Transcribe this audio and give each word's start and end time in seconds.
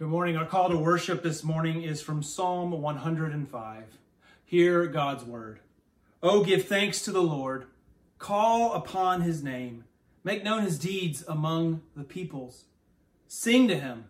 Good 0.00 0.08
morning. 0.08 0.38
Our 0.38 0.46
call 0.46 0.70
to 0.70 0.78
worship 0.78 1.22
this 1.22 1.44
morning 1.44 1.82
is 1.82 2.00
from 2.00 2.22
Psalm 2.22 2.70
105. 2.70 3.98
Hear 4.46 4.86
God's 4.86 5.24
word. 5.24 5.60
Oh, 6.22 6.42
give 6.42 6.64
thanks 6.64 7.02
to 7.02 7.12
the 7.12 7.22
Lord. 7.22 7.66
Call 8.18 8.72
upon 8.72 9.20
his 9.20 9.42
name. 9.42 9.84
Make 10.24 10.42
known 10.42 10.62
his 10.62 10.78
deeds 10.78 11.22
among 11.28 11.82
the 11.94 12.04
peoples. 12.04 12.64
Sing 13.28 13.68
to 13.68 13.76
him. 13.76 14.06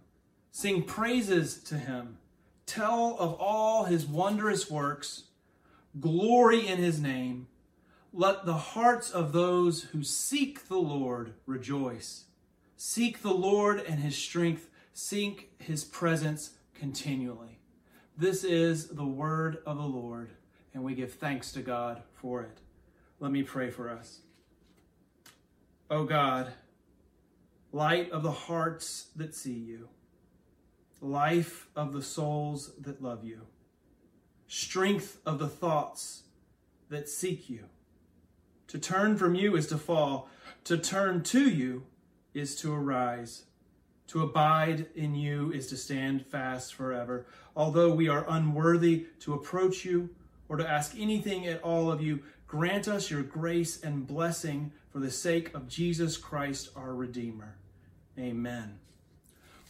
Sing 0.52 0.84
praises 0.84 1.60
to 1.64 1.74
him. 1.74 2.18
Tell 2.66 3.16
of 3.18 3.34
all 3.40 3.86
his 3.86 4.06
wondrous 4.06 4.70
works. 4.70 5.24
Glory 5.98 6.68
in 6.68 6.78
his 6.78 7.00
name. 7.00 7.48
Let 8.12 8.46
the 8.46 8.54
hearts 8.54 9.10
of 9.10 9.32
those 9.32 9.82
who 9.90 10.04
seek 10.04 10.68
the 10.68 10.78
Lord 10.78 11.34
rejoice. 11.46 12.26
Seek 12.76 13.22
the 13.22 13.34
Lord 13.34 13.80
and 13.80 13.98
his 13.98 14.16
strength 14.16 14.69
seek 15.00 15.50
his 15.58 15.82
presence 15.82 16.50
continually. 16.74 17.58
This 18.18 18.44
is 18.44 18.88
the 18.88 19.06
word 19.06 19.58
of 19.64 19.78
the 19.78 19.82
Lord, 19.82 20.30
and 20.74 20.84
we 20.84 20.94
give 20.94 21.14
thanks 21.14 21.52
to 21.52 21.62
God 21.62 22.02
for 22.12 22.42
it. 22.42 22.58
Let 23.18 23.32
me 23.32 23.42
pray 23.42 23.70
for 23.70 23.88
us. 23.88 24.20
O 25.90 25.98
oh 25.98 26.04
God, 26.04 26.52
light 27.72 28.10
of 28.10 28.22
the 28.22 28.30
hearts 28.30 29.06
that 29.16 29.34
see 29.34 29.54
you, 29.54 29.88
life 31.00 31.68
of 31.74 31.94
the 31.94 32.02
souls 32.02 32.72
that 32.78 33.02
love 33.02 33.24
you, 33.24 33.46
strength 34.48 35.18
of 35.24 35.38
the 35.38 35.48
thoughts 35.48 36.24
that 36.90 37.08
seek 37.08 37.48
you. 37.48 37.64
To 38.68 38.78
turn 38.78 39.16
from 39.16 39.34
you 39.34 39.56
is 39.56 39.66
to 39.68 39.78
fall, 39.78 40.28
to 40.64 40.76
turn 40.76 41.22
to 41.24 41.48
you 41.48 41.86
is 42.34 42.54
to 42.56 42.72
arise. 42.72 43.44
To 44.10 44.24
abide 44.24 44.86
in 44.96 45.14
you 45.14 45.52
is 45.52 45.68
to 45.68 45.76
stand 45.76 46.26
fast 46.26 46.74
forever. 46.74 47.26
Although 47.54 47.94
we 47.94 48.08
are 48.08 48.26
unworthy 48.28 49.06
to 49.20 49.34
approach 49.34 49.84
you 49.84 50.10
or 50.48 50.56
to 50.56 50.68
ask 50.68 50.96
anything 50.98 51.46
at 51.46 51.62
all 51.62 51.92
of 51.92 52.02
you, 52.02 52.24
grant 52.48 52.88
us 52.88 53.08
your 53.08 53.22
grace 53.22 53.80
and 53.84 54.08
blessing 54.08 54.72
for 54.92 54.98
the 54.98 55.12
sake 55.12 55.54
of 55.54 55.68
Jesus 55.68 56.16
Christ, 56.16 56.70
our 56.74 56.92
Redeemer. 56.92 57.54
Amen. 58.18 58.80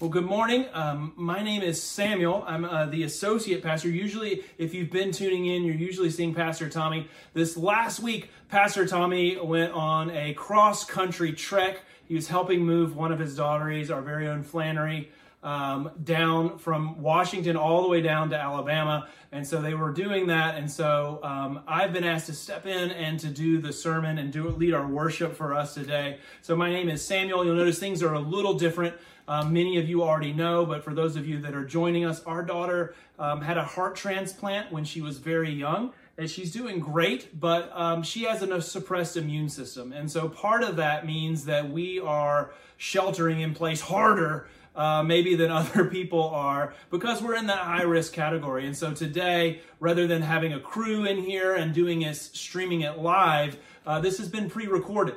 Well, 0.01 0.09
good 0.09 0.25
morning. 0.25 0.65
Um, 0.73 1.13
my 1.15 1.43
name 1.43 1.61
is 1.61 1.83
Samuel. 1.83 2.43
I'm 2.47 2.65
uh, 2.65 2.87
the 2.87 3.03
associate 3.03 3.63
pastor. 3.63 3.91
Usually, 3.91 4.43
if 4.57 4.73
you've 4.73 4.91
been 4.91 5.13
tuning 5.13 5.45
in, 5.45 5.63
you're 5.63 5.75
usually 5.75 6.09
seeing 6.09 6.33
Pastor 6.35 6.71
Tommy. 6.71 7.07
This 7.35 7.55
last 7.55 8.01
week, 8.01 8.31
Pastor 8.49 8.87
Tommy 8.87 9.37
went 9.37 9.75
on 9.75 10.11
a 10.13 10.33
cross 10.33 10.87
country 10.87 11.35
trek 11.35 11.81
he 12.11 12.17
was 12.17 12.27
helping 12.27 12.67
move 12.67 12.97
one 12.97 13.13
of 13.13 13.21
his 13.21 13.37
daughters, 13.37 13.89
our 13.89 14.03
very 14.03 14.27
own 14.27 14.43
Flannery, 14.43 15.13
um, 15.43 15.91
down 16.05 16.59
from 16.59 17.01
Washington 17.01 17.57
all 17.57 17.83
the 17.83 17.89
way 17.89 18.01
down 18.01 18.31
to 18.31 18.37
Alabama. 18.37 19.09
And 19.33 19.47
so 19.47 19.63
they 19.63 19.75
were 19.75 19.93
doing 19.93 20.27
that. 20.27 20.57
And 20.57 20.71
so 20.71 21.21
um, 21.23 21.63
I've 21.67 21.93
been 21.93 22.05
asked 22.05 22.27
to 22.27 22.35
step 22.35 22.67
in 22.67 22.91
and 22.91 23.19
to 23.21 23.29
do 23.29 23.59
the 23.59 23.73
sermon 23.73 24.19
and 24.19 24.33
do 24.33 24.49
lead 24.49 24.75
our 24.75 24.87
worship 24.87 25.35
for 25.35 25.55
us 25.55 25.75
today. 25.75 26.19
So 26.43 26.57
my 26.57 26.71
name 26.71 26.89
is 26.89 27.05
Samuel. 27.05 27.45
You'll 27.45 27.55
notice 27.55 27.79
things 27.79 28.03
are 28.03 28.15
a 28.15 28.21
little 28.21 28.55
different. 28.55 28.95
Um, 29.29 29.53
many 29.53 29.79
of 29.79 29.89
you 29.89 30.03
already 30.03 30.33
know, 30.33 30.67
but 30.67 30.83
for 30.83 30.93
those 30.93 31.15
of 31.15 31.27
you 31.27 31.41
that 31.43 31.55
are 31.55 31.65
joining 31.65 32.05
us, 32.05 32.23
our 32.25 32.43
daughter 32.43 32.95
um, 33.19 33.41
had 33.41 33.57
a 33.57 33.65
heart 33.65 33.95
transplant 33.95 34.73
when 34.73 34.85
she 34.85 35.01
was 35.01 35.19
very 35.19 35.51
young 35.51 35.93
and 36.19 36.29
she's 36.29 36.53
doing 36.53 36.81
great, 36.81 37.39
but 37.39 37.71
um, 37.75 38.03
she 38.03 38.25
has 38.25 38.43
a 38.43 38.61
suppressed 38.61 39.17
immune 39.17 39.49
system. 39.49 39.93
And 39.93 40.11
so 40.11 40.29
part 40.29 40.63
of 40.63 40.77
that 40.77 41.07
means 41.07 41.47
that 41.47 41.71
we 41.71 41.99
are 42.01 42.51
sheltering 42.77 43.41
in 43.41 43.55
place 43.55 43.81
harder 43.81 44.49
uh, 44.75 45.03
maybe 45.03 45.35
than 45.35 45.51
other 45.51 45.85
people 45.85 46.23
are 46.29 46.75
because 46.91 47.23
we're 47.23 47.37
in 47.37 47.47
that 47.47 47.59
high 47.59 47.83
risk 47.83 48.13
category. 48.13 48.67
And 48.67 48.77
so 48.77 48.93
today, 48.93 49.61
rather 49.79 50.07
than 50.07 50.23
having 50.23 50.53
a 50.53 50.61
crew 50.61 51.05
in 51.05 51.19
here 51.19 51.55
and 51.55 51.75
doing 51.75 52.03
it, 52.03 52.17
streaming 52.17 52.83
it 52.83 52.99
live, 52.99 53.59
uh, 53.87 54.01
this 54.01 54.19
has 54.19 54.29
been 54.29 54.49
pre 54.51 54.67
recorded. 54.67 55.17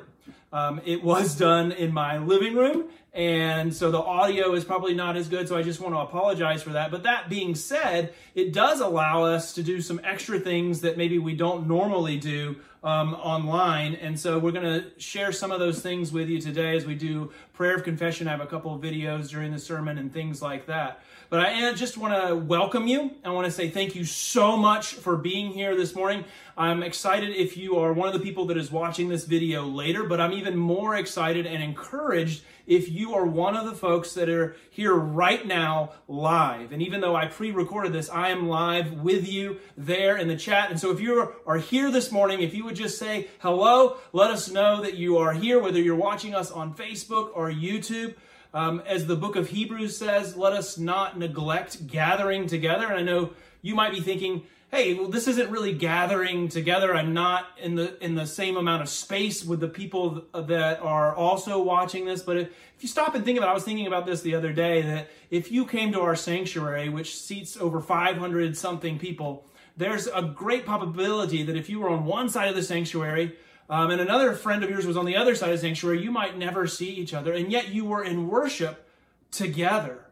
Um, 0.54 0.80
it 0.84 1.02
was 1.02 1.36
done 1.36 1.72
in 1.72 1.92
my 1.92 2.18
living 2.18 2.54
room, 2.54 2.84
and 3.12 3.74
so 3.74 3.90
the 3.90 4.00
audio 4.00 4.54
is 4.54 4.64
probably 4.64 4.94
not 4.94 5.16
as 5.16 5.26
good, 5.26 5.48
so 5.48 5.56
I 5.56 5.62
just 5.64 5.80
want 5.80 5.96
to 5.96 5.98
apologize 5.98 6.62
for 6.62 6.70
that. 6.70 6.92
But 6.92 7.02
that 7.02 7.28
being 7.28 7.56
said, 7.56 8.14
it 8.36 8.52
does 8.52 8.78
allow 8.78 9.24
us 9.24 9.52
to 9.54 9.64
do 9.64 9.80
some 9.80 10.00
extra 10.04 10.38
things 10.38 10.82
that 10.82 10.96
maybe 10.96 11.18
we 11.18 11.34
don't 11.34 11.66
normally 11.66 12.18
do 12.18 12.54
um, 12.84 13.14
online. 13.14 13.94
And 13.96 14.18
so 14.20 14.38
we're 14.38 14.52
going 14.52 14.80
to 14.80 14.84
share 14.96 15.32
some 15.32 15.50
of 15.50 15.58
those 15.58 15.80
things 15.80 16.12
with 16.12 16.28
you 16.28 16.40
today 16.40 16.76
as 16.76 16.84
we 16.84 16.94
do 16.94 17.32
prayer 17.54 17.74
of 17.74 17.82
confession. 17.82 18.28
I 18.28 18.32
have 18.32 18.40
a 18.40 18.46
couple 18.46 18.72
of 18.74 18.80
videos 18.80 19.30
during 19.30 19.50
the 19.50 19.58
sermon 19.58 19.98
and 19.98 20.12
things 20.12 20.40
like 20.40 20.66
that. 20.66 21.00
But 21.30 21.40
I 21.40 21.72
just 21.72 21.96
want 21.96 22.14
to 22.14 22.36
welcome 22.36 22.86
you. 22.86 23.12
I 23.24 23.30
want 23.30 23.46
to 23.46 23.50
say 23.50 23.70
thank 23.70 23.94
you 23.94 24.04
so 24.04 24.56
much 24.56 24.94
for 24.94 25.16
being 25.16 25.52
here 25.52 25.74
this 25.74 25.94
morning. 25.94 26.24
I'm 26.56 26.82
excited 26.82 27.30
if 27.30 27.56
you 27.56 27.78
are 27.78 27.92
one 27.92 28.08
of 28.08 28.14
the 28.14 28.20
people 28.20 28.46
that 28.46 28.56
is 28.56 28.70
watching 28.70 29.08
this 29.08 29.24
video 29.24 29.64
later, 29.64 30.04
but 30.04 30.20
I'm 30.20 30.32
even 30.32 30.56
more 30.56 30.94
excited 30.94 31.46
and 31.46 31.62
encouraged 31.62 32.44
if 32.66 32.90
you 32.90 33.14
are 33.14 33.26
one 33.26 33.56
of 33.56 33.64
the 33.64 33.72
folks 33.72 34.12
that 34.14 34.28
are 34.28 34.56
here 34.70 34.94
right 34.94 35.46
now 35.46 35.92
live. 36.08 36.72
And 36.72 36.82
even 36.82 37.00
though 37.00 37.16
I 37.16 37.26
pre 37.26 37.50
recorded 37.50 37.92
this, 37.92 38.10
I 38.10 38.28
am 38.28 38.48
live 38.48 38.92
with 38.92 39.26
you 39.26 39.58
there 39.76 40.16
in 40.16 40.28
the 40.28 40.36
chat. 40.36 40.70
And 40.70 40.78
so 40.78 40.90
if 40.90 41.00
you 41.00 41.32
are 41.46 41.58
here 41.58 41.90
this 41.90 42.12
morning, 42.12 42.42
if 42.42 42.54
you 42.54 42.64
would 42.64 42.76
just 42.76 42.98
say 42.98 43.28
hello, 43.40 43.96
let 44.12 44.30
us 44.30 44.50
know 44.50 44.82
that 44.82 44.94
you 44.94 45.18
are 45.18 45.32
here, 45.32 45.60
whether 45.60 45.80
you're 45.80 45.96
watching 45.96 46.34
us 46.34 46.50
on 46.50 46.74
Facebook 46.74 47.30
or 47.34 47.50
YouTube. 47.50 48.14
Um, 48.54 48.82
as 48.86 49.06
the 49.06 49.16
book 49.16 49.34
of 49.34 49.48
Hebrews 49.48 49.98
says, 49.98 50.36
let 50.36 50.52
us 50.52 50.78
not 50.78 51.18
neglect 51.18 51.88
gathering 51.88 52.46
together. 52.46 52.86
And 52.86 52.94
I 52.94 53.02
know 53.02 53.30
you 53.62 53.74
might 53.74 53.92
be 53.92 54.00
thinking, 54.00 54.44
hey, 54.70 54.94
well, 54.94 55.08
this 55.08 55.26
isn't 55.26 55.50
really 55.50 55.72
gathering 55.72 56.48
together. 56.48 56.94
I'm 56.94 57.12
not 57.12 57.46
in 57.60 57.74
the 57.74 58.02
in 58.02 58.14
the 58.14 58.26
same 58.26 58.56
amount 58.56 58.82
of 58.82 58.88
space 58.88 59.44
with 59.44 59.58
the 59.58 59.68
people 59.68 60.24
that 60.32 60.80
are 60.80 61.14
also 61.14 61.60
watching 61.60 62.06
this. 62.06 62.22
But 62.22 62.36
if, 62.36 62.48
if 62.76 62.82
you 62.82 62.88
stop 62.88 63.16
and 63.16 63.24
think 63.24 63.38
about, 63.38 63.48
it, 63.48 63.50
I 63.50 63.54
was 63.54 63.64
thinking 63.64 63.88
about 63.88 64.06
this 64.06 64.22
the 64.22 64.36
other 64.36 64.52
day 64.52 64.82
that 64.82 65.10
if 65.30 65.50
you 65.50 65.66
came 65.66 65.90
to 65.92 66.00
our 66.00 66.14
sanctuary, 66.14 66.88
which 66.88 67.16
seats 67.16 67.56
over 67.56 67.80
500 67.80 68.56
something 68.56 69.00
people, 69.00 69.46
there's 69.76 70.06
a 70.06 70.22
great 70.22 70.64
probability 70.64 71.42
that 71.42 71.56
if 71.56 71.68
you 71.68 71.80
were 71.80 71.90
on 71.90 72.04
one 72.04 72.28
side 72.28 72.48
of 72.48 72.54
the 72.54 72.62
sanctuary 72.62 73.36
um, 73.68 73.90
and 73.90 74.00
another 74.00 74.34
friend 74.34 74.62
of 74.62 74.70
yours 74.70 74.86
was 74.86 74.96
on 74.96 75.06
the 75.06 75.16
other 75.16 75.34
side 75.34 75.50
of 75.50 75.56
the 75.56 75.66
sanctuary, 75.66 76.02
you 76.02 76.10
might 76.10 76.36
never 76.36 76.66
see 76.66 76.90
each 76.90 77.14
other, 77.14 77.32
and 77.32 77.50
yet 77.50 77.68
you 77.68 77.84
were 77.84 78.04
in 78.04 78.28
worship 78.28 78.88
together. 79.30 80.04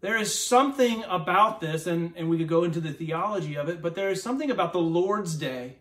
There 0.00 0.16
is 0.16 0.38
something 0.38 1.02
about 1.04 1.60
this, 1.60 1.86
and, 1.86 2.12
and 2.16 2.28
we 2.28 2.38
could 2.38 2.48
go 2.48 2.64
into 2.64 2.80
the 2.80 2.92
theology 2.92 3.56
of 3.56 3.68
it, 3.68 3.80
but 3.80 3.94
there 3.94 4.10
is 4.10 4.22
something 4.22 4.50
about 4.50 4.72
the 4.72 4.80
Lord's 4.80 5.34
Day 5.36 5.76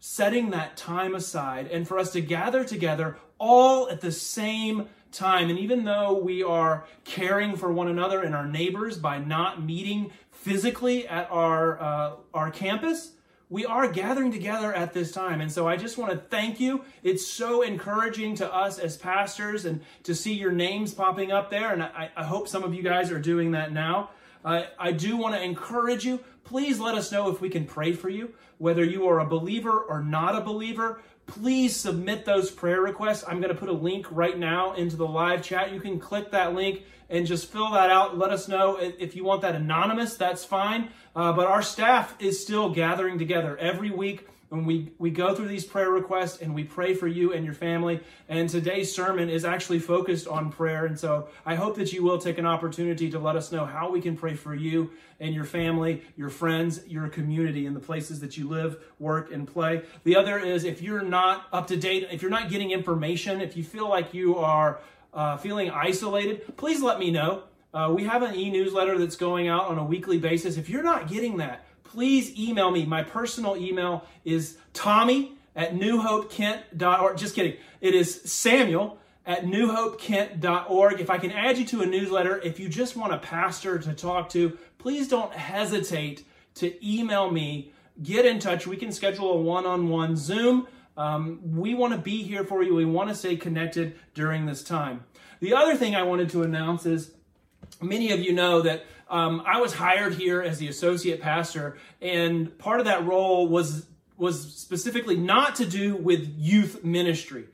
setting 0.00 0.50
that 0.50 0.76
time 0.76 1.14
aside 1.14 1.66
and 1.68 1.86
for 1.86 1.98
us 1.98 2.12
to 2.12 2.20
gather 2.20 2.64
together 2.64 3.16
all 3.38 3.88
at 3.88 4.00
the 4.00 4.12
same 4.12 4.88
time. 5.12 5.50
And 5.50 5.58
even 5.58 5.84
though 5.84 6.18
we 6.18 6.42
are 6.42 6.86
caring 7.04 7.56
for 7.56 7.72
one 7.72 7.88
another 7.88 8.22
and 8.22 8.34
our 8.34 8.46
neighbors 8.46 8.96
by 8.96 9.18
not 9.18 9.62
meeting 9.62 10.12
physically 10.30 11.06
at 11.08 11.28
our, 11.30 11.80
uh, 11.80 12.12
our 12.34 12.50
campus, 12.50 13.12
we 13.50 13.64
are 13.64 13.90
gathering 13.90 14.30
together 14.30 14.72
at 14.74 14.92
this 14.92 15.10
time. 15.10 15.40
And 15.40 15.50
so 15.50 15.66
I 15.66 15.76
just 15.76 15.96
want 15.96 16.12
to 16.12 16.18
thank 16.18 16.60
you. 16.60 16.84
It's 17.02 17.26
so 17.26 17.62
encouraging 17.62 18.34
to 18.36 18.54
us 18.54 18.78
as 18.78 18.96
pastors 18.96 19.64
and 19.64 19.80
to 20.02 20.14
see 20.14 20.34
your 20.34 20.52
names 20.52 20.92
popping 20.92 21.32
up 21.32 21.50
there. 21.50 21.72
And 21.72 21.82
I, 21.82 22.10
I 22.16 22.24
hope 22.24 22.48
some 22.48 22.62
of 22.62 22.74
you 22.74 22.82
guys 22.82 23.10
are 23.10 23.18
doing 23.18 23.52
that 23.52 23.72
now. 23.72 24.10
Uh, 24.44 24.64
I 24.78 24.92
do 24.92 25.16
want 25.16 25.34
to 25.34 25.42
encourage 25.42 26.04
you. 26.04 26.20
Please 26.44 26.78
let 26.78 26.94
us 26.94 27.10
know 27.10 27.30
if 27.30 27.40
we 27.40 27.50
can 27.50 27.64
pray 27.64 27.92
for 27.92 28.08
you, 28.08 28.32
whether 28.58 28.84
you 28.84 29.06
are 29.08 29.20
a 29.20 29.26
believer 29.26 29.78
or 29.78 30.02
not 30.02 30.36
a 30.36 30.40
believer. 30.40 31.00
Please 31.28 31.76
submit 31.76 32.24
those 32.24 32.50
prayer 32.50 32.80
requests. 32.80 33.22
I'm 33.28 33.40
going 33.40 33.54
to 33.54 33.58
put 33.58 33.68
a 33.68 33.72
link 33.72 34.06
right 34.10 34.36
now 34.36 34.72
into 34.74 34.96
the 34.96 35.06
live 35.06 35.42
chat. 35.42 35.72
You 35.72 35.80
can 35.80 36.00
click 36.00 36.30
that 36.30 36.54
link 36.54 36.82
and 37.10 37.26
just 37.26 37.52
fill 37.52 37.70
that 37.72 37.90
out. 37.90 38.18
Let 38.18 38.30
us 38.30 38.48
know 38.48 38.76
if 38.80 39.14
you 39.14 39.24
want 39.24 39.42
that 39.42 39.54
anonymous, 39.54 40.16
that's 40.16 40.44
fine. 40.44 40.88
Uh, 41.14 41.32
but 41.32 41.46
our 41.46 41.62
staff 41.62 42.14
is 42.18 42.42
still 42.42 42.70
gathering 42.70 43.18
together 43.18 43.56
every 43.58 43.90
week 43.90 44.26
when 44.48 44.64
we, 44.64 44.92
we 44.98 45.10
go 45.10 45.34
through 45.34 45.48
these 45.48 45.64
prayer 45.64 45.90
requests 45.90 46.40
and 46.40 46.54
we 46.54 46.64
pray 46.64 46.94
for 46.94 47.06
you 47.06 47.32
and 47.32 47.44
your 47.44 47.54
family. 47.54 48.00
And 48.28 48.48
today's 48.48 48.94
sermon 48.94 49.28
is 49.28 49.44
actually 49.44 49.78
focused 49.78 50.26
on 50.26 50.50
prayer. 50.50 50.86
And 50.86 50.98
so 50.98 51.28
I 51.44 51.54
hope 51.54 51.76
that 51.76 51.92
you 51.92 52.02
will 52.02 52.18
take 52.18 52.38
an 52.38 52.46
opportunity 52.46 53.10
to 53.10 53.18
let 53.18 53.36
us 53.36 53.52
know 53.52 53.66
how 53.66 53.90
we 53.90 54.00
can 54.00 54.16
pray 54.16 54.34
for 54.34 54.54
you 54.54 54.90
and 55.20 55.34
your 55.34 55.44
family, 55.44 56.02
your 56.16 56.30
friends, 56.30 56.80
your 56.86 57.08
community, 57.08 57.66
and 57.66 57.76
the 57.76 57.80
places 57.80 58.20
that 58.20 58.36
you 58.36 58.48
live, 58.48 58.78
work, 58.98 59.32
and 59.32 59.46
play. 59.46 59.82
The 60.04 60.16
other 60.16 60.38
is 60.38 60.64
if 60.64 60.80
you're 60.80 61.02
not 61.02 61.46
up 61.52 61.66
to 61.68 61.76
date, 61.76 62.08
if 62.10 62.22
you're 62.22 62.30
not 62.30 62.50
getting 62.50 62.70
information, 62.70 63.40
if 63.40 63.56
you 63.56 63.64
feel 63.64 63.88
like 63.88 64.14
you 64.14 64.36
are 64.36 64.80
uh, 65.12 65.36
feeling 65.36 65.70
isolated, 65.70 66.56
please 66.56 66.80
let 66.80 66.98
me 66.98 67.10
know. 67.10 67.42
Uh, 67.74 67.92
we 67.94 68.04
have 68.04 68.22
an 68.22 68.34
e 68.34 68.50
newsletter 68.50 68.96
that's 68.96 69.16
going 69.16 69.48
out 69.48 69.64
on 69.64 69.78
a 69.78 69.84
weekly 69.84 70.18
basis. 70.18 70.56
If 70.56 70.70
you're 70.70 70.82
not 70.82 71.08
getting 71.08 71.36
that, 71.36 71.66
please 71.88 72.38
email 72.38 72.70
me. 72.70 72.84
My 72.84 73.02
personal 73.02 73.56
email 73.56 74.04
is 74.24 74.56
tommy 74.72 75.32
at 75.56 75.74
newhopekent.org. 75.74 77.16
Just 77.18 77.34
kidding. 77.34 77.56
It 77.80 77.94
is 77.94 78.22
samuel 78.22 78.98
at 79.26 79.44
newhopekent.org. 79.44 81.00
If 81.00 81.10
I 81.10 81.18
can 81.18 81.32
add 81.32 81.58
you 81.58 81.64
to 81.66 81.82
a 81.82 81.86
newsletter, 81.86 82.38
if 82.38 82.60
you 82.60 82.68
just 82.68 82.96
want 82.96 83.12
a 83.12 83.18
pastor 83.18 83.78
to 83.78 83.92
talk 83.92 84.28
to, 84.30 84.56
please 84.78 85.08
don't 85.08 85.32
hesitate 85.32 86.24
to 86.54 86.74
email 86.86 87.30
me. 87.30 87.72
Get 88.02 88.24
in 88.24 88.38
touch. 88.38 88.66
We 88.66 88.76
can 88.76 88.92
schedule 88.92 89.32
a 89.32 89.40
one 89.40 89.66
on 89.66 89.88
one 89.88 90.16
Zoom. 90.16 90.68
Um, 90.96 91.40
we 91.56 91.74
want 91.74 91.92
to 91.94 91.98
be 91.98 92.22
here 92.22 92.44
for 92.44 92.62
you. 92.62 92.74
We 92.74 92.84
want 92.84 93.08
to 93.08 93.14
stay 93.14 93.36
connected 93.36 93.98
during 94.14 94.46
this 94.46 94.62
time. 94.62 95.04
The 95.40 95.54
other 95.54 95.76
thing 95.76 95.94
I 95.94 96.02
wanted 96.02 96.30
to 96.30 96.42
announce 96.42 96.86
is 96.86 97.12
many 97.80 98.12
of 98.12 98.20
you 98.20 98.32
know 98.32 98.62
that 98.62 98.84
um, 99.10 99.42
I 99.46 99.60
was 99.60 99.74
hired 99.74 100.14
here 100.14 100.42
as 100.42 100.58
the 100.58 100.68
associate 100.68 101.20
pastor, 101.20 101.78
and 102.00 102.56
part 102.58 102.80
of 102.80 102.86
that 102.86 103.06
role 103.06 103.48
was 103.48 103.86
was 104.16 104.52
specifically 104.54 105.16
not 105.16 105.54
to 105.56 105.64
do 105.64 105.94
with 105.94 106.28
youth 106.36 106.82
ministry. 106.82 107.44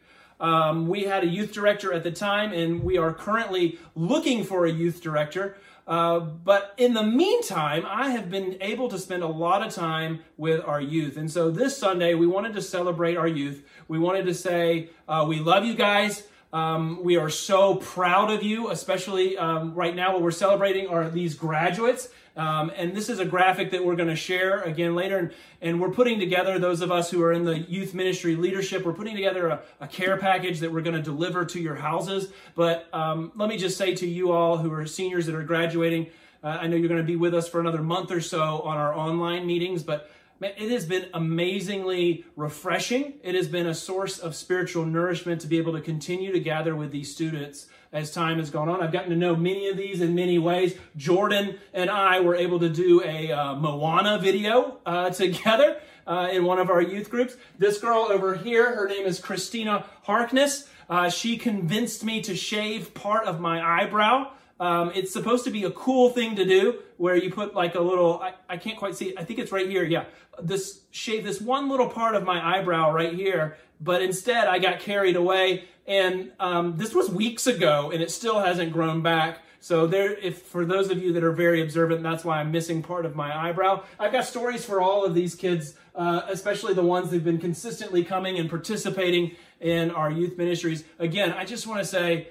Um, 0.40 0.88
we 0.88 1.04
had 1.04 1.22
a 1.22 1.26
youth 1.26 1.52
director 1.52 1.92
at 1.92 2.02
the 2.02 2.10
time, 2.10 2.52
and 2.52 2.82
we 2.82 2.98
are 2.98 3.12
currently 3.12 3.78
looking 3.94 4.44
for 4.44 4.66
a 4.66 4.70
youth 4.72 5.02
director. 5.02 5.56
Uh, 5.86 6.18
but 6.18 6.72
in 6.78 6.94
the 6.94 7.02
meantime, 7.02 7.84
I 7.86 8.10
have 8.10 8.30
been 8.30 8.56
able 8.60 8.88
to 8.88 8.98
spend 8.98 9.22
a 9.22 9.28
lot 9.28 9.64
of 9.64 9.72
time 9.72 10.20
with 10.38 10.64
our 10.64 10.80
youth. 10.80 11.18
And 11.18 11.30
so 11.30 11.50
this 11.50 11.76
Sunday, 11.76 12.14
we 12.14 12.26
wanted 12.26 12.54
to 12.54 12.62
celebrate 12.62 13.16
our 13.16 13.28
youth. 13.28 13.62
We 13.86 13.98
wanted 13.98 14.24
to 14.26 14.34
say, 14.34 14.88
uh, 15.06 15.26
we 15.28 15.40
love 15.40 15.64
you 15.64 15.74
guys. 15.74 16.26
Um, 16.54 17.02
we 17.02 17.16
are 17.16 17.30
so 17.30 17.74
proud 17.74 18.30
of 18.30 18.44
you, 18.44 18.70
especially 18.70 19.36
um, 19.36 19.74
right 19.74 19.94
now 19.94 20.12
what 20.12 20.22
we're 20.22 20.30
celebrating 20.30 20.86
are 20.86 21.10
these 21.10 21.34
graduates. 21.34 22.08
Um, 22.36 22.70
and 22.76 22.96
this 22.96 23.08
is 23.08 23.18
a 23.18 23.24
graphic 23.24 23.72
that 23.72 23.84
we're 23.84 23.96
going 23.96 24.08
to 24.08 24.14
share 24.14 24.60
again 24.62 24.94
later. 24.94 25.18
And, 25.18 25.32
and, 25.60 25.80
we're 25.80 25.90
putting 25.90 26.20
together, 26.20 26.60
those 26.60 26.80
of 26.80 26.92
us 26.92 27.10
who 27.10 27.20
are 27.22 27.32
in 27.32 27.44
the 27.44 27.58
youth 27.58 27.92
ministry 27.92 28.36
leadership, 28.36 28.84
we're 28.84 28.92
putting 28.92 29.16
together 29.16 29.48
a, 29.48 29.62
a 29.80 29.88
care 29.88 30.16
package 30.16 30.60
that 30.60 30.72
we're 30.72 30.82
going 30.82 30.96
to 30.96 31.02
deliver 31.02 31.44
to 31.44 31.60
your 31.60 31.74
houses. 31.74 32.32
But 32.54 32.88
um, 32.92 33.32
let 33.34 33.48
me 33.48 33.56
just 33.56 33.76
say 33.76 33.96
to 33.96 34.06
you 34.06 34.30
all 34.30 34.56
who 34.56 34.72
are 34.72 34.86
seniors 34.86 35.26
that 35.26 35.34
are 35.34 35.42
graduating, 35.42 36.06
uh, 36.44 36.58
I 36.60 36.68
know 36.68 36.76
you're 36.76 36.88
going 36.88 37.00
to 37.00 37.06
be 37.06 37.16
with 37.16 37.34
us 37.34 37.48
for 37.48 37.58
another 37.58 37.82
month 37.82 38.12
or 38.12 38.20
so 38.20 38.60
on 38.60 38.76
our 38.76 38.94
online 38.94 39.44
meetings, 39.44 39.82
but 39.82 40.08
it 40.40 40.70
has 40.70 40.84
been 40.84 41.06
amazingly 41.14 42.24
refreshing. 42.36 43.14
It 43.22 43.34
has 43.34 43.48
been 43.48 43.66
a 43.66 43.74
source 43.74 44.18
of 44.18 44.34
spiritual 44.34 44.84
nourishment 44.84 45.40
to 45.42 45.46
be 45.46 45.58
able 45.58 45.72
to 45.72 45.80
continue 45.80 46.32
to 46.32 46.40
gather 46.40 46.74
with 46.74 46.90
these 46.90 47.12
students 47.12 47.66
as 47.92 48.10
time 48.10 48.38
has 48.38 48.50
gone 48.50 48.68
on. 48.68 48.82
I've 48.82 48.92
gotten 48.92 49.10
to 49.10 49.16
know 49.16 49.36
many 49.36 49.68
of 49.68 49.76
these 49.76 50.00
in 50.00 50.14
many 50.14 50.38
ways. 50.38 50.74
Jordan 50.96 51.58
and 51.72 51.88
I 51.88 52.20
were 52.20 52.34
able 52.34 52.58
to 52.60 52.68
do 52.68 53.02
a 53.04 53.30
uh, 53.30 53.54
Moana 53.54 54.18
video 54.18 54.78
uh, 54.84 55.10
together 55.10 55.80
uh, 56.06 56.28
in 56.32 56.44
one 56.44 56.58
of 56.58 56.70
our 56.70 56.82
youth 56.82 57.08
groups. 57.08 57.36
This 57.56 57.78
girl 57.78 58.08
over 58.10 58.34
here, 58.34 58.74
her 58.74 58.88
name 58.88 59.06
is 59.06 59.20
Christina 59.20 59.86
Harkness. 60.02 60.68
Uh, 60.90 61.08
she 61.08 61.36
convinced 61.36 62.04
me 62.04 62.20
to 62.22 62.36
shave 62.36 62.92
part 62.92 63.26
of 63.26 63.40
my 63.40 63.82
eyebrow. 63.82 64.32
Um, 64.60 64.92
it's 64.94 65.12
supposed 65.12 65.44
to 65.44 65.50
be 65.50 65.64
a 65.64 65.70
cool 65.70 66.10
thing 66.10 66.36
to 66.36 66.44
do 66.44 66.80
where 66.96 67.16
you 67.16 67.30
put 67.32 67.54
like 67.54 67.74
a 67.74 67.80
little, 67.80 68.20
I, 68.20 68.34
I 68.48 68.56
can't 68.56 68.78
quite 68.78 68.94
see, 68.94 69.14
I 69.16 69.24
think 69.24 69.38
it's 69.38 69.52
right 69.52 69.68
here. 69.68 69.84
Yeah. 69.84 70.04
This 70.40 70.82
shave, 70.90 71.24
this 71.24 71.40
one 71.40 71.68
little 71.68 71.88
part 71.88 72.14
of 72.14 72.24
my 72.24 72.56
eyebrow 72.56 72.92
right 72.92 73.14
here. 73.14 73.56
But 73.80 74.02
instead 74.02 74.46
I 74.46 74.58
got 74.58 74.80
carried 74.80 75.16
away 75.16 75.64
and 75.86 76.32
um, 76.40 76.76
this 76.76 76.94
was 76.94 77.10
weeks 77.10 77.46
ago 77.46 77.90
and 77.92 78.02
it 78.02 78.10
still 78.10 78.40
hasn't 78.40 78.72
grown 78.72 79.02
back. 79.02 79.40
So 79.60 79.86
there, 79.86 80.12
if 80.18 80.42
for 80.42 80.64
those 80.66 80.90
of 80.90 81.02
you 81.02 81.12
that 81.14 81.24
are 81.24 81.32
very 81.32 81.62
observant, 81.62 82.02
that's 82.02 82.24
why 82.24 82.38
I'm 82.38 82.52
missing 82.52 82.82
part 82.82 83.06
of 83.06 83.16
my 83.16 83.34
eyebrow. 83.48 83.82
I've 83.98 84.12
got 84.12 84.26
stories 84.26 84.62
for 84.64 84.80
all 84.80 85.06
of 85.06 85.14
these 85.14 85.34
kids, 85.34 85.74
uh, 85.94 86.22
especially 86.28 86.74
the 86.74 86.82
ones 86.82 87.10
that've 87.10 87.24
been 87.24 87.38
consistently 87.38 88.04
coming 88.04 88.38
and 88.38 88.50
participating 88.50 89.36
in 89.60 89.90
our 89.90 90.10
youth 90.10 90.36
ministries. 90.36 90.84
Again, 90.98 91.32
I 91.32 91.46
just 91.46 91.66
want 91.66 91.80
to 91.80 91.86
say, 91.86 92.28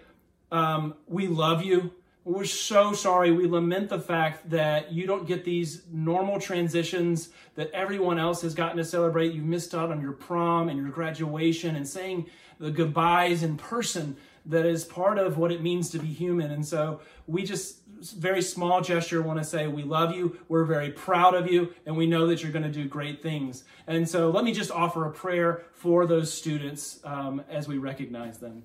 um, 0.52 0.94
we 1.08 1.28
love 1.28 1.64
you. 1.64 1.92
We're 2.26 2.46
so 2.46 2.94
sorry. 2.94 3.32
We 3.32 3.48
lament 3.48 3.90
the 3.90 4.00
fact 4.00 4.50
that 4.50 4.94
you 4.94 5.06
don't 5.06 5.28
get 5.28 5.44
these 5.44 5.84
normal 5.92 6.40
transitions 6.40 7.30
that 7.56 7.70
everyone 7.72 8.18
else 8.18 8.42
has 8.44 8.54
gotten 8.54 8.78
to 8.78 8.86
celebrate. 8.86 9.34
You 9.34 9.42
missed 9.42 9.76
out 9.76 9.92
on 9.92 10.02
your 10.02 10.14
prom 10.14 10.70
and 10.70 10.80
your 10.80 10.90
graduation 10.90 11.76
and 11.76 11.86
saying 11.86 12.28
the 12.60 12.72
goodbyes 12.72 13.44
in 13.44 13.58
person 13.58 14.16
that 14.46 14.66
is 14.66 14.86
part 14.86 15.18
of 15.18 15.38
what 15.38 15.52
it 15.52 15.62
means 15.62 15.90
to 15.90 16.00
be 16.00 16.08
human. 16.08 16.52
And 16.52 16.66
so 16.66 17.02
we 17.28 17.44
just 17.44 17.80
very 18.12 18.42
small 18.42 18.82
gesture 18.82 19.22
want 19.22 19.40
to 19.40 19.46
say 19.46 19.68
we 19.68 19.84
love 19.84 20.14
you 20.14 20.38
we're 20.50 20.66
very 20.66 20.92
proud 20.92 21.34
of 21.34 21.50
you 21.50 21.74
and 21.86 21.96
we 21.96 22.06
know 22.06 22.28
that 22.28 22.44
you're 22.44 22.52
going 22.52 22.62
to 22.62 22.70
do 22.70 22.86
great 22.86 23.22
things 23.24 23.64
and 23.88 24.10
so 24.10 24.30
let 24.30 24.44
me 24.44 24.52
just 24.52 24.72
offer 24.72 25.06
a 25.06 25.12
prayer 25.12 25.64
for 25.72 26.06
those 26.06 26.34
students 26.34 27.00
um, 27.06 27.42
as 27.50 27.66
we 27.66 27.78
recognize 27.78 28.40
them 28.40 28.64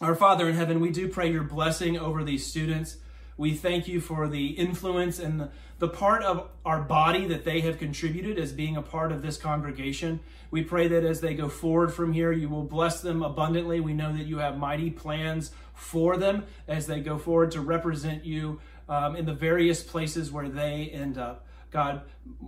our 0.00 0.14
Father 0.14 0.48
in 0.48 0.54
heaven, 0.54 0.80
we 0.80 0.90
do 0.90 1.08
pray 1.08 1.30
your 1.30 1.42
blessing 1.42 1.98
over 1.98 2.22
these 2.22 2.46
students. 2.46 2.98
We 3.36 3.54
thank 3.54 3.88
you 3.88 4.00
for 4.00 4.28
the 4.28 4.48
influence 4.50 5.18
and 5.18 5.48
the, 5.78 5.88
part 5.88 6.22
of 6.22 6.48
our 6.64 6.80
body 6.80 7.26
that 7.26 7.44
they 7.44 7.60
have 7.62 7.78
contributed 7.78 8.38
as 8.38 8.52
being 8.52 8.76
a 8.76 8.82
part 8.82 9.10
of 9.10 9.22
this 9.22 9.36
congregation. 9.36 10.20
We 10.50 10.62
pray 10.62 10.86
that 10.88 11.04
as 11.04 11.20
they 11.20 11.34
go 11.34 11.48
forward 11.48 11.92
from 11.92 12.12
here, 12.12 12.32
you 12.32 12.48
will 12.48 12.64
bless 12.64 13.00
them 13.00 13.22
abundantly. 13.22 13.80
We 13.80 13.92
know 13.92 14.12
that 14.12 14.26
you 14.26 14.38
have 14.38 14.56
mighty 14.56 14.90
plans 14.90 15.50
for 15.74 16.16
them 16.16 16.44
as 16.68 16.86
they 16.86 17.00
go 17.00 17.18
forward 17.18 17.50
to 17.52 17.60
represent 17.60 18.24
you 18.24 18.60
um, 18.88 19.16
in 19.16 19.24
the 19.24 19.34
various 19.34 19.82
places 19.82 20.30
where 20.30 20.48
they 20.48 20.90
end 20.92 21.18
up. 21.18 21.46
God, 21.70 22.02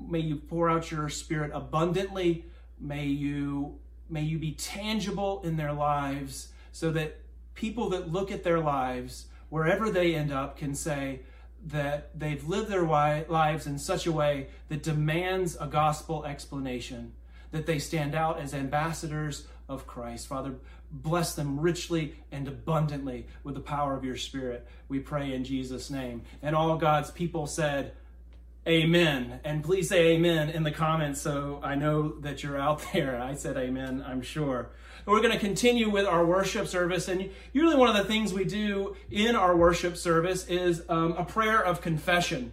may 0.08 0.20
you 0.20 0.36
pour 0.36 0.70
out 0.70 0.90
your 0.90 1.08
spirit 1.08 1.50
abundantly. 1.52 2.46
May 2.78 3.06
you 3.06 3.78
may 4.08 4.22
you 4.22 4.38
be 4.38 4.52
tangible 4.52 5.40
in 5.44 5.56
their 5.56 5.72
lives 5.72 6.48
so 6.72 6.90
that 6.90 7.20
people 7.54 7.90
that 7.90 8.12
look 8.12 8.30
at 8.30 8.44
their 8.44 8.60
lives, 8.60 9.26
wherever 9.48 9.90
they 9.90 10.14
end 10.14 10.32
up, 10.32 10.56
can 10.56 10.74
say 10.74 11.20
that 11.66 12.18
they've 12.18 12.46
lived 12.48 12.70
their 12.70 12.84
lives 12.84 13.66
in 13.66 13.78
such 13.78 14.06
a 14.06 14.12
way 14.12 14.48
that 14.68 14.82
demands 14.82 15.56
a 15.60 15.66
gospel 15.66 16.24
explanation, 16.24 17.12
that 17.50 17.66
they 17.66 17.78
stand 17.78 18.14
out 18.14 18.40
as 18.40 18.54
ambassadors 18.54 19.46
of 19.68 19.86
Christ. 19.86 20.26
Father, 20.26 20.54
bless 20.90 21.34
them 21.34 21.60
richly 21.60 22.16
and 22.32 22.48
abundantly 22.48 23.26
with 23.44 23.54
the 23.54 23.60
power 23.60 23.94
of 23.94 24.04
your 24.04 24.16
Spirit. 24.16 24.66
We 24.88 25.00
pray 25.00 25.32
in 25.32 25.44
Jesus' 25.44 25.90
name. 25.90 26.22
And 26.42 26.56
all 26.56 26.76
God's 26.76 27.10
people 27.10 27.46
said, 27.46 27.92
Amen. 28.66 29.40
And 29.42 29.64
please 29.64 29.88
say 29.88 30.08
amen 30.08 30.50
in 30.50 30.64
the 30.64 30.70
comments 30.70 31.20
so 31.20 31.60
I 31.62 31.76
know 31.76 32.20
that 32.20 32.42
you're 32.42 32.60
out 32.60 32.84
there. 32.92 33.20
I 33.20 33.34
said 33.34 33.56
amen, 33.56 34.04
I'm 34.06 34.22
sure. 34.22 34.70
We're 35.06 35.20
going 35.20 35.32
to 35.32 35.38
continue 35.38 35.90
with 35.90 36.06
our 36.06 36.24
worship 36.24 36.66
service. 36.66 37.08
And 37.08 37.30
usually, 37.52 37.76
one 37.76 37.88
of 37.88 37.96
the 37.96 38.04
things 38.04 38.32
we 38.32 38.44
do 38.44 38.96
in 39.10 39.36
our 39.36 39.56
worship 39.56 39.96
service 39.96 40.46
is 40.46 40.82
um, 40.88 41.12
a 41.12 41.24
prayer 41.24 41.62
of 41.62 41.80
confession. 41.80 42.52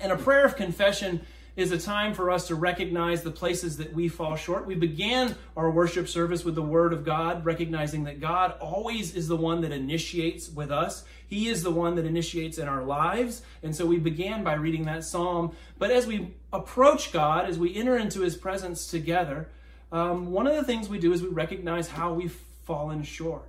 And 0.00 0.12
a 0.12 0.16
prayer 0.16 0.44
of 0.44 0.56
confession 0.56 1.20
is 1.56 1.70
a 1.70 1.78
time 1.78 2.14
for 2.14 2.30
us 2.30 2.48
to 2.48 2.54
recognize 2.54 3.22
the 3.22 3.30
places 3.30 3.76
that 3.76 3.92
we 3.92 4.08
fall 4.08 4.34
short. 4.34 4.66
We 4.66 4.74
began 4.74 5.36
our 5.56 5.70
worship 5.70 6.08
service 6.08 6.44
with 6.44 6.56
the 6.56 6.62
Word 6.62 6.92
of 6.92 7.04
God, 7.04 7.44
recognizing 7.44 8.04
that 8.04 8.20
God 8.20 8.54
always 8.60 9.14
is 9.14 9.28
the 9.28 9.36
one 9.36 9.60
that 9.60 9.70
initiates 9.70 10.50
with 10.50 10.72
us. 10.72 11.04
He 11.26 11.48
is 11.48 11.62
the 11.62 11.70
one 11.70 11.94
that 11.94 12.04
initiates 12.04 12.58
in 12.58 12.66
our 12.66 12.82
lives. 12.82 13.42
And 13.62 13.74
so 13.74 13.86
we 13.86 13.98
began 13.98 14.42
by 14.42 14.54
reading 14.54 14.84
that 14.86 15.04
psalm. 15.04 15.54
But 15.78 15.90
as 15.90 16.06
we 16.06 16.34
approach 16.52 17.12
God, 17.12 17.48
as 17.48 17.58
we 17.58 17.74
enter 17.76 17.96
into 17.96 18.22
His 18.22 18.36
presence 18.36 18.88
together, 18.88 19.48
um, 19.94 20.32
one 20.32 20.48
of 20.48 20.56
the 20.56 20.64
things 20.64 20.88
we 20.88 20.98
do 20.98 21.12
is 21.12 21.22
we 21.22 21.28
recognize 21.28 21.88
how 21.88 22.12
we've 22.12 22.36
fallen 22.64 23.04
short. 23.04 23.48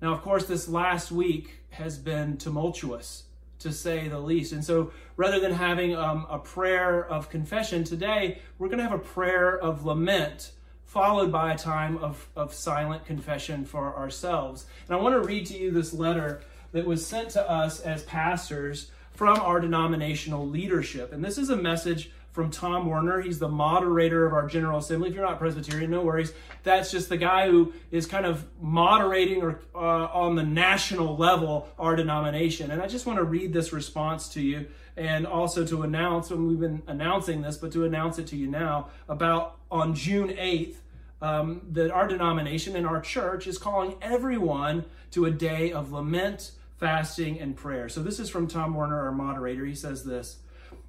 Now, 0.00 0.14
of 0.14 0.22
course, 0.22 0.46
this 0.46 0.68
last 0.68 1.10
week 1.10 1.58
has 1.70 1.98
been 1.98 2.36
tumultuous, 2.36 3.24
to 3.58 3.72
say 3.72 4.06
the 4.06 4.20
least. 4.20 4.52
And 4.52 4.64
so, 4.64 4.92
rather 5.16 5.40
than 5.40 5.52
having 5.52 5.96
um, 5.96 6.28
a 6.30 6.38
prayer 6.38 7.04
of 7.04 7.28
confession 7.28 7.82
today, 7.82 8.38
we're 8.56 8.68
going 8.68 8.78
to 8.78 8.84
have 8.84 8.92
a 8.92 8.98
prayer 8.98 9.58
of 9.58 9.84
lament, 9.84 10.52
followed 10.84 11.32
by 11.32 11.54
a 11.54 11.58
time 11.58 11.98
of, 11.98 12.28
of 12.36 12.54
silent 12.54 13.04
confession 13.04 13.64
for 13.64 13.96
ourselves. 13.96 14.66
And 14.86 14.96
I 14.96 15.00
want 15.00 15.20
to 15.20 15.26
read 15.26 15.46
to 15.46 15.58
you 15.58 15.72
this 15.72 15.92
letter 15.92 16.40
that 16.70 16.86
was 16.86 17.04
sent 17.04 17.30
to 17.30 17.50
us 17.50 17.80
as 17.80 18.04
pastors 18.04 18.92
from 19.10 19.40
our 19.40 19.58
denominational 19.58 20.46
leadership. 20.46 21.12
And 21.12 21.24
this 21.24 21.36
is 21.36 21.50
a 21.50 21.56
message 21.56 22.12
from 22.32 22.50
Tom 22.50 22.86
Werner. 22.86 23.20
He's 23.20 23.38
the 23.38 23.48
moderator 23.48 24.26
of 24.26 24.32
our 24.32 24.46
General 24.46 24.78
Assembly. 24.78 25.08
If 25.08 25.14
you're 25.14 25.24
not 25.24 25.38
Presbyterian, 25.38 25.90
no 25.90 26.02
worries. 26.02 26.32
That's 26.62 26.90
just 26.90 27.08
the 27.08 27.16
guy 27.16 27.48
who 27.48 27.72
is 27.90 28.06
kind 28.06 28.24
of 28.24 28.46
moderating 28.60 29.42
or 29.42 29.60
uh, 29.74 29.78
on 29.78 30.36
the 30.36 30.44
national 30.44 31.16
level 31.16 31.68
our 31.78 31.96
denomination. 31.96 32.70
And 32.70 32.80
I 32.80 32.86
just 32.86 33.06
want 33.06 33.18
to 33.18 33.24
read 33.24 33.52
this 33.52 33.72
response 33.72 34.28
to 34.30 34.40
you 34.40 34.66
and 34.96 35.26
also 35.26 35.64
to 35.66 35.82
announce, 35.82 36.30
and 36.30 36.46
we've 36.46 36.60
been 36.60 36.82
announcing 36.86 37.42
this, 37.42 37.56
but 37.56 37.72
to 37.72 37.84
announce 37.84 38.18
it 38.18 38.26
to 38.28 38.36
you 38.36 38.46
now 38.46 38.88
about 39.08 39.56
on 39.70 39.94
June 39.94 40.28
8th. 40.28 40.76
Um, 41.22 41.60
that 41.72 41.90
our 41.90 42.08
denomination 42.08 42.76
and 42.76 42.86
our 42.86 42.98
church 42.98 43.46
is 43.46 43.58
calling 43.58 43.94
everyone 44.00 44.86
to 45.10 45.26
a 45.26 45.30
day 45.30 45.70
of 45.70 45.92
lament, 45.92 46.52
fasting, 46.78 47.38
and 47.38 47.54
prayer. 47.54 47.90
So, 47.90 48.02
this 48.02 48.18
is 48.18 48.30
from 48.30 48.46
Tom 48.46 48.72
Werner, 48.72 48.98
our 48.98 49.12
moderator. 49.12 49.66
He 49.66 49.74
says 49.74 50.02
this 50.02 50.38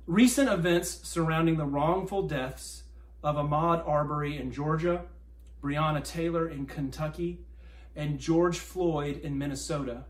Recent 0.08 0.50
events 0.50 1.08
surrounding 1.08 1.58
the 1.58 1.65
wrongful 1.65 2.24
deaths 2.24 2.84
of 3.24 3.36
Ahmaud 3.36 3.88
Arbery 3.88 4.38
in 4.38 4.51
Georgia, 4.51 5.03
Breonna 5.62 6.03
Taylor 6.03 6.50
in 6.50 6.65
Kentucky, 6.65 7.39
and 7.96 8.20
George 8.20 8.58
Floyd 8.58 9.20
in 9.22 9.38
Minnesota 9.38 10.05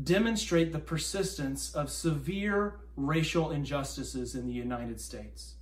demonstrate 0.00 0.72
the 0.72 0.78
persistence 0.78 1.74
of 1.74 1.90
severe 1.90 2.76
racial 2.96 3.50
injustices 3.50 4.34
in 4.34 4.46
the 4.46 4.52
United 4.52 5.00
States. 5.00 5.54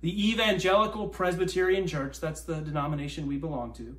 The 0.00 0.30
Evangelical 0.30 1.08
Presbyterian 1.08 1.86
Church, 1.86 2.20
that's 2.20 2.42
the 2.42 2.60
denomination 2.60 3.26
we 3.26 3.36
belong 3.36 3.72
to, 3.74 3.96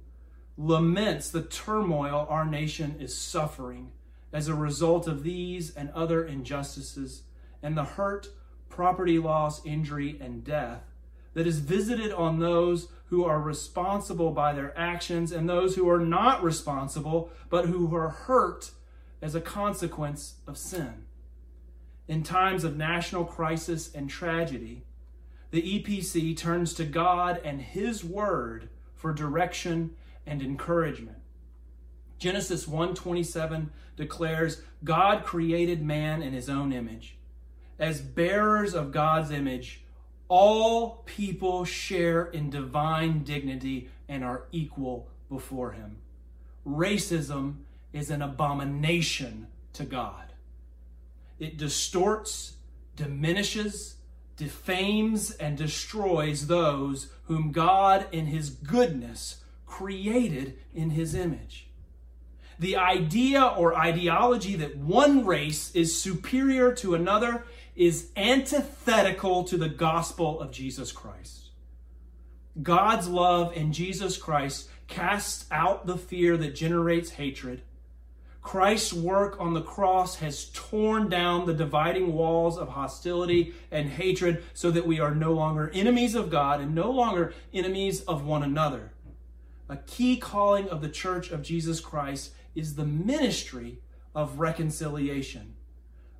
laments 0.57 1.29
the 1.29 1.41
turmoil 1.41 2.25
our 2.29 2.45
nation 2.45 2.95
is 2.99 3.15
suffering 3.15 3.91
as 4.31 4.47
a 4.47 4.55
result 4.55 5.07
of 5.07 5.23
these 5.23 5.75
and 5.75 5.89
other 5.91 6.23
injustices 6.25 7.23
and 7.61 7.77
the 7.77 7.83
hurt, 7.83 8.29
property 8.69 9.19
loss, 9.19 9.65
injury, 9.65 10.17
and 10.21 10.43
death 10.43 10.83
that 11.33 11.47
is 11.47 11.59
visited 11.59 12.11
on 12.11 12.39
those 12.39 12.87
who 13.05 13.23
are 13.23 13.39
responsible 13.39 14.31
by 14.31 14.53
their 14.53 14.77
actions 14.77 15.31
and 15.31 15.47
those 15.47 15.75
who 15.75 15.89
are 15.89 15.99
not 15.99 16.43
responsible 16.43 17.29
but 17.49 17.65
who 17.67 17.95
are 17.95 18.09
hurt 18.09 18.71
as 19.21 19.35
a 19.35 19.41
consequence 19.41 20.35
of 20.47 20.57
sin. 20.57 21.05
In 22.07 22.23
times 22.23 22.63
of 22.63 22.77
national 22.77 23.25
crisis 23.25 23.93
and 23.93 24.09
tragedy, 24.09 24.83
the 25.51 25.61
EPC 25.61 26.35
turns 26.35 26.73
to 26.73 26.85
God 26.85 27.39
and 27.43 27.61
His 27.61 28.03
Word 28.03 28.69
for 28.95 29.13
direction 29.13 29.91
and 30.25 30.41
encouragement. 30.41 31.17
Genesis 32.19 32.65
1:27 32.65 33.69
declares 33.95 34.61
God 34.83 35.23
created 35.23 35.81
man 35.81 36.21
in 36.21 36.33
his 36.33 36.49
own 36.49 36.73
image. 36.73 37.16
As 37.79 38.01
bearers 38.01 38.73
of 38.73 38.91
God's 38.91 39.31
image, 39.31 39.81
all 40.27 41.03
people 41.05 41.63
share 41.63 42.25
in 42.25 42.49
divine 42.49 43.23
dignity 43.23 43.89
and 44.09 44.23
are 44.23 44.43
equal 44.51 45.07
before 45.29 45.71
him. 45.71 45.97
Racism 46.65 47.57
is 47.93 48.09
an 48.09 48.21
abomination 48.21 49.47
to 49.73 49.83
God. 49.83 50.33
It 51.39 51.57
distorts, 51.57 52.55
diminishes, 52.95 53.95
defames, 54.37 55.31
and 55.31 55.57
destroys 55.57 56.47
those 56.47 57.09
whom 57.23 57.51
God, 57.51 58.07
in 58.11 58.27
His 58.27 58.49
goodness, 58.49 59.43
created 59.65 60.57
in 60.73 60.91
His 60.91 61.13
image. 61.13 61.66
The 62.59 62.77
idea 62.77 63.43
or 63.43 63.75
ideology 63.75 64.55
that 64.55 64.77
one 64.77 65.25
race 65.25 65.73
is 65.75 65.99
superior 65.99 66.73
to 66.75 66.95
another 66.95 67.45
is 67.75 68.09
antithetical 68.15 69.43
to 69.45 69.57
the 69.57 69.69
gospel 69.69 70.39
of 70.41 70.51
Jesus 70.51 70.91
Christ. 70.91 71.49
God's 72.61 73.07
love 73.07 73.55
in 73.55 73.71
Jesus 73.71 74.17
Christ 74.17 74.69
casts 74.87 75.45
out 75.51 75.85
the 75.85 75.97
fear 75.97 76.37
that 76.37 76.55
generates 76.55 77.11
hatred 77.11 77.61
Christ's 78.47 78.93
work 78.93 79.35
on 79.41 79.53
the 79.53 79.61
cross 79.61 80.19
has 80.19 80.45
torn 80.53 81.09
down 81.09 81.45
the 81.45 81.53
dividing 81.53 82.13
walls 82.13 82.57
of 82.57 82.69
hostility 82.69 83.53
and 83.71 83.89
hatred 83.89 84.41
so 84.53 84.71
that 84.71 84.87
we 84.87 85.01
are 85.01 85.13
no 85.13 85.33
longer 85.33 85.69
enemies 85.73 86.15
of 86.15 86.29
God 86.29 86.61
and 86.61 86.73
no 86.73 86.89
longer 86.89 87.33
enemies 87.53 88.03
of 88.03 88.23
one 88.25 88.43
another. 88.43 88.93
A 89.67 89.75
key 89.75 90.15
calling 90.15 90.69
of 90.69 90.79
the 90.79 90.87
church 90.87 91.29
of 91.29 91.43
Jesus 91.43 91.81
Christ 91.81 92.31
is 92.57 92.75
the 92.75 92.85
ministry 92.85 93.79
of 94.15 94.39
reconciliation. 94.39 95.53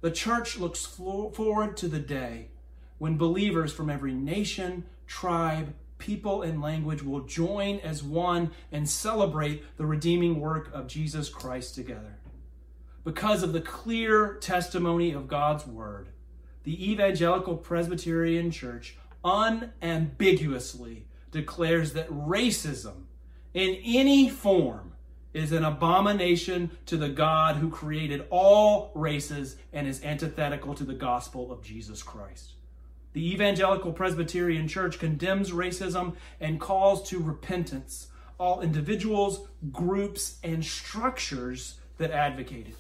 The 0.02 0.12
church 0.12 0.58
looks 0.58 0.86
forward 0.86 1.76
to 1.78 1.88
the 1.88 2.00
day 2.00 2.50
when 3.00 3.18
believers 3.18 3.74
from 3.74 3.90
every 3.90 4.14
nation, 4.14 4.86
tribe, 5.08 5.74
people, 5.98 6.44
and 6.44 6.62
language 6.62 7.02
will 7.02 7.22
join 7.22 7.80
as 7.80 8.04
one 8.04 8.52
and 8.72 8.88
celebrate 8.88 9.64
the 9.78 9.86
redeeming 9.86 10.40
work 10.40 10.72
of 10.74 10.88
Jesus 10.88 11.28
Christ 11.28 11.74
together. 11.74 12.20
Because 13.04 13.42
of 13.42 13.54
the 13.54 13.62
clear 13.62 14.36
testimony 14.36 15.12
of 15.12 15.28
God's 15.28 15.66
Word, 15.66 16.10
the 16.64 16.92
Evangelical 16.92 17.58
Presbyterian 17.58 18.52
Church 18.52 18.98
unambiguously 19.24 21.08
declares 21.32 21.94
that 21.94 22.10
racism 22.10 23.06
in 23.54 23.76
any 23.84 24.30
form 24.30 24.94
is 25.38 25.52
an 25.52 25.64
abomination 25.64 26.72
to 26.88 26.98
the 26.98 27.10
God 27.10 27.58
who 27.58 27.70
created 27.70 28.26
all 28.32 28.92
races 28.96 29.56
and 29.72 29.88
is 29.88 30.04
antithetical 30.04 30.74
to 30.74 30.84
the 30.84 30.96
gospel 30.96 31.52
of 31.52 31.62
Jesus 31.62 32.02
Christ. 32.02 32.54
The 33.14 33.34
Evangelical 33.34 33.94
Presbyterian 33.94 34.68
Church 34.68 34.98
condemns 34.98 35.52
racism 35.52 36.16
and 36.40 36.60
calls 36.60 37.08
to 37.10 37.20
repentance 37.20 38.08
all 38.40 38.62
individuals, 38.62 39.48
groups, 39.72 40.40
and 40.44 40.66
structures 40.66 41.76
that 42.00 42.10
advocate 42.10 42.70
it. 42.70 42.76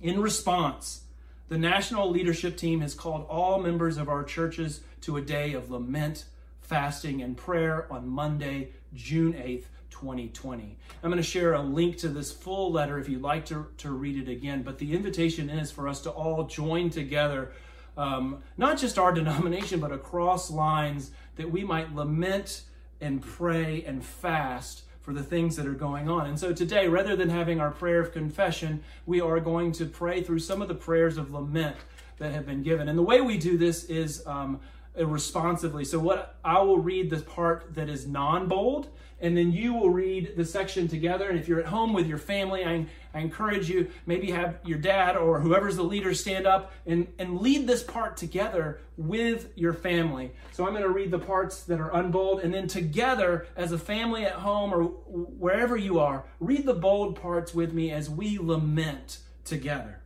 In 0.00 0.22
response, 0.22 1.02
the 1.48 1.58
national 1.58 2.10
leadership 2.10 2.56
team 2.56 2.80
has 2.80 2.94
called 2.94 3.26
all 3.28 3.60
members 3.60 3.98
of 3.98 4.08
our 4.08 4.24
churches 4.24 4.80
to 5.02 5.18
a 5.18 5.22
day 5.22 5.52
of 5.52 5.70
lament, 5.70 6.24
fasting, 6.62 7.20
and 7.20 7.36
prayer 7.36 7.86
on 7.92 8.08
Monday, 8.08 8.70
June 8.94 9.34
8th, 9.34 9.64
2020. 9.90 10.76
I'm 11.02 11.10
going 11.10 11.22
to 11.22 11.28
share 11.28 11.54
a 11.54 11.62
link 11.62 11.98
to 11.98 12.08
this 12.08 12.32
full 12.32 12.72
letter 12.72 12.98
if 12.98 13.08
you'd 13.08 13.22
like 13.22 13.46
to, 13.46 13.66
to 13.78 13.90
read 13.90 14.16
it 14.16 14.30
again. 14.30 14.62
But 14.62 14.78
the 14.78 14.92
invitation 14.92 15.50
is 15.50 15.70
for 15.70 15.88
us 15.88 16.00
to 16.02 16.10
all 16.10 16.44
join 16.44 16.90
together 16.90 17.52
um, 17.98 18.42
not 18.56 18.78
just 18.78 18.98
our 18.98 19.12
denomination, 19.14 19.80
but 19.80 19.92
across 19.92 20.50
lines, 20.50 21.10
that 21.36 21.50
we 21.50 21.64
might 21.64 21.94
lament 21.94 22.62
and 23.00 23.20
pray 23.20 23.84
and 23.84 24.04
fast 24.04 24.82
for 25.02 25.12
the 25.12 25.22
things 25.22 25.56
that 25.56 25.66
are 25.66 25.74
going 25.74 26.08
on. 26.08 26.26
And 26.26 26.38
so 26.38 26.52
today, 26.52 26.86
rather 26.86 27.16
than 27.16 27.30
having 27.30 27.60
our 27.60 27.70
prayer 27.70 28.00
of 28.00 28.12
confession, 28.12 28.82
we 29.06 29.20
are 29.20 29.40
going 29.40 29.72
to 29.72 29.86
pray 29.86 30.22
through 30.22 30.40
some 30.40 30.62
of 30.62 30.68
the 30.68 30.74
prayers 30.74 31.16
of 31.16 31.30
lament 31.30 31.76
that 32.18 32.32
have 32.32 32.46
been 32.46 32.62
given. 32.62 32.88
And 32.88 32.98
the 32.98 33.02
way 33.02 33.20
we 33.20 33.38
do 33.38 33.56
this 33.56 33.84
is 33.84 34.26
um, 34.26 34.60
responsively. 35.06 35.84
So, 35.84 35.98
what 35.98 36.36
I 36.44 36.60
will 36.60 36.78
read 36.78 37.10
the 37.10 37.20
part 37.20 37.74
that 37.74 37.88
is 37.88 38.06
non 38.06 38.48
bold, 38.48 38.88
and 39.20 39.36
then 39.36 39.52
you 39.52 39.74
will 39.74 39.90
read 39.90 40.34
the 40.36 40.44
section 40.44 40.86
together. 40.88 41.28
And 41.28 41.38
if 41.38 41.48
you're 41.48 41.60
at 41.60 41.66
home 41.66 41.92
with 41.92 42.06
your 42.06 42.18
family, 42.18 42.64
I, 42.64 42.86
I 43.12 43.20
encourage 43.20 43.68
you 43.68 43.90
maybe 44.06 44.30
have 44.30 44.58
your 44.64 44.78
dad 44.78 45.16
or 45.16 45.40
whoever's 45.40 45.76
the 45.76 45.82
leader 45.82 46.14
stand 46.14 46.46
up 46.46 46.72
and, 46.86 47.08
and 47.18 47.40
lead 47.40 47.66
this 47.66 47.82
part 47.82 48.16
together 48.16 48.80
with 48.96 49.50
your 49.56 49.72
family. 49.72 50.32
So 50.52 50.64
I'm 50.64 50.72
going 50.72 50.82
to 50.82 50.88
read 50.88 51.10
the 51.10 51.18
parts 51.18 51.64
that 51.64 51.80
are 51.80 51.94
unbold, 51.94 52.40
and 52.40 52.54
then 52.54 52.68
together 52.68 53.46
as 53.56 53.72
a 53.72 53.78
family 53.78 54.24
at 54.24 54.34
home 54.34 54.72
or 54.72 54.84
wherever 54.84 55.76
you 55.76 55.98
are, 55.98 56.24
read 56.38 56.64
the 56.64 56.74
bold 56.74 57.20
parts 57.20 57.54
with 57.54 57.72
me 57.72 57.90
as 57.90 58.08
we 58.08 58.38
lament 58.38 59.18
together. 59.44 60.00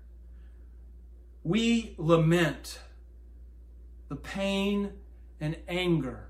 We 1.45 1.95
lament 1.99 2.79
the 4.13 4.17
pain 4.17 4.93
and 5.41 5.57
anger 5.67 6.29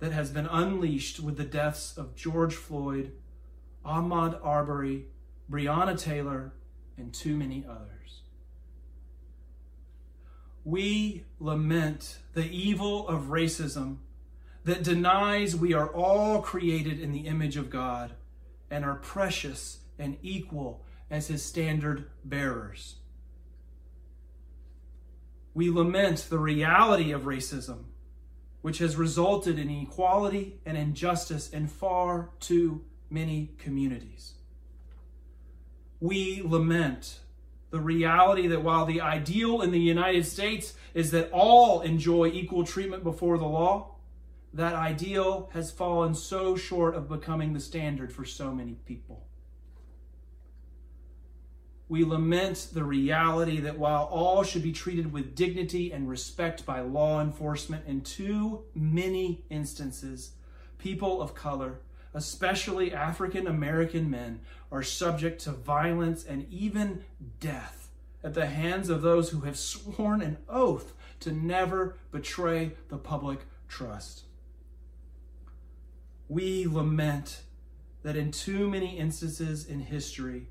that 0.00 0.10
has 0.10 0.30
been 0.30 0.46
unleashed 0.46 1.20
with 1.20 1.36
the 1.36 1.44
deaths 1.44 1.96
of 1.96 2.16
George 2.16 2.56
Floyd, 2.56 3.12
Ahmaud 3.86 4.44
Arbery, 4.44 5.06
Breonna 5.48 5.96
Taylor, 5.96 6.54
and 6.96 7.14
too 7.14 7.36
many 7.36 7.64
others. 7.70 8.22
We 10.64 11.22
lament 11.38 12.18
the 12.32 12.50
evil 12.50 13.06
of 13.06 13.26
racism 13.26 13.98
that 14.64 14.82
denies 14.82 15.54
we 15.54 15.72
are 15.72 15.94
all 15.94 16.42
created 16.42 16.98
in 16.98 17.12
the 17.12 17.28
image 17.28 17.56
of 17.56 17.70
God 17.70 18.14
and 18.72 18.84
are 18.84 18.96
precious 18.96 19.78
and 20.00 20.16
equal 20.20 20.84
as 21.08 21.28
his 21.28 21.44
standard 21.44 22.10
bearers. 22.24 22.96
We 25.54 25.70
lament 25.70 26.26
the 26.28 26.38
reality 26.38 27.12
of 27.12 27.22
racism 27.22 27.84
which 28.64 28.78
has 28.78 28.96
resulted 28.96 29.58
in 29.58 29.68
inequality 29.68 30.58
and 30.64 30.78
injustice 30.78 31.50
in 31.50 31.66
far 31.66 32.30
too 32.40 32.82
many 33.10 33.50
communities. 33.58 34.36
We 36.00 36.40
lament 36.42 37.20
the 37.68 37.78
reality 37.78 38.46
that 38.46 38.62
while 38.62 38.86
the 38.86 39.02
ideal 39.02 39.60
in 39.60 39.70
the 39.70 39.78
United 39.78 40.24
States 40.24 40.72
is 40.94 41.10
that 41.10 41.30
all 41.30 41.82
enjoy 41.82 42.28
equal 42.28 42.64
treatment 42.64 43.04
before 43.04 43.36
the 43.36 43.44
law, 43.44 43.96
that 44.54 44.72
ideal 44.72 45.50
has 45.52 45.70
fallen 45.70 46.14
so 46.14 46.56
short 46.56 46.94
of 46.94 47.06
becoming 47.06 47.52
the 47.52 47.60
standard 47.60 48.14
for 48.14 48.24
so 48.24 48.50
many 48.50 48.78
people 48.86 49.26
we 51.88 52.04
lament 52.04 52.68
the 52.72 52.84
reality 52.84 53.60
that 53.60 53.78
while 53.78 54.04
all 54.04 54.42
should 54.42 54.62
be 54.62 54.72
treated 54.72 55.12
with 55.12 55.34
dignity 55.34 55.92
and 55.92 56.08
respect 56.08 56.64
by 56.64 56.80
law 56.80 57.20
enforcement, 57.20 57.86
in 57.86 58.00
too 58.00 58.64
many 58.74 59.44
instances, 59.50 60.32
people 60.78 61.20
of 61.20 61.34
color, 61.34 61.80
especially 62.14 62.94
African 62.94 63.46
American 63.46 64.08
men, 64.08 64.40
are 64.72 64.82
subject 64.82 65.42
to 65.42 65.50
violence 65.50 66.24
and 66.24 66.46
even 66.50 67.04
death 67.38 67.90
at 68.22 68.32
the 68.32 68.46
hands 68.46 68.88
of 68.88 69.02
those 69.02 69.30
who 69.30 69.40
have 69.40 69.58
sworn 69.58 70.22
an 70.22 70.38
oath 70.48 70.94
to 71.20 71.32
never 71.32 71.96
betray 72.10 72.72
the 72.88 72.96
public 72.96 73.40
trust. 73.68 74.22
We 76.28 76.66
lament 76.66 77.42
that 78.02 78.16
in 78.16 78.30
too 78.30 78.70
many 78.70 78.98
instances 78.98 79.66
in 79.66 79.80
history, 79.80 80.48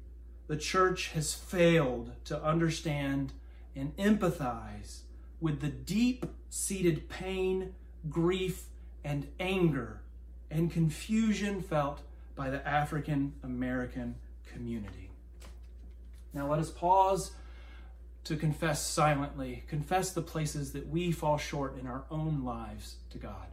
the 0.53 0.59
church 0.59 1.07
has 1.15 1.33
failed 1.33 2.11
to 2.25 2.39
understand 2.43 3.33
and 3.75 3.97
empathize 3.97 4.99
with 5.41 5.61
the 5.61 5.67
deep 5.67 6.27
seated 6.47 7.09
pain, 7.09 7.73
grief, 8.07 8.65
and 9.03 9.27
anger 9.39 10.01
and 10.51 10.71
confusion 10.71 11.59
felt 11.59 12.01
by 12.35 12.51
the 12.51 12.67
African 12.67 13.33
American 13.41 14.13
community. 14.45 15.09
Now 16.35 16.51
let 16.51 16.59
us 16.59 16.69
pause 16.69 17.31
to 18.25 18.35
confess 18.35 18.85
silently, 18.85 19.63
confess 19.67 20.11
the 20.11 20.21
places 20.21 20.71
that 20.73 20.87
we 20.87 21.11
fall 21.11 21.39
short 21.39 21.79
in 21.79 21.87
our 21.87 22.03
own 22.11 22.43
lives 22.43 22.97
to 23.09 23.17
God. 23.17 23.52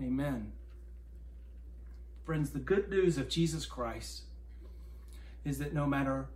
Amen. 0.00 0.52
Friends, 2.24 2.50
the 2.50 2.58
good 2.58 2.88
news 2.88 3.18
of 3.18 3.28
Jesus 3.28 3.66
Christ 3.66 4.22
is 5.44 5.58
that 5.58 5.74
no 5.74 5.86
matter 5.86 6.28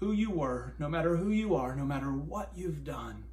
who 0.00 0.12
you 0.12 0.30
were, 0.30 0.74
no 0.78 0.88
matter 0.88 1.16
who 1.16 1.30
you 1.30 1.54
are, 1.54 1.76
no 1.76 1.84
matter 1.84 2.06
what 2.06 2.50
you've 2.56 2.84
done, 2.84 3.24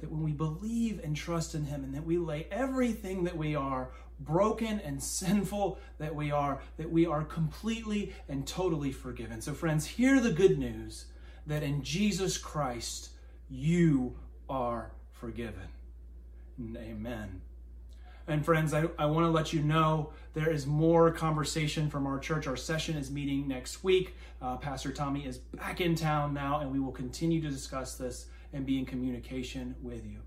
that 0.00 0.10
when 0.10 0.22
we 0.22 0.32
believe 0.32 1.00
and 1.02 1.16
trust 1.16 1.54
in 1.54 1.64
Him 1.64 1.82
and 1.82 1.94
that 1.94 2.04
we 2.04 2.18
lay 2.18 2.46
everything 2.50 3.24
that 3.24 3.36
we 3.36 3.56
are, 3.56 3.90
broken 4.20 4.80
and 4.80 5.02
sinful 5.20 5.78
that 5.98 6.14
we 6.14 6.30
are, 6.30 6.60
that 6.76 6.90
we 6.90 7.06
are 7.06 7.24
completely 7.24 8.12
and 8.28 8.46
totally 8.46 8.92
forgiven. 8.92 9.40
So, 9.40 9.54
friends, 9.54 9.86
hear 9.86 10.20
the 10.20 10.32
good 10.32 10.58
news 10.58 11.06
that 11.46 11.62
in 11.62 11.82
Jesus 11.82 12.38
Christ 12.38 13.10
you 13.48 14.16
are 14.48 14.92
forgiven. 15.12 15.68
Amen. 16.76 17.40
And 18.28 18.44
friends, 18.44 18.74
I, 18.74 18.84
I 18.98 19.06
want 19.06 19.24
to 19.24 19.30
let 19.30 19.54
you 19.54 19.62
know 19.62 20.12
there 20.34 20.50
is 20.50 20.66
more 20.66 21.10
conversation 21.10 21.88
from 21.88 22.06
our 22.06 22.18
church. 22.18 22.46
Our 22.46 22.58
session 22.58 22.98
is 22.98 23.10
meeting 23.10 23.48
next 23.48 23.82
week. 23.82 24.14
Uh, 24.42 24.58
Pastor 24.58 24.92
Tommy 24.92 25.24
is 25.24 25.38
back 25.38 25.80
in 25.80 25.94
town 25.94 26.34
now, 26.34 26.60
and 26.60 26.70
we 26.70 26.78
will 26.78 26.92
continue 26.92 27.40
to 27.40 27.48
discuss 27.48 27.94
this 27.94 28.26
and 28.52 28.66
be 28.66 28.78
in 28.78 28.84
communication 28.84 29.74
with 29.82 30.04
you. 30.04 30.18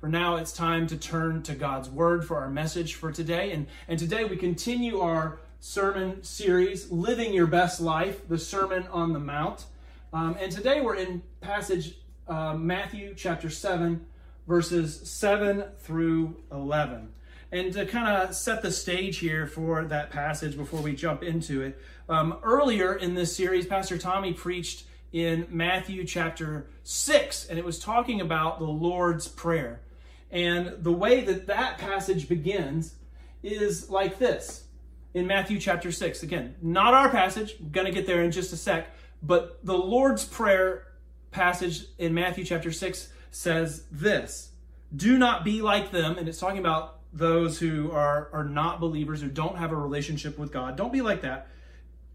For 0.00 0.08
now, 0.08 0.36
it's 0.36 0.50
time 0.50 0.86
to 0.86 0.96
turn 0.96 1.42
to 1.42 1.54
God's 1.54 1.90
Word 1.90 2.26
for 2.26 2.38
our 2.38 2.48
message 2.48 2.94
for 2.94 3.12
today. 3.12 3.52
And, 3.52 3.66
and 3.86 3.98
today 3.98 4.24
we 4.24 4.38
continue 4.38 5.00
our 5.00 5.38
sermon 5.60 6.22
series, 6.24 6.90
Living 6.90 7.34
Your 7.34 7.46
Best 7.46 7.82
Life, 7.82 8.26
the 8.28 8.38
Sermon 8.38 8.86
on 8.90 9.12
the 9.12 9.20
Mount. 9.20 9.66
Um, 10.14 10.36
and 10.40 10.50
today 10.50 10.80
we're 10.80 10.96
in 10.96 11.22
passage 11.42 11.96
uh, 12.26 12.54
Matthew 12.54 13.14
chapter 13.14 13.50
7, 13.50 14.06
verses 14.48 14.98
7 15.08 15.64
through 15.80 16.36
11. 16.50 17.10
And 17.52 17.70
to 17.74 17.84
kind 17.84 18.08
of 18.08 18.34
set 18.34 18.62
the 18.62 18.72
stage 18.72 19.18
here 19.18 19.46
for 19.46 19.84
that 19.84 20.10
passage 20.10 20.56
before 20.56 20.80
we 20.80 20.94
jump 20.94 21.22
into 21.22 21.60
it, 21.60 21.78
um, 22.08 22.38
earlier 22.42 22.94
in 22.94 23.14
this 23.14 23.36
series, 23.36 23.66
Pastor 23.66 23.98
Tommy 23.98 24.32
preached 24.32 24.84
in 25.12 25.46
Matthew 25.50 26.06
chapter 26.06 26.66
6, 26.82 27.46
and 27.48 27.58
it 27.58 27.64
was 27.64 27.78
talking 27.78 28.22
about 28.22 28.58
the 28.58 28.64
Lord's 28.64 29.28
Prayer. 29.28 29.82
And 30.30 30.82
the 30.82 30.92
way 30.92 31.20
that 31.20 31.46
that 31.48 31.76
passage 31.76 32.26
begins 32.26 32.94
is 33.42 33.90
like 33.90 34.18
this 34.18 34.64
in 35.12 35.26
Matthew 35.26 35.60
chapter 35.60 35.92
6. 35.92 36.22
Again, 36.22 36.54
not 36.62 36.94
our 36.94 37.10
passage, 37.10 37.56
going 37.70 37.84
to 37.84 37.92
get 37.92 38.06
there 38.06 38.22
in 38.22 38.30
just 38.30 38.54
a 38.54 38.56
sec, 38.56 38.88
but 39.22 39.58
the 39.62 39.76
Lord's 39.76 40.24
Prayer 40.24 40.86
passage 41.32 41.84
in 41.98 42.14
Matthew 42.14 42.44
chapter 42.44 42.72
6 42.72 43.12
says 43.30 43.84
this 43.92 44.52
Do 44.96 45.18
not 45.18 45.44
be 45.44 45.60
like 45.60 45.90
them, 45.90 46.16
and 46.16 46.26
it's 46.26 46.40
talking 46.40 46.58
about 46.58 47.01
those 47.12 47.58
who 47.58 47.90
are, 47.90 48.30
are 48.32 48.44
not 48.44 48.80
believers, 48.80 49.20
who 49.20 49.28
don't 49.28 49.58
have 49.58 49.72
a 49.72 49.76
relationship 49.76 50.38
with 50.38 50.52
God. 50.52 50.76
Don't 50.76 50.92
be 50.92 51.02
like 51.02 51.22
that. 51.22 51.48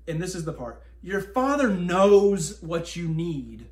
And 0.07 0.21
this 0.21 0.35
is 0.35 0.45
the 0.45 0.53
part 0.53 0.81
your 1.01 1.21
Father 1.21 1.69
knows 1.69 2.61
what 2.61 2.95
you 2.95 3.07
need 3.07 3.67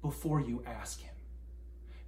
before 0.00 0.40
you 0.40 0.62
ask 0.66 1.00
Him. 1.00 1.10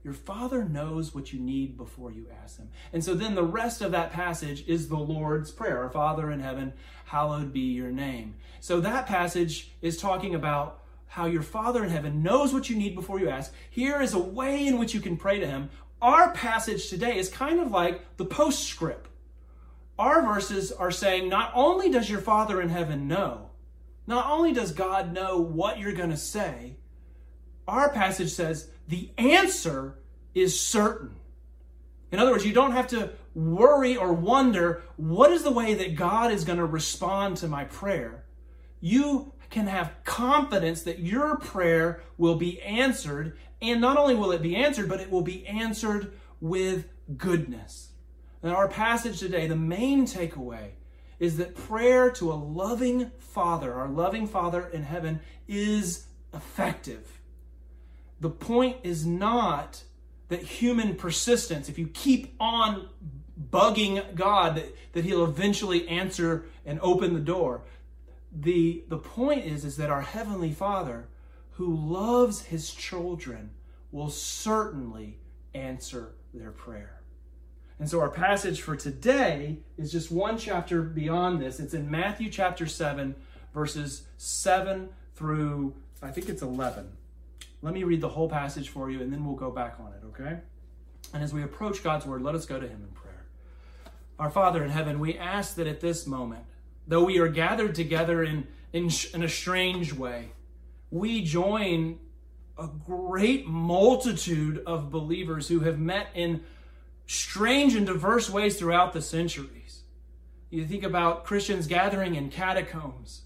Your 0.04 0.14
Father 0.14 0.64
knows 0.64 1.14
what 1.14 1.32
you 1.32 1.40
need 1.40 1.76
before 1.76 2.12
you 2.12 2.26
ask 2.42 2.58
Him. 2.58 2.68
And 2.92 3.02
so 3.02 3.14
then 3.14 3.34
the 3.34 3.42
rest 3.42 3.80
of 3.80 3.92
that 3.92 4.12
passage 4.12 4.64
is 4.68 4.88
the 4.88 4.98
Lord's 4.98 5.50
Prayer 5.50 5.82
Our 5.82 5.90
Father 5.90 6.30
in 6.30 6.40
heaven, 6.40 6.74
hallowed 7.06 7.52
be 7.52 7.60
your 7.60 7.90
name. 7.90 8.36
So 8.60 8.80
that 8.80 9.06
passage 9.06 9.72
is 9.80 9.96
talking 9.96 10.34
about 10.34 10.82
how 11.06 11.26
your 11.26 11.42
Father 11.42 11.84
in 11.84 11.90
heaven 11.90 12.22
knows 12.22 12.52
what 12.52 12.68
you 12.68 12.76
need 12.76 12.94
before 12.94 13.20
you 13.20 13.28
ask. 13.28 13.52
Here 13.70 14.00
is 14.00 14.14
a 14.14 14.18
way 14.18 14.66
in 14.66 14.78
which 14.78 14.94
you 14.94 15.00
can 15.00 15.16
pray 15.16 15.38
to 15.38 15.46
Him 15.46 15.70
our 16.04 16.32
passage 16.32 16.90
today 16.90 17.16
is 17.16 17.30
kind 17.30 17.58
of 17.58 17.70
like 17.70 18.18
the 18.18 18.26
postscript. 18.26 19.08
Our 19.98 20.20
verses 20.20 20.70
are 20.70 20.90
saying 20.90 21.30
not 21.30 21.50
only 21.54 21.90
does 21.90 22.10
your 22.10 22.20
Father 22.20 22.60
in 22.60 22.68
heaven 22.68 23.08
know, 23.08 23.48
not 24.06 24.30
only 24.30 24.52
does 24.52 24.72
God 24.72 25.14
know 25.14 25.38
what 25.38 25.78
you're 25.78 25.94
going 25.94 26.10
to 26.10 26.16
say, 26.18 26.76
our 27.66 27.88
passage 27.88 28.30
says 28.32 28.68
the 28.86 29.08
answer 29.16 29.96
is 30.34 30.60
certain. 30.60 31.16
In 32.12 32.18
other 32.18 32.32
words, 32.32 32.44
you 32.44 32.52
don't 32.52 32.72
have 32.72 32.88
to 32.88 33.12
worry 33.34 33.96
or 33.96 34.12
wonder 34.12 34.82
what 34.96 35.32
is 35.32 35.42
the 35.42 35.52
way 35.52 35.72
that 35.72 35.96
God 35.96 36.30
is 36.30 36.44
going 36.44 36.58
to 36.58 36.66
respond 36.66 37.38
to 37.38 37.48
my 37.48 37.64
prayer. 37.64 38.26
You 38.78 39.32
can 39.50 39.66
have 39.66 39.92
confidence 40.04 40.82
that 40.82 40.98
your 40.98 41.36
prayer 41.36 42.02
will 42.18 42.36
be 42.36 42.60
answered. 42.62 43.36
And 43.62 43.80
not 43.80 43.96
only 43.96 44.14
will 44.14 44.32
it 44.32 44.42
be 44.42 44.56
answered, 44.56 44.88
but 44.88 45.00
it 45.00 45.10
will 45.10 45.22
be 45.22 45.46
answered 45.46 46.12
with 46.40 46.86
goodness. 47.16 47.90
In 48.42 48.50
our 48.50 48.68
passage 48.68 49.18
today, 49.18 49.46
the 49.46 49.56
main 49.56 50.06
takeaway 50.06 50.70
is 51.18 51.38
that 51.38 51.54
prayer 51.54 52.10
to 52.10 52.32
a 52.32 52.34
loving 52.34 53.10
Father, 53.18 53.72
our 53.72 53.88
loving 53.88 54.26
Father 54.26 54.66
in 54.68 54.82
heaven, 54.82 55.20
is 55.48 56.06
effective. 56.34 57.20
The 58.20 58.30
point 58.30 58.78
is 58.82 59.06
not 59.06 59.82
that 60.28 60.42
human 60.42 60.94
persistence, 60.96 61.68
if 61.68 61.78
you 61.78 61.86
keep 61.86 62.34
on 62.40 62.88
bugging 63.50 64.14
God, 64.14 64.56
that, 64.56 64.74
that 64.92 65.04
He'll 65.04 65.24
eventually 65.24 65.88
answer 65.88 66.44
and 66.64 66.78
open 66.80 67.14
the 67.14 67.20
door 67.20 67.62
the 68.34 68.84
the 68.88 68.98
point 68.98 69.44
is 69.44 69.64
is 69.64 69.76
that 69.76 69.90
our 69.90 70.02
heavenly 70.02 70.52
father 70.52 71.08
who 71.52 71.74
loves 71.74 72.46
his 72.46 72.72
children 72.72 73.50
will 73.92 74.10
certainly 74.10 75.18
answer 75.54 76.14
their 76.32 76.50
prayer. 76.50 77.00
And 77.78 77.88
so 77.88 78.00
our 78.00 78.08
passage 78.08 78.60
for 78.60 78.74
today 78.74 79.58
is 79.78 79.92
just 79.92 80.10
one 80.10 80.36
chapter 80.36 80.82
beyond 80.82 81.40
this. 81.40 81.60
It's 81.60 81.74
in 81.74 81.90
matthew 81.90 82.28
chapter 82.28 82.66
7 82.66 83.14
verses 83.52 84.02
7 84.16 84.88
through 85.14 85.74
i 86.02 86.10
think 86.10 86.28
it's 86.28 86.42
11 86.42 86.88
let 87.62 87.72
me 87.72 87.84
read 87.84 88.00
the 88.00 88.08
whole 88.08 88.28
passage 88.28 88.68
for 88.68 88.90
you 88.90 89.00
and 89.00 89.12
then 89.12 89.24
we'll 89.24 89.36
go 89.36 89.50
back 89.50 89.76
on 89.78 89.92
it 89.92 90.04
okay? 90.06 90.40
And 91.12 91.22
as 91.22 91.32
we 91.32 91.44
approach 91.44 91.84
god's 91.84 92.04
word 92.04 92.22
let 92.22 92.34
us 92.34 92.46
go 92.46 92.58
to 92.58 92.66
him 92.66 92.82
in 92.82 92.88
prayer. 92.88 93.26
Our 94.18 94.30
father 94.30 94.64
in 94.64 94.70
heaven 94.70 94.98
we 94.98 95.16
ask 95.16 95.54
that 95.54 95.68
at 95.68 95.80
this 95.80 96.04
moment 96.06 96.44
though 96.86 97.04
we 97.04 97.18
are 97.18 97.28
gathered 97.28 97.74
together 97.74 98.22
in, 98.22 98.46
in, 98.72 98.90
in 99.12 99.22
a 99.22 99.28
strange 99.28 99.92
way, 99.92 100.30
we 100.90 101.22
join 101.22 101.98
a 102.58 102.68
great 102.86 103.46
multitude 103.46 104.62
of 104.66 104.90
believers 104.90 105.48
who 105.48 105.60
have 105.60 105.78
met 105.78 106.08
in 106.14 106.42
strange 107.06 107.74
and 107.74 107.86
diverse 107.86 108.30
ways 108.30 108.56
throughout 108.56 108.92
the 108.92 109.02
centuries. 109.02 109.82
You 110.50 110.64
think 110.64 110.84
about 110.84 111.24
Christians 111.24 111.66
gathering 111.66 112.14
in 112.14 112.30
catacombs, 112.30 113.22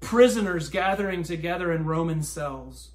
prisoners 0.00 0.68
gathering 0.68 1.22
together 1.22 1.72
in 1.72 1.86
Roman 1.86 2.22
cells, 2.22 2.90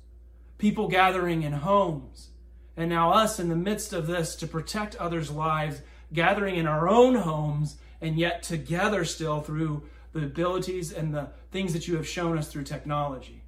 people 0.58 0.88
gathering 0.88 1.42
in 1.42 1.54
homes, 1.54 2.30
and 2.76 2.90
now 2.90 3.14
us 3.14 3.40
in 3.40 3.50
the 3.50 3.56
midst 3.56 3.94
of 3.94 4.06
this 4.06 4.36
to 4.36 4.48
protect 4.48 4.96
others' 4.98 5.32
lives, 5.32 5.82
gathering 6.14 6.56
in 6.56 6.68
our 6.68 6.88
own 6.88 7.16
homes 7.16 7.78
and 8.02 8.18
yet 8.18 8.44
together 8.44 9.06
still 9.06 9.42
through 9.42 9.84
the 10.14 10.24
abilities 10.24 10.92
and 10.92 11.14
the 11.14 11.30
things 11.52 11.74
that 11.74 11.88
you 11.88 11.96
have 11.96 12.08
shown 12.08 12.38
us 12.38 12.48
through 12.48 12.64
technology. 12.64 13.44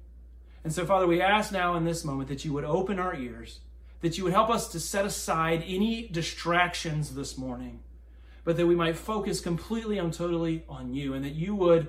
And 0.62 0.72
so, 0.72 0.84
Father, 0.84 1.06
we 1.06 1.22
ask 1.22 1.52
now 1.52 1.74
in 1.74 1.84
this 1.84 2.04
moment 2.04 2.28
that 2.28 2.44
you 2.44 2.52
would 2.52 2.64
open 2.64 2.98
our 2.98 3.14
ears, 3.14 3.60
that 4.00 4.18
you 4.18 4.24
would 4.24 4.32
help 4.32 4.50
us 4.50 4.68
to 4.68 4.80
set 4.80 5.06
aside 5.06 5.64
any 5.66 6.08
distractions 6.08 7.14
this 7.14 7.38
morning, 7.38 7.80
but 8.44 8.56
that 8.56 8.66
we 8.66 8.74
might 8.74 8.96
focus 8.96 9.40
completely 9.40 9.98
and 9.98 10.12
totally 10.12 10.64
on 10.68 10.92
you, 10.92 11.14
and 11.14 11.24
that 11.24 11.34
you 11.34 11.54
would, 11.54 11.88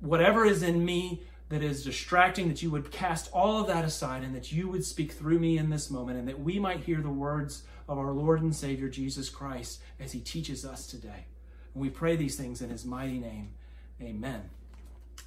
whatever 0.00 0.44
is 0.44 0.62
in 0.62 0.84
me 0.84 1.22
that 1.50 1.62
is 1.62 1.84
distracting, 1.84 2.48
that 2.48 2.62
you 2.62 2.70
would 2.70 2.90
cast 2.90 3.30
all 3.32 3.60
of 3.60 3.68
that 3.68 3.84
aside, 3.84 4.22
and 4.22 4.34
that 4.34 4.52
you 4.52 4.68
would 4.68 4.84
speak 4.84 5.12
through 5.12 5.38
me 5.38 5.56
in 5.56 5.70
this 5.70 5.90
moment, 5.90 6.18
and 6.18 6.28
that 6.28 6.40
we 6.40 6.58
might 6.58 6.80
hear 6.80 7.00
the 7.00 7.08
words 7.08 7.62
of 7.88 7.96
our 7.96 8.12
Lord 8.12 8.42
and 8.42 8.54
Savior 8.54 8.88
Jesus 8.88 9.30
Christ 9.30 9.80
as 9.98 10.12
he 10.12 10.20
teaches 10.20 10.64
us 10.64 10.86
today. 10.86 11.26
And 11.78 11.84
we 11.84 11.90
pray 11.90 12.16
these 12.16 12.34
things 12.34 12.60
in 12.60 12.70
his 12.70 12.84
mighty 12.84 13.20
name. 13.20 13.50
Amen. 14.02 14.50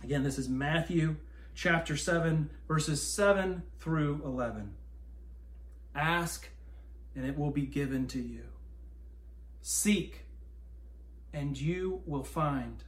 Again, 0.04 0.24
this 0.24 0.38
is 0.38 0.50
Matthew 0.50 1.16
chapter 1.56 1.96
7, 1.96 2.50
verses 2.68 3.02
7 3.02 3.64
through 3.80 4.20
11. 4.26 4.74
Ask, 5.96 6.50
and 7.16 7.26
it 7.26 7.38
will 7.38 7.52
be 7.52 7.62
given 7.62 8.06
to 8.08 8.20
you. 8.20 8.44
Seek, 9.62 10.26
and 11.32 11.58
you 11.58 12.02
will 12.06 12.26
find. 12.26 12.84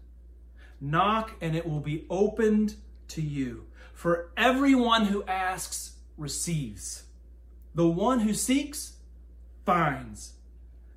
Knock, 0.82 1.32
and 1.40 1.56
it 1.56 1.66
will 1.66 1.80
be 1.80 2.06
opened 2.10 2.76
to 3.08 3.22
you. 3.22 3.68
For 3.94 4.34
everyone 4.36 5.06
who 5.06 5.24
asks 5.24 6.00
receives. 6.18 7.04
The 7.74 7.88
one 7.88 8.20
who 8.20 8.34
seeks 8.34 8.98
finds. 9.66 10.34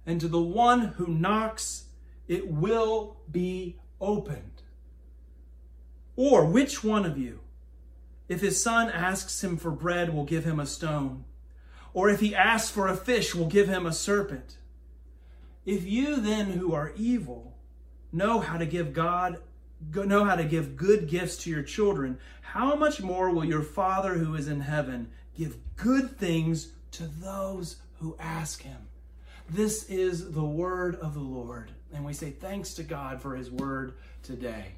And 0.04 0.20
to 0.20 0.26
the 0.26 0.42
one 0.42 0.80
who 0.80 1.06
knocks, 1.06 1.85
it 2.28 2.48
will 2.48 3.16
be 3.30 3.76
opened. 4.00 4.62
Or 6.16 6.44
which 6.44 6.82
one 6.82 7.04
of 7.04 7.18
you, 7.18 7.40
if 8.28 8.40
his 8.40 8.62
son 8.62 8.90
asks 8.90 9.42
him 9.44 9.56
for 9.56 9.70
bread, 9.70 10.12
will 10.12 10.24
give 10.24 10.44
him 10.44 10.58
a 10.58 10.66
stone? 10.66 11.24
Or 11.92 12.08
if 12.08 12.20
he 12.20 12.34
asks 12.34 12.70
for 12.70 12.88
a 12.88 12.96
fish, 12.96 13.34
will 13.34 13.46
give 13.46 13.68
him 13.68 13.86
a 13.86 13.92
serpent? 13.92 14.56
If 15.64 15.84
you 15.84 16.16
then, 16.16 16.52
who 16.52 16.72
are 16.72 16.92
evil, 16.96 17.54
know 18.12 18.40
how 18.40 18.56
to 18.58 18.66
give 18.66 18.92
God 18.92 19.38
know 19.94 20.24
how 20.24 20.36
to 20.36 20.44
give 20.44 20.76
good 20.76 21.08
gifts 21.08 21.36
to 21.38 21.50
your 21.50 21.62
children, 21.62 22.18
how 22.40 22.74
much 22.74 23.02
more 23.02 23.30
will 23.30 23.44
your 23.44 23.62
Father 23.62 24.14
who 24.14 24.34
is 24.34 24.48
in 24.48 24.60
heaven 24.60 25.10
give 25.36 25.56
good 25.76 26.16
things 26.16 26.72
to 26.92 27.04
those 27.04 27.76
who 28.00 28.16
ask 28.18 28.62
him? 28.62 28.88
This 29.48 29.84
is 29.84 30.32
the 30.32 30.44
word 30.44 30.96
of 30.96 31.14
the 31.14 31.20
Lord. 31.20 31.72
And 31.96 32.04
we 32.04 32.12
say 32.12 32.30
thanks 32.30 32.74
to 32.74 32.82
God 32.82 33.22
for 33.22 33.34
his 33.34 33.50
word 33.50 33.94
today. 34.22 34.72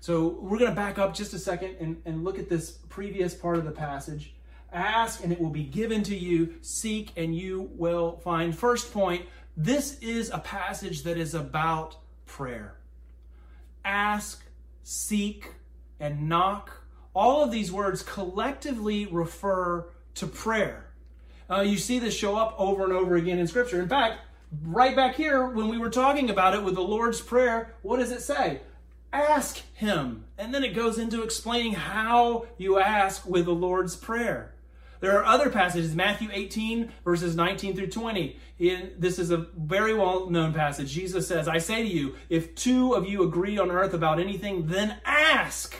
So 0.00 0.28
we're 0.40 0.58
going 0.58 0.70
to 0.70 0.76
back 0.76 0.98
up 0.98 1.14
just 1.14 1.32
a 1.32 1.38
second 1.38 1.76
and, 1.78 2.02
and 2.04 2.24
look 2.24 2.40
at 2.40 2.48
this 2.48 2.72
previous 2.88 3.34
part 3.34 3.56
of 3.56 3.64
the 3.64 3.70
passage. 3.70 4.34
Ask 4.72 5.22
and 5.22 5.32
it 5.32 5.40
will 5.40 5.50
be 5.50 5.62
given 5.62 6.02
to 6.04 6.16
you. 6.16 6.54
Seek 6.60 7.12
and 7.16 7.34
you 7.36 7.70
will 7.74 8.18
find. 8.24 8.56
First 8.56 8.92
point 8.92 9.26
this 9.56 9.98
is 10.00 10.30
a 10.30 10.38
passage 10.38 11.04
that 11.04 11.16
is 11.16 11.34
about 11.34 11.96
prayer. 12.26 12.74
Ask, 13.84 14.44
seek, 14.82 15.52
and 16.00 16.28
knock. 16.28 16.84
All 17.14 17.44
of 17.44 17.52
these 17.52 17.70
words 17.70 18.02
collectively 18.02 19.06
refer 19.06 19.88
to 20.14 20.26
prayer. 20.26 20.86
Uh, 21.48 21.60
you 21.60 21.78
see 21.78 21.98
this 21.98 22.14
show 22.14 22.36
up 22.36 22.54
over 22.58 22.84
and 22.84 22.92
over 22.92 23.16
again 23.16 23.38
in 23.38 23.46
Scripture. 23.46 23.80
In 23.80 23.88
fact, 23.88 24.20
right 24.62 24.96
back 24.96 25.14
here, 25.14 25.46
when 25.46 25.68
we 25.68 25.78
were 25.78 25.90
talking 25.90 26.30
about 26.30 26.54
it 26.54 26.62
with 26.62 26.74
the 26.74 26.80
Lord's 26.80 27.20
Prayer, 27.20 27.74
what 27.82 27.98
does 27.98 28.10
it 28.10 28.22
say? 28.22 28.60
Ask 29.12 29.62
Him. 29.74 30.24
And 30.38 30.54
then 30.54 30.64
it 30.64 30.74
goes 30.74 30.98
into 30.98 31.22
explaining 31.22 31.74
how 31.74 32.46
you 32.58 32.78
ask 32.78 33.26
with 33.26 33.46
the 33.46 33.54
Lord's 33.54 33.96
Prayer. 33.96 34.54
There 35.00 35.18
are 35.18 35.24
other 35.24 35.48
passages, 35.48 35.94
Matthew 35.94 36.28
18, 36.30 36.92
verses 37.04 37.34
19 37.34 37.74
through 37.74 37.86
20. 37.86 38.36
In, 38.58 38.92
this 38.98 39.18
is 39.18 39.30
a 39.30 39.46
very 39.56 39.94
well 39.94 40.28
known 40.28 40.52
passage. 40.52 40.92
Jesus 40.92 41.26
says, 41.26 41.48
I 41.48 41.58
say 41.58 41.82
to 41.82 41.88
you, 41.88 42.16
if 42.28 42.54
two 42.54 42.92
of 42.92 43.08
you 43.08 43.22
agree 43.22 43.58
on 43.58 43.70
earth 43.70 43.94
about 43.94 44.20
anything, 44.20 44.66
then 44.66 44.98
ask. 45.04 45.74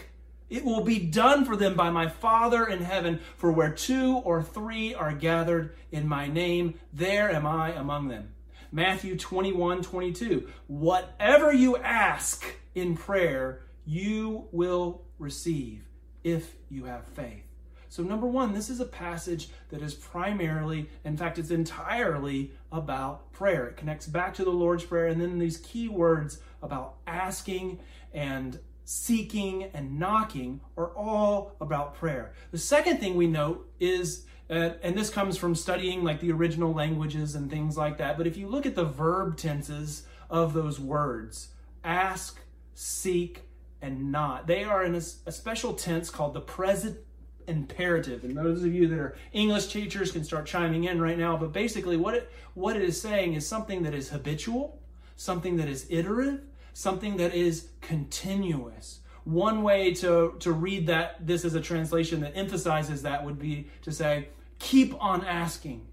It 0.48 0.64
will 0.64 0.83
be 0.83 0.98
done 0.98 1.44
for 1.44 1.54
them 1.54 1.76
by 1.76 1.90
my 1.90 2.09
Father 2.09 2.66
in 2.66 2.83
heaven. 2.83 3.20
For 3.37 3.52
where 3.52 3.70
two 3.70 4.16
or 4.24 4.42
three 4.42 4.94
are 4.94 5.12
gathered 5.12 5.76
in 5.92 6.09
my 6.09 6.26
name, 6.26 6.80
there 6.92 7.30
am 7.30 7.46
I 7.46 7.72
among 7.72 8.09
them. 8.09 8.33
Matthew 8.72 9.16
21, 9.16 9.83
22. 9.83 10.48
Whatever 10.66 11.52
you 11.52 11.76
ask 11.76 12.44
in 12.74 12.96
prayer, 12.96 13.62
you 13.85 14.48
will 14.52 15.02
receive 15.18 15.88
if 16.22 16.54
you 16.68 16.85
have 16.85 17.06
faith. 17.06 17.42
So, 17.88 18.04
number 18.04 18.26
one, 18.26 18.52
this 18.52 18.70
is 18.70 18.78
a 18.78 18.85
passage 18.85 19.48
that 19.70 19.83
is 19.83 19.94
primarily, 19.94 20.88
in 21.04 21.16
fact, 21.16 21.38
it's 21.40 21.50
entirely 21.50 22.52
about 22.70 23.33
prayer. 23.33 23.66
It 23.66 23.76
connects 23.76 24.06
back 24.06 24.33
to 24.35 24.44
the 24.44 24.50
Lord's 24.50 24.85
Prayer, 24.85 25.09
and 25.09 25.20
then 25.20 25.40
these 25.40 25.56
key 25.56 25.88
words 25.88 26.40
about 26.62 26.98
asking 27.09 27.80
and 28.14 28.61
seeking 28.85 29.64
and 29.74 29.98
knocking 29.98 30.61
are 30.76 30.96
all 30.96 31.56
about 31.61 31.94
prayer. 31.94 32.33
The 32.52 32.59
second 32.59 32.98
thing 32.98 33.16
we 33.16 33.26
note 33.26 33.68
is, 33.80 34.24
uh, 34.51 34.75
and 34.83 34.97
this 34.97 35.11
comes 35.11 35.37
from 35.37 35.55
studying 35.55 36.03
like 36.03 36.21
the 36.21 36.33
original 36.33 36.73
languages 36.73 37.35
and 37.35 37.51
things 37.51 37.77
like 37.77 37.99
that, 37.99 38.19
but 38.19 38.27
if 38.27 38.37
you 38.37 38.49
look 38.49 38.67
at 38.67 38.75
the 38.75 38.85
verb 38.85 39.37
tenses 39.37 40.05
of 40.29 40.53
those 40.53 40.81
words, 40.81 41.49
ask, 41.85 42.41
seek, 42.75 43.43
and 43.83 44.13
not, 44.13 44.47
they 44.47 44.65
are 44.65 44.85
in 44.85 44.95
a, 44.95 45.03
a 45.27 45.33
special 45.33 45.73
tense 45.75 46.11
called 46.11 46.35
the 46.35 46.41
present 46.41 46.99
imperative. 47.47 48.25
And 48.25 48.37
those 48.37 48.63
of 48.63 48.73
you 48.73 48.87
that 48.89 48.99
are 48.99 49.17
English 49.33 49.67
teachers 49.69 50.13
can 50.13 50.25
start 50.25 50.47
chiming 50.47 50.85
in 50.85 51.01
right 51.01 51.19
now. 51.19 51.37
But 51.37 51.53
basically, 51.53 51.97
what 51.97 52.15
it, 52.15 52.31
what 52.55 52.77
it 52.77 52.83
is 52.83 53.01
saying 53.01 53.35
is 53.35 53.47
something 53.47 53.83
that 53.83 53.95
is 53.95 54.11
habitual, 54.11 54.81
something 55.17 55.57
that 55.57 55.69
is 55.69 55.87
iterative, 55.91 56.43
something 56.73 57.17
that 57.17 57.35
is 57.35 57.69
continuous. 57.81 59.01
One 59.25 59.63
way 59.63 59.93
to, 59.95 60.37
to 60.41 60.53
read 60.53 60.87
that, 60.87 61.27
this 61.27 61.45
is 61.45 61.55
a 61.55 61.61
translation 61.61 62.21
that 62.21 62.37
emphasizes 62.37 63.03
that, 63.03 63.25
would 63.25 63.39
be 63.39 63.69
to 63.83 63.93
say, 63.93 64.29
keep 64.61 64.94
on 65.03 65.25
asking, 65.25 65.85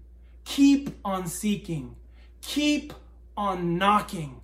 keep 0.44 0.90
on 1.04 1.26
seeking, 1.26 1.96
keep 2.40 2.92
on 3.36 3.76
knocking. 3.76 4.40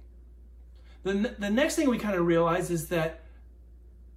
The, 1.04 1.34
the 1.38 1.50
next 1.50 1.76
thing 1.76 1.88
we 1.88 1.98
kind 1.98 2.16
of 2.16 2.26
realize 2.26 2.70
is 2.70 2.88
that 2.88 3.20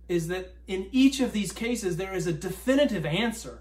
is 0.08 0.30
that 0.30 0.54
in 0.68 0.88
each 0.94 1.20
of 1.20 1.34
these 1.34 1.52
cases, 1.52 1.98
there 1.98 2.14
is 2.14 2.28
a 2.28 2.34
definitive 2.34 3.06
answer. 3.06 3.60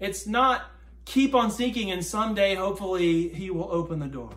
It's 0.00 0.26
not 0.26 0.64
keep 1.04 1.36
on 1.36 1.52
seeking 1.52 1.90
and 1.90 2.04
someday, 2.04 2.56
hopefully, 2.56 3.28
he 3.28 3.48
will 3.50 3.68
open 3.70 4.00
the 4.00 4.08
door. 4.08 4.30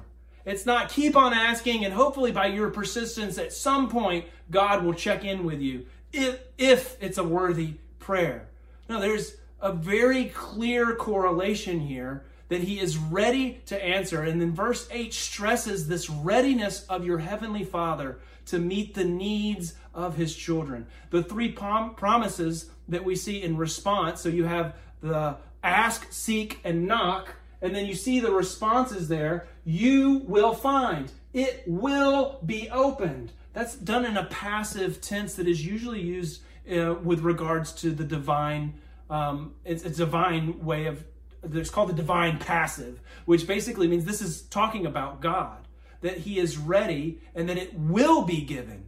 It's 0.46 0.68
not 0.68 0.90
keep 0.90 1.16
on 1.16 1.34
asking 1.34 1.84
and 1.84 1.94
hopefully 1.94 2.32
by 2.32 2.48
your 2.48 2.70
persistence 2.70 3.40
at 3.40 3.52
some 3.52 3.90
point, 3.90 4.26
God 4.52 4.84
will 4.84 4.94
check 4.94 5.26
in 5.26 5.44
with 5.44 5.60
you 5.60 5.88
if, 6.14 6.40
if 6.58 6.96
it's 7.02 7.18
a 7.18 7.24
worthy 7.24 7.74
prayer. 8.00 8.48
No, 8.88 9.02
there's 9.02 9.36
a 9.62 9.72
very 9.72 10.26
clear 10.26 10.96
correlation 10.96 11.80
here 11.80 12.24
that 12.50 12.62
he 12.62 12.80
is 12.80 12.98
ready 12.98 13.62
to 13.66 13.84
answer. 13.84 14.24
And 14.24 14.40
then 14.40 14.54
verse 14.54 14.88
8 14.92 15.14
stresses 15.14 15.88
this 15.88 16.10
readiness 16.10 16.86
of 16.86 17.06
your 17.06 17.18
heavenly 17.18 17.64
Father 17.64 18.20
to 18.46 18.60
meet 18.60 18.94
the 18.94 19.04
needs 19.04 19.74
of 19.94 20.16
his 20.16 20.36
children. 20.36 20.88
The 21.10 21.24
three 21.24 21.52
prom- 21.52 21.96
promises 21.96 22.70
that 22.88 23.04
we 23.04 23.16
see 23.16 23.42
in 23.42 23.58
response 23.58 24.22
so 24.22 24.30
you 24.30 24.46
have 24.46 24.76
the 25.02 25.38
ask, 25.64 26.12
seek, 26.12 26.60
and 26.64 26.88
knock, 26.88 27.36
and 27.62 27.76
then 27.76 27.86
you 27.86 27.96
see 27.96 28.20
the 28.20 28.32
responses 28.32 29.08
there. 29.08 29.48
You 29.66 30.24
will 30.26 30.54
find, 30.54 31.12
it 31.34 31.64
will 31.68 32.40
be 32.46 32.70
opened. 32.70 33.34
That's 33.54 33.76
done 33.76 34.06
in 34.06 34.16
a 34.16 34.26
passive 34.26 35.02
tense 35.02 35.34
that 35.36 35.48
is 35.48 35.66
usually 35.66 36.02
used 36.02 36.42
uh, 36.72 36.94
with 36.94 37.22
regards 37.22 37.74
to 37.74 37.92
the 37.92 38.04
divine. 38.04 38.76
Um, 39.10 39.54
it's 39.64 39.86
a 39.86 39.90
divine 39.90 40.64
way 40.66 40.88
of 40.88 41.04
it's 41.44 41.70
called 41.70 41.90
the 41.90 41.94
divine 41.94 42.40
passive, 42.40 43.00
which 43.26 43.48
basically 43.48 43.88
means 43.88 44.06
this 44.06 44.22
is 44.22 44.42
talking 44.44 44.86
about 44.86 45.22
God, 45.22 45.68
that 46.02 46.18
He 46.18 46.40
is 46.40 46.58
ready 46.58 47.20
and 47.36 47.48
that 47.50 47.58
it 47.58 47.74
will 47.74 48.24
be 48.24 48.42
given. 48.42 48.86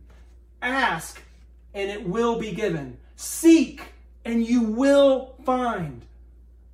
Ask 0.62 1.22
and 1.74 1.90
it 1.90 2.08
will 2.08 2.40
be 2.40 2.52
given. 2.52 2.98
Seek 3.16 3.94
and 4.26 4.46
you 4.46 4.64
will 4.64 5.36
find. 5.46 6.06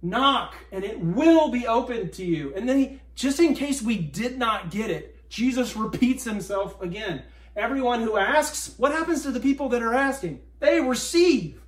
Knock 0.01 0.55
and 0.71 0.83
it 0.83 0.99
will 0.99 1.49
be 1.49 1.67
opened 1.67 2.13
to 2.13 2.25
you. 2.25 2.53
And 2.55 2.67
then, 2.67 2.77
he, 2.77 2.99
just 3.15 3.39
in 3.39 3.55
case 3.55 3.81
we 3.81 3.97
did 3.97 4.37
not 4.37 4.71
get 4.71 4.89
it, 4.89 5.29
Jesus 5.29 5.75
repeats 5.75 6.23
himself 6.23 6.81
again. 6.81 7.23
Everyone 7.55 8.01
who 8.01 8.17
asks, 8.17 8.73
what 8.77 8.91
happens 8.91 9.23
to 9.23 9.31
the 9.31 9.39
people 9.39 9.69
that 9.69 9.81
are 9.81 9.93
asking? 9.93 10.41
They 10.59 10.81
receive. 10.81 11.61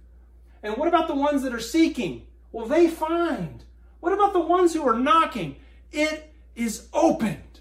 And 0.64 0.78
what 0.78 0.88
about 0.88 1.08
the 1.08 1.16
ones 1.16 1.44
that 1.44 1.54
are 1.54 1.60
seeking? 1.60 2.28
Well, 2.52 2.68
they 2.68 2.88
find. 2.88 3.64
What 4.00 4.14
about 4.14 4.34
the 4.34 4.40
ones 4.40 4.74
who 4.74 4.88
are 4.88 4.98
knocking? 4.98 5.58
It 5.92 6.34
is 6.56 6.88
opened. 6.94 7.60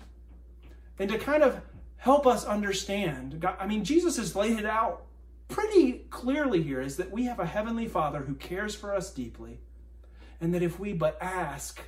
And 0.98 1.10
to 1.10 1.18
kind 1.18 1.42
of 1.42 1.60
help 1.96 2.26
us 2.26 2.44
understand, 2.44 3.40
God, 3.40 3.56
I 3.58 3.66
mean, 3.66 3.84
Jesus 3.84 4.16
has 4.16 4.34
laid 4.34 4.58
it 4.58 4.66
out 4.66 5.06
pretty 5.48 6.06
clearly 6.10 6.62
here 6.62 6.80
is 6.80 6.96
that 6.96 7.10
we 7.10 7.24
have 7.24 7.38
a 7.38 7.46
heavenly 7.46 7.86
Father 7.86 8.20
who 8.20 8.34
cares 8.34 8.74
for 8.74 8.94
us 8.94 9.12
deeply, 9.12 9.60
and 10.40 10.54
that 10.54 10.62
if 10.62 10.78
we 10.78 10.92
but 10.92 11.18
ask, 11.20 11.80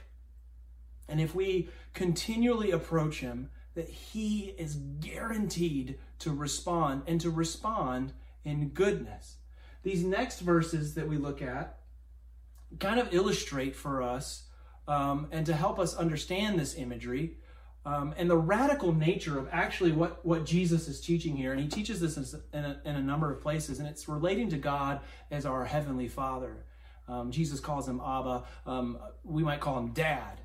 and 1.09 1.21
if 1.21 1.35
we 1.35 1.69
continually 1.95 2.71
approach 2.71 3.21
Him, 3.21 3.51
that 3.75 3.89
He 3.89 4.55
is 4.59 4.77
guaranteed 5.01 5.99
to 6.21 6.33
respond 6.33 7.03
and 7.07 7.21
to 7.21 7.31
respond 7.31 8.13
in 8.45 8.69
goodness. 8.71 9.38
These 9.89 10.05
next 10.05 10.41
verses 10.41 10.97
that 10.97 11.09
we 11.09 11.17
look 11.17 11.41
at 11.41 11.79
kind 12.79 13.01
of 13.01 13.15
illustrate 13.15 13.75
for 13.75 14.03
us 14.03 14.43
um, 14.87 15.29
and 15.33 15.47
to 15.47 15.55
help 15.55 15.79
us 15.79 15.97
understand 15.97 16.61
this 16.61 16.77
imagery 16.77 17.39
um, 17.87 18.15
and 18.19 18.29
the 18.29 18.37
radical 18.37 18.93
nature 18.93 19.39
of 19.39 19.49
actually 19.51 19.93
what, 19.93 20.27
what 20.27 20.45
Jesus 20.45 20.89
is 20.89 21.01
teaching 21.01 21.35
here. 21.35 21.53
And 21.53 21.61
he 21.63 21.69
teaches 21.69 22.01
this 22.01 22.35
in 22.53 22.67
a, 22.67 22.79
in 22.85 22.97
a 22.97 23.01
number 23.01 23.33
of 23.33 23.41
places, 23.41 23.79
and 23.79 23.89
it's 23.89 24.11
relating 24.11 24.51
to 24.51 24.59
God 24.59 25.01
as 25.31 25.47
our 25.47 25.65
heavenly 25.65 26.07
Father. 26.07 26.67
Um, 27.09 27.31
Jesus 27.31 27.59
calls 27.59 27.89
him 27.89 27.99
Abba. 27.99 28.45
Um, 28.67 28.99
we 29.25 29.43
might 29.43 29.61
call 29.61 29.79
him 29.79 29.95
Dad. 29.95 30.43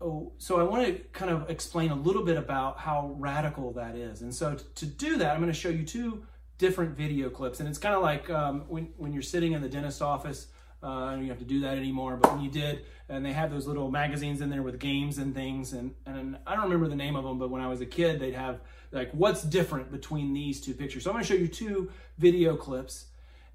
Oh, 0.00 0.32
so 0.38 0.58
I 0.58 0.62
want 0.62 0.86
to 0.86 0.94
kind 1.12 1.30
of 1.30 1.50
explain 1.50 1.90
a 1.90 1.96
little 1.96 2.24
bit 2.24 2.38
about 2.38 2.78
how 2.78 3.14
radical 3.18 3.74
that 3.74 3.94
is. 3.94 4.22
And 4.22 4.34
so 4.34 4.56
to 4.56 4.86
do 4.86 5.18
that, 5.18 5.34
I'm 5.34 5.40
going 5.42 5.52
to 5.52 5.58
show 5.58 5.68
you 5.68 5.84
two 5.84 6.24
different 6.64 6.96
video 6.96 7.28
clips. 7.30 7.60
And 7.60 7.68
it's 7.68 7.78
kind 7.78 7.94
of 7.94 8.02
like 8.02 8.30
um, 8.30 8.64
when, 8.68 8.84
when 8.96 9.12
you're 9.12 9.28
sitting 9.34 9.52
in 9.52 9.60
the 9.62 9.68
dentist 9.68 10.00
office 10.02 10.40
uh, 10.84 11.12
you 11.12 11.20
don't 11.20 11.28
have 11.28 11.38
to 11.38 11.44
do 11.44 11.60
that 11.60 11.78
anymore, 11.78 12.16
but 12.16 12.34
when 12.34 12.42
you 12.44 12.50
did, 12.50 12.84
and 13.08 13.24
they 13.24 13.32
have 13.32 13.50
those 13.50 13.66
little 13.66 13.90
magazines 13.90 14.42
in 14.42 14.50
there 14.50 14.62
with 14.62 14.78
games 14.78 15.16
and 15.16 15.34
things, 15.34 15.72
and, 15.72 15.94
and 16.04 16.36
I 16.46 16.54
don't 16.54 16.64
remember 16.64 16.88
the 16.88 16.96
name 16.96 17.16
of 17.16 17.24
them, 17.24 17.38
but 17.38 17.48
when 17.48 17.62
I 17.62 17.68
was 17.68 17.80
a 17.80 17.86
kid, 17.86 18.20
they'd 18.20 18.34
have 18.34 18.60
like, 18.92 19.10
what's 19.12 19.42
different 19.42 19.90
between 19.90 20.34
these 20.34 20.60
two 20.60 20.74
pictures? 20.74 21.04
So 21.04 21.10
I'm 21.10 21.14
gonna 21.14 21.24
show 21.24 21.34
you 21.34 21.48
two 21.48 21.90
video 22.18 22.54
clips, 22.54 23.06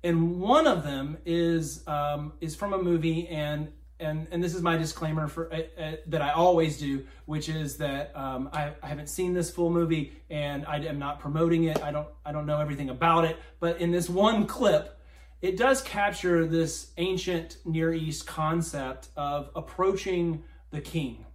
and 0.04 0.40
one 0.40 0.66
of 0.66 0.84
them 0.84 1.20
is 1.24 1.88
um, 1.88 2.34
is 2.42 2.56
from 2.56 2.74
a 2.74 2.82
movie, 2.82 3.28
and 3.28 3.72
and 4.00 4.28
and 4.32 4.44
this 4.44 4.56
is 4.56 4.62
my 4.62 4.78
disclaimer 4.78 5.28
for 5.28 5.52
uh, 5.54 5.62
uh, 5.82 5.96
that 6.08 6.22
I 6.22 6.32
always 6.32 6.78
do, 6.78 7.06
which 7.26 7.50
is 7.50 7.78
that 7.78 8.16
um, 8.16 8.50
I, 8.54 8.72
I, 8.82 8.88
haven't 8.88 9.08
seen 9.08 9.34
this 9.34 9.52
full 9.52 9.70
movie 9.70 10.14
and 10.30 10.66
I 10.66 10.78
am 10.78 11.00
not 11.00 11.20
promoting 11.20 11.66
it. 11.66 11.82
I 11.82 11.92
don't 11.92 12.08
I 12.26 12.32
don't 12.32 12.46
know 12.46 12.60
everything 12.60 12.90
about 12.90 13.26
it, 13.26 13.38
but 13.60 13.80
in 13.82 13.92
this 13.92 14.10
one 14.10 14.46
clip, 14.48 15.00
it 15.42 15.58
does 15.58 15.82
capture 15.82 16.46
this 16.46 16.92
ancient 16.98 17.58
Near 17.66 17.94
East 17.94 18.26
concept 18.26 19.10
of 19.16 19.50
approaching 19.56 20.44
the 20.72 20.82
king. 20.82 21.26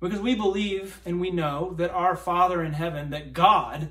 Because 0.00 0.20
we 0.20 0.34
believe 0.34 1.00
and 1.06 1.20
we 1.20 1.30
know 1.30 1.74
that 1.78 1.90
our 1.90 2.16
Father 2.16 2.62
in 2.62 2.74
heaven, 2.74 3.10
that 3.10 3.32
God 3.32 3.88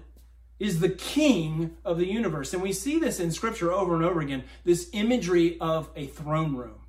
is 0.60 0.79
the 0.79 0.89
king 0.89 1.75
of 1.84 1.97
the 1.97 2.08
universe. 2.08 2.53
And 2.53 2.62
we 2.62 2.71
see 2.71 2.99
this 2.99 3.19
in 3.19 3.31
scripture 3.31 3.71
over 3.71 3.95
and 3.95 4.05
over 4.05 4.21
again 4.21 4.43
this 4.63 4.89
imagery 4.93 5.58
of 5.60 5.89
a 5.95 6.08
throne 6.08 6.55
room. 6.55 6.85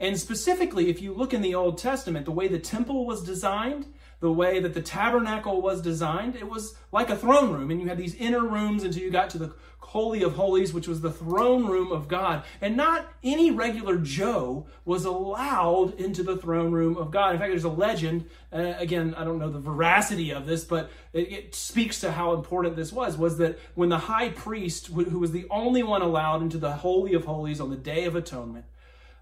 And 0.00 0.18
specifically, 0.18 0.90
if 0.90 1.00
you 1.00 1.14
look 1.14 1.32
in 1.32 1.42
the 1.42 1.54
Old 1.54 1.78
Testament, 1.78 2.24
the 2.24 2.32
way 2.32 2.48
the 2.48 2.58
temple 2.58 3.06
was 3.06 3.22
designed, 3.22 3.86
the 4.20 4.32
way 4.32 4.58
that 4.60 4.74
the 4.74 4.82
tabernacle 4.82 5.60
was 5.60 5.82
designed, 5.82 6.36
it 6.36 6.48
was 6.48 6.74
like 6.92 7.10
a 7.10 7.16
throne 7.16 7.52
room. 7.52 7.70
And 7.70 7.80
you 7.80 7.88
had 7.88 7.98
these 7.98 8.14
inner 8.14 8.44
rooms 8.46 8.82
until 8.82 9.02
you 9.02 9.10
got 9.10 9.30
to 9.30 9.38
the 9.38 9.54
Holy 9.94 10.22
of 10.22 10.34
Holies, 10.34 10.72
which 10.72 10.88
was 10.88 11.02
the 11.02 11.12
throne 11.12 11.66
room 11.66 11.92
of 11.92 12.08
God. 12.08 12.42
And 12.60 12.76
not 12.76 13.06
any 13.22 13.50
regular 13.50 13.96
Joe 13.98 14.66
was 14.84 15.04
allowed 15.04 16.00
into 16.00 16.22
the 16.22 16.36
throne 16.36 16.72
room 16.72 16.96
of 16.96 17.10
God. 17.10 17.34
In 17.34 17.38
fact, 17.38 17.50
there's 17.50 17.64
a 17.64 17.68
legend, 17.68 18.28
uh, 18.52 18.74
again, 18.78 19.14
I 19.14 19.24
don't 19.24 19.38
know 19.38 19.50
the 19.50 19.60
veracity 19.60 20.32
of 20.32 20.46
this, 20.46 20.64
but 20.64 20.90
it, 21.12 21.32
it, 21.32 21.54
speaks 21.54 22.00
to 22.00 22.10
how 22.10 22.32
important 22.32 22.76
this 22.76 22.92
was, 22.92 23.16
was 23.16 23.38
that 23.38 23.58
when 23.74 23.88
the 23.88 23.98
high 23.98 24.30
priest, 24.30 24.88
who 24.88 25.18
was 25.18 25.32
the 25.32 25.46
only 25.50 25.82
one 25.82 26.02
allowed 26.02 26.42
into 26.42 26.58
the 26.58 26.72
Holy 26.72 27.14
of 27.14 27.24
Holies 27.24 27.60
on 27.60 27.70
the 27.70 27.76
Day 27.76 28.04
of 28.04 28.16
Atonement, 28.16 28.64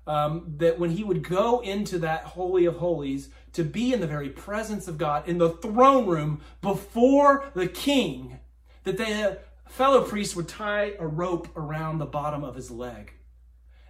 um, 0.07 0.55
that 0.59 0.79
when 0.79 0.91
he 0.91 1.05
would 1.05 1.23
go 1.23 1.61
into 1.61 1.99
that 1.99 2.25
Holy 2.25 2.65
of 2.65 2.77
Holies 2.77 3.29
to 3.53 3.65
be 3.65 3.93
in 3.93 4.01
the 4.01 4.07
very 4.07 4.29
presence 4.29 4.89
of 4.89 4.99
God, 4.99 5.29
in 5.29 5.39
the 5.39 5.51
throne 5.51 6.07
room 6.07 6.41
before 6.61 7.51
the 7.55 7.69
king, 7.69 8.41
that 8.85 8.97
the 8.97 9.39
fellow 9.69 10.03
priest 10.03 10.35
would 10.37 10.49
tie 10.49 10.95
a 10.99 11.07
rope 11.07 11.49
around 11.57 11.99
the 11.99 12.07
bottom 12.07 12.43
of 12.43 12.57
his 12.57 12.71
leg. 12.71 13.13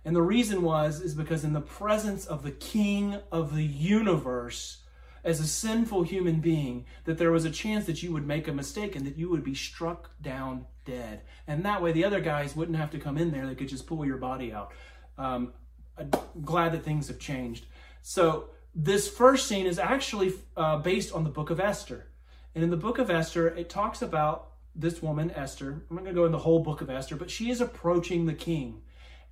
And 0.05 0.17
the 0.17 0.23
reason 0.23 0.63
was, 0.63 1.01
is 1.01 1.15
because 1.15 1.45
in 1.45 1.53
the 1.53 1.61
presence 1.61 2.27
of 2.27 2.43
the 2.43 2.51
king 2.51 3.19
of 3.31 3.55
the 3.55 3.65
universe, 3.65 4.79
as 5.25 5.41
a 5.41 5.47
sinful 5.47 6.03
human 6.03 6.41
being, 6.41 6.85
that 7.05 7.19
there 7.19 7.31
was 7.31 7.45
a 7.45 7.51
chance 7.51 7.87
that 7.87 8.03
you 8.03 8.13
would 8.13 8.27
make 8.27 8.49
a 8.49 8.53
mistake 8.53 8.97
and 8.97 9.07
that 9.07 9.17
you 9.17 9.31
would 9.31 9.45
be 9.45 9.55
struck 9.55 10.11
down 10.21 10.67
dead. 10.85 11.23
And 11.47 11.65
that 11.65 11.81
way 11.81 11.93
the 11.93 12.05
other 12.05 12.21
guys 12.21 12.57
wouldn't 12.57 12.79
have 12.79 12.91
to 12.91 12.99
come 12.99 13.17
in 13.17 13.31
there, 13.31 13.47
they 13.47 13.55
could 13.55 13.69
just 13.69 13.87
pull 13.87 14.05
your 14.05 14.17
body 14.17 14.53
out. 14.53 14.73
Um, 15.17 15.53
I'm 15.99 16.11
glad 16.43 16.73
that 16.73 16.85
things 16.85 17.09
have 17.09 17.19
changed. 17.19 17.67
So 18.01 18.51
this 18.75 19.09
first 19.09 19.47
scene 19.47 19.67
is 19.67 19.79
actually 19.79 20.35
uh, 20.57 20.79
based 20.79 21.13
on 21.13 21.25
the 21.25 21.31
book 21.31 21.51
of 21.51 21.61
Esther. 21.61 22.07
And 22.55 22.65
in 22.65 22.71
the 22.71 22.77
book 22.77 22.99
of 22.99 23.11
Esther, 23.11 23.49
it 23.49 23.69
talks 23.69 24.03
about 24.03 24.49
this 24.75 25.03
woman, 25.03 25.31
Esther. 25.31 25.85
I'm 25.89 25.97
not 25.97 26.05
going 26.05 26.15
to 26.15 26.21
go 26.21 26.27
in 26.27 26.33
the 26.33 26.39
whole 26.39 26.61
book 26.61 26.81
of 26.81 26.91
Esther, 26.91 27.17
but 27.17 27.31
she 27.31 27.51
is 27.51 27.61
approaching 27.61 28.27
the 28.27 28.33
king. 28.33 28.83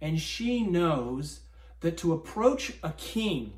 And 0.00 0.20
she 0.20 0.62
knows 0.62 1.40
that 1.80 1.96
to 1.98 2.12
approach 2.12 2.74
a 2.82 2.92
king 2.92 3.54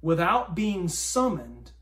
without 0.00 0.54
being 0.54 0.88
summoned 0.88 1.72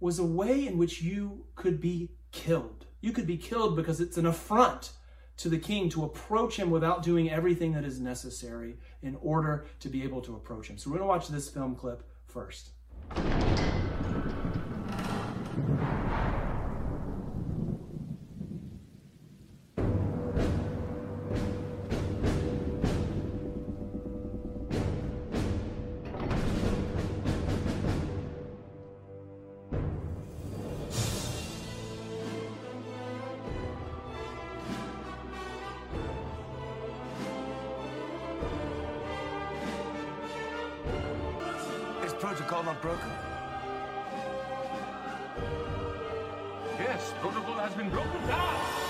was 0.00 0.18
a 0.18 0.24
way 0.24 0.66
in 0.66 0.78
which 0.78 1.02
you 1.02 1.44
could 1.56 1.80
be 1.80 2.10
killed. 2.30 2.86
You 3.00 3.12
could 3.12 3.26
be 3.26 3.36
killed 3.36 3.76
because 3.76 4.00
it's 4.00 4.16
an 4.16 4.26
affront 4.26 4.92
to 5.38 5.48
the 5.48 5.58
king 5.58 5.88
to 5.90 6.04
approach 6.04 6.56
him 6.56 6.70
without 6.70 7.02
doing 7.02 7.30
everything 7.30 7.72
that 7.72 7.84
is 7.84 7.98
necessary 8.00 8.76
in 9.02 9.16
order 9.22 9.66
to 9.80 9.88
be 9.88 10.02
able 10.02 10.20
to 10.20 10.34
approach 10.34 10.68
him. 10.68 10.76
So 10.76 10.90
we're 10.90 10.98
going 10.98 11.08
to 11.08 11.08
watch 11.08 11.28
this 11.28 11.48
film 11.48 11.74
clip 11.74 12.02
first. 12.26 12.70
Yes, 46.78 47.12
protocol 47.20 47.54
has 47.54 47.74
been 47.74 47.90
broken 47.90 48.26
down. 48.26 48.88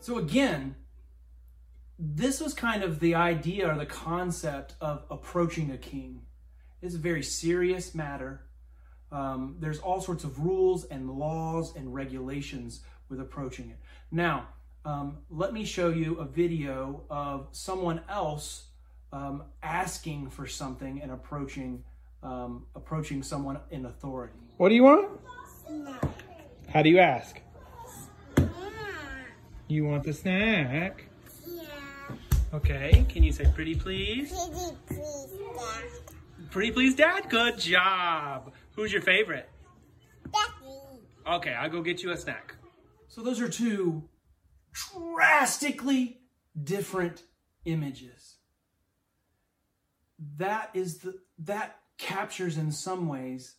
So 0.00 0.18
again, 0.18 0.74
this 1.96 2.40
was 2.40 2.54
kind 2.54 2.82
of 2.82 2.98
the 2.98 3.14
idea 3.14 3.70
or 3.70 3.76
the 3.76 3.86
concept 3.86 4.74
of 4.80 5.04
approaching 5.10 5.70
a 5.70 5.78
king. 5.78 6.22
It's 6.80 6.96
a 6.96 6.98
very 6.98 7.22
serious 7.22 7.94
matter. 7.94 8.48
Um, 9.12 9.56
there's 9.60 9.78
all 9.78 10.00
sorts 10.00 10.24
of 10.24 10.40
rules 10.40 10.84
and 10.86 11.08
laws 11.08 11.76
and 11.76 11.94
regulations 11.94 12.80
with 13.08 13.20
approaching 13.20 13.70
it. 13.70 13.78
Now, 14.10 14.48
um, 14.84 15.18
let 15.30 15.52
me 15.52 15.64
show 15.64 15.88
you 15.88 16.16
a 16.16 16.24
video 16.24 17.04
of 17.08 17.48
someone 17.52 18.00
else 18.08 18.64
um, 19.12 19.44
asking 19.62 20.30
for 20.30 20.46
something 20.46 21.00
and 21.02 21.12
approaching 21.12 21.84
um, 22.22 22.66
approaching 22.76 23.22
someone 23.22 23.58
in 23.70 23.86
authority. 23.86 24.38
What 24.56 24.68
do 24.68 24.76
you 24.76 24.84
want? 24.84 25.10
How 26.68 26.82
do 26.82 26.88
you 26.88 27.00
ask? 27.00 27.40
You 29.66 29.86
want 29.86 30.04
the 30.04 30.12
snack? 30.12 31.04
Yeah. 31.46 31.62
Okay, 32.54 33.04
can 33.08 33.22
you 33.22 33.32
say 33.32 33.46
pretty 33.54 33.74
please? 33.74 34.30
Pretty 34.30 34.70
please, 34.86 35.30
Dad. 35.32 36.50
Pretty 36.50 36.70
please, 36.70 36.94
Dad? 36.94 37.28
Good 37.28 37.58
job. 37.58 38.52
Who's 38.76 38.92
your 38.92 39.02
favorite? 39.02 39.48
Daddy. 40.32 40.76
Okay, 41.26 41.54
I'll 41.54 41.70
go 41.70 41.82
get 41.82 42.02
you 42.02 42.12
a 42.12 42.16
snack. 42.16 42.54
So 43.08 43.22
those 43.22 43.40
are 43.40 43.48
two 43.48 44.02
drastically 44.72 46.20
different 46.62 47.22
images. 47.64 48.36
That 50.36 50.70
is 50.74 50.98
the 50.98 51.18
that 51.38 51.78
captures 51.98 52.56
in 52.56 52.72
some 52.72 53.08
ways 53.08 53.56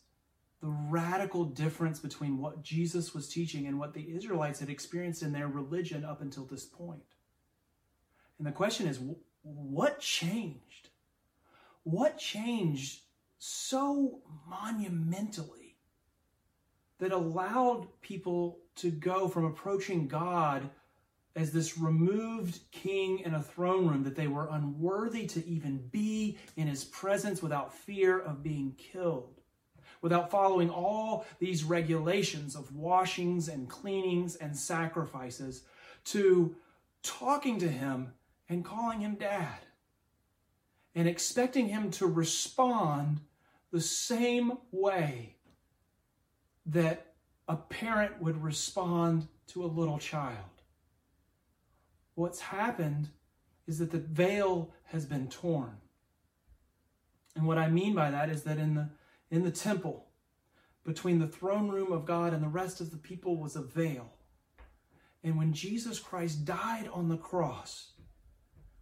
the 0.60 0.68
radical 0.68 1.44
difference 1.44 1.98
between 1.98 2.38
what 2.38 2.62
Jesus 2.62 3.14
was 3.14 3.28
teaching 3.28 3.66
and 3.66 3.78
what 3.78 3.92
the 3.92 4.14
Israelites 4.14 4.60
had 4.60 4.70
experienced 4.70 5.22
in 5.22 5.32
their 5.32 5.48
religion 5.48 6.04
up 6.04 6.22
until 6.22 6.46
this 6.46 6.64
point. 6.64 7.02
And 8.38 8.46
the 8.46 8.52
question 8.52 8.86
is 8.86 8.98
what 9.42 10.00
changed? 10.00 10.88
What 11.82 12.16
changed 12.16 13.02
so 13.38 14.22
monumentally 14.48 15.76
that 16.98 17.12
allowed 17.12 17.88
people 18.00 18.60
to 18.76 18.90
go 18.90 19.28
from 19.28 19.44
approaching 19.44 20.08
God 20.08 20.70
as 21.36 21.52
this 21.52 21.78
removed 21.78 22.60
king 22.70 23.18
in 23.20 23.34
a 23.34 23.42
throne 23.42 23.86
room 23.88 24.04
that 24.04 24.14
they 24.14 24.28
were 24.28 24.48
unworthy 24.50 25.26
to 25.26 25.44
even 25.46 25.78
be 25.90 26.38
in 26.56 26.66
his 26.66 26.84
presence 26.84 27.42
without 27.42 27.74
fear 27.74 28.18
of 28.18 28.42
being 28.42 28.72
killed, 28.78 29.40
without 30.00 30.30
following 30.30 30.70
all 30.70 31.26
these 31.40 31.64
regulations 31.64 32.54
of 32.54 32.74
washings 32.74 33.48
and 33.48 33.68
cleanings 33.68 34.36
and 34.36 34.56
sacrifices, 34.56 35.62
to 36.04 36.54
talking 37.02 37.58
to 37.58 37.68
him 37.68 38.12
and 38.48 38.64
calling 38.64 39.00
him 39.00 39.14
dad 39.14 39.58
and 40.94 41.08
expecting 41.08 41.68
him 41.68 41.90
to 41.90 42.06
respond 42.06 43.20
the 43.72 43.80
same 43.80 44.52
way 44.70 45.34
that 46.66 47.14
a 47.48 47.56
parent 47.56 48.22
would 48.22 48.42
respond 48.42 49.26
to 49.48 49.64
a 49.64 49.66
little 49.66 49.98
child. 49.98 50.53
What's 52.14 52.40
happened 52.40 53.08
is 53.66 53.78
that 53.78 53.90
the 53.90 53.98
veil 53.98 54.72
has 54.84 55.06
been 55.06 55.28
torn. 55.28 55.76
And 57.34 57.46
what 57.46 57.58
I 57.58 57.68
mean 57.68 57.94
by 57.94 58.10
that 58.10 58.28
is 58.28 58.42
that 58.44 58.58
in 58.58 58.74
the 58.74 58.88
in 59.30 59.42
the 59.42 59.50
temple 59.50 60.06
between 60.84 61.18
the 61.18 61.26
throne 61.26 61.68
room 61.68 61.90
of 61.90 62.04
God 62.04 62.32
and 62.32 62.42
the 62.42 62.48
rest 62.48 62.80
of 62.80 62.90
the 62.90 62.96
people 62.96 63.38
was 63.38 63.56
a 63.56 63.62
veil. 63.62 64.12
And 65.22 65.36
when 65.38 65.54
Jesus 65.54 65.98
Christ 65.98 66.44
died 66.44 66.88
on 66.92 67.08
the 67.08 67.16
cross, 67.16 67.92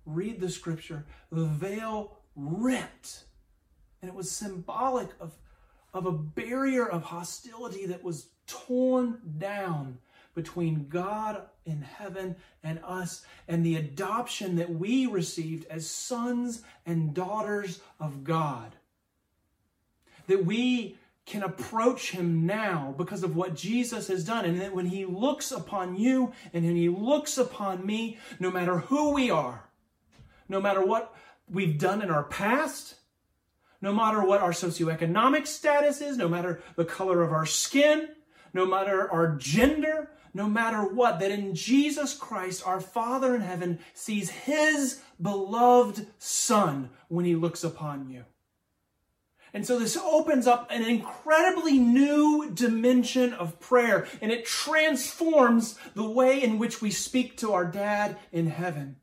read 0.05 0.41
the 0.41 0.51
scripture, 0.51 1.07
the 1.31 1.45
veil 1.45 2.19
ripped. 2.35 3.25
And 4.01 4.09
it 4.09 4.15
was 4.15 4.31
symbolic 4.31 5.11
of, 5.21 5.33
of 5.95 6.07
a 6.07 6.13
barrier 6.13 6.89
of 6.89 7.05
hostility 7.05 7.87
that 7.87 8.03
was 8.03 8.31
torn 8.49 9.21
down 9.39 9.99
between 10.35 10.89
God 10.89 11.43
in 11.65 11.83
heaven 11.83 12.37
and 12.63 12.81
us, 12.85 13.25
and 13.47 13.65
the 13.65 13.77
adoption 13.77 14.57
that 14.57 14.71
we 14.71 15.07
received 15.07 15.67
as 15.71 15.89
sons 15.89 16.63
and 16.87 17.15
daughters 17.15 17.81
of 18.01 18.25
God. 18.25 18.75
That 20.27 20.45
we 20.45 20.97
can 21.25 21.43
approach 21.43 22.11
him 22.11 22.47
now 22.47 22.95
because 22.99 23.23
of 23.23 23.37
what 23.37 23.55
Jesus 23.55 24.09
has 24.09 24.25
done. 24.25 24.45
And 24.45 24.61
that 24.61 24.75
when 24.75 24.87
he 24.87 25.05
looks 25.05 25.53
upon 25.53 25.97
you 25.97 26.33
and 26.53 26.65
when 26.65 26.77
he 26.77 26.89
looks 26.89 27.39
upon 27.39 27.87
me, 27.87 28.19
no 28.41 28.51
matter 28.51 28.79
who 28.79 29.13
we 29.13 29.31
are, 29.31 29.65
no 30.49 30.61
matter 30.61 30.85
what 30.85 31.15
we've 31.49 31.79
done 31.79 32.03
in 32.03 32.11
our 32.11 32.25
past, 32.25 32.97
no 33.81 33.93
matter 33.93 34.25
what 34.25 34.41
our 34.41 34.51
socioeconomic 34.51 35.47
status 35.47 36.01
is, 36.01 36.17
no 36.17 36.29
matter 36.29 36.63
the 36.77 36.85
color 36.85 37.23
of 37.23 37.33
our 37.33 37.47
skin, 37.47 38.09
no 38.53 38.67
matter 38.67 39.11
our 39.11 39.35
gender, 39.37 40.11
no 40.35 40.49
matter 40.49 40.83
what, 40.83 41.21
that 41.21 41.31
in 41.31 41.55
Jesus 41.55 42.15
Christ, 42.15 42.67
our 42.67 42.81
Father 42.81 43.35
in 43.35 43.43
heaven 43.43 43.79
sees 43.95 44.31
his 44.31 45.01
beloved 45.21 46.07
Son 46.19 46.91
when 47.09 47.25
he 47.25 47.35
looks 47.35 47.63
upon 47.63 48.09
you. 48.09 48.25
And 49.55 49.67
so 49.67 49.79
this 49.79 49.99
opens 49.99 50.47
up 50.47 50.71
an 50.71 50.83
incredibly 50.83 51.79
new 51.79 52.51
dimension 52.55 53.35
of 53.35 53.61
prayer, 53.61 54.07
and 54.23 54.33
it 54.33 54.47
transforms 54.47 55.79
the 55.95 56.09
way 56.09 56.43
in 56.43 56.59
which 56.59 56.81
we 56.81 56.91
speak 56.91 57.37
to 57.39 57.53
our 57.53 57.67
dad 57.67 58.17
in 58.33 58.47
heaven. 58.47 58.97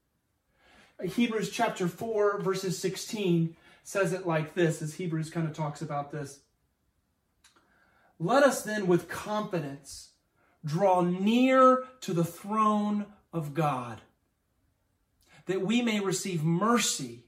Hebrews 1.03 1.51
chapter 1.51 1.87
4, 1.87 2.41
verses 2.41 2.79
16 2.79 3.55
says 3.83 4.11
it 4.11 4.25
like 4.25 4.55
this, 4.55 4.81
as 4.81 4.95
Hebrews 4.95 5.29
kind 5.29 5.47
of 5.47 5.53
talks 5.53 5.81
about 5.81 6.11
this. 6.11 6.39
Let 8.19 8.43
us 8.43 8.63
then 8.63 8.87
with 8.87 9.07
confidence 9.07 10.08
draw 10.65 11.01
near 11.01 11.85
to 12.01 12.13
the 12.13 12.23
throne 12.23 13.05
of 13.31 13.53
God, 13.53 14.01
that 15.45 15.61
we 15.61 15.81
may 15.81 15.99
receive 15.99 16.43
mercy 16.43 17.23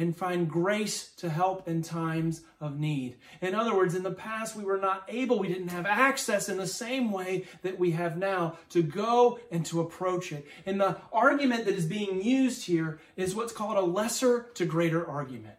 and 0.00 0.16
find 0.16 0.48
grace 0.48 1.10
to 1.16 1.28
help 1.28 1.68
in 1.68 1.82
times 1.82 2.40
of 2.58 2.78
need. 2.78 3.16
In 3.42 3.54
other 3.54 3.76
words, 3.76 3.94
in 3.94 4.02
the 4.02 4.10
past, 4.10 4.56
we 4.56 4.64
were 4.64 4.78
not 4.78 5.04
able, 5.08 5.38
we 5.38 5.48
didn't 5.48 5.68
have 5.68 5.84
access 5.84 6.48
in 6.48 6.56
the 6.56 6.66
same 6.66 7.12
way 7.12 7.44
that 7.60 7.78
we 7.78 7.90
have 7.90 8.16
now 8.16 8.56
to 8.70 8.82
go 8.82 9.38
and 9.50 9.66
to 9.66 9.80
approach 9.80 10.32
it. 10.32 10.46
And 10.64 10.80
the 10.80 10.96
argument 11.12 11.66
that 11.66 11.74
is 11.74 11.84
being 11.84 12.22
used 12.22 12.64
here 12.64 12.98
is 13.14 13.34
what's 13.34 13.52
called 13.52 13.76
a 13.76 13.82
lesser 13.82 14.46
to 14.54 14.64
greater 14.64 15.06
argument. 15.06 15.56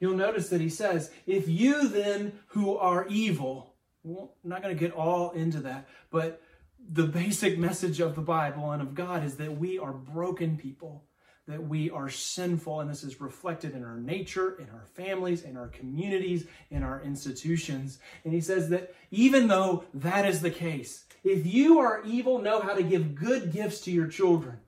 You'll 0.00 0.16
notice 0.16 0.50
that 0.50 0.60
he 0.60 0.68
says, 0.68 1.10
If 1.26 1.48
you 1.48 1.88
then 1.88 2.32
who 2.48 2.76
are 2.76 3.06
evil, 3.08 3.74
well, 4.02 4.34
I'm 4.44 4.50
not 4.50 4.62
going 4.62 4.76
to 4.76 4.78
get 4.78 4.92
all 4.92 5.30
into 5.30 5.60
that, 5.60 5.88
but 6.10 6.42
the 6.90 7.04
basic 7.04 7.58
message 7.58 8.00
of 8.00 8.14
the 8.14 8.22
Bible 8.22 8.70
and 8.72 8.82
of 8.82 8.94
God 8.94 9.24
is 9.24 9.36
that 9.36 9.58
we 9.58 9.78
are 9.78 9.92
broken 9.92 10.56
people, 10.56 11.04
that 11.46 11.66
we 11.66 11.90
are 11.90 12.08
sinful, 12.08 12.80
and 12.80 12.90
this 12.90 13.04
is 13.04 13.20
reflected 13.20 13.74
in 13.74 13.84
our 13.84 13.96
nature, 13.96 14.56
in 14.58 14.68
our 14.70 14.84
families, 14.94 15.42
in 15.42 15.56
our 15.56 15.68
communities, 15.68 16.46
in 16.70 16.82
our 16.82 17.00
institutions. 17.02 17.98
And 18.24 18.32
he 18.32 18.40
says 18.40 18.68
that 18.70 18.94
even 19.10 19.48
though 19.48 19.84
that 19.94 20.26
is 20.26 20.40
the 20.40 20.50
case, 20.50 21.04
if 21.24 21.46
you 21.46 21.78
are 21.78 22.02
evil, 22.04 22.38
know 22.38 22.60
how 22.60 22.74
to 22.74 22.82
give 22.82 23.14
good 23.14 23.52
gifts 23.52 23.80
to 23.82 23.90
your 23.90 24.06
children. 24.06 24.58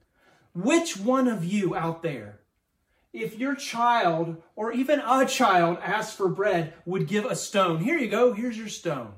Which 0.54 0.96
one 0.96 1.28
of 1.28 1.44
you 1.44 1.76
out 1.76 2.02
there, 2.02 2.40
if 3.12 3.38
your 3.38 3.54
child 3.54 4.42
or 4.56 4.72
even 4.72 5.00
a 5.00 5.26
child 5.26 5.78
asks 5.82 6.14
for 6.14 6.28
bread, 6.28 6.74
would 6.84 7.06
give 7.06 7.24
a 7.24 7.36
stone? 7.36 7.80
Here 7.80 7.98
you 7.98 8.08
go, 8.08 8.32
here's 8.32 8.58
your 8.58 8.68
stone. 8.68 9.12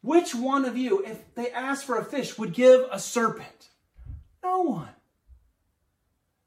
Which 0.00 0.34
one 0.34 0.64
of 0.64 0.76
you, 0.76 1.04
if 1.04 1.34
they 1.34 1.50
asked 1.50 1.84
for 1.84 1.98
a 1.98 2.04
fish, 2.04 2.38
would 2.38 2.52
give 2.52 2.86
a 2.90 2.98
serpent? 2.98 3.70
No 4.42 4.62
one. 4.62 4.88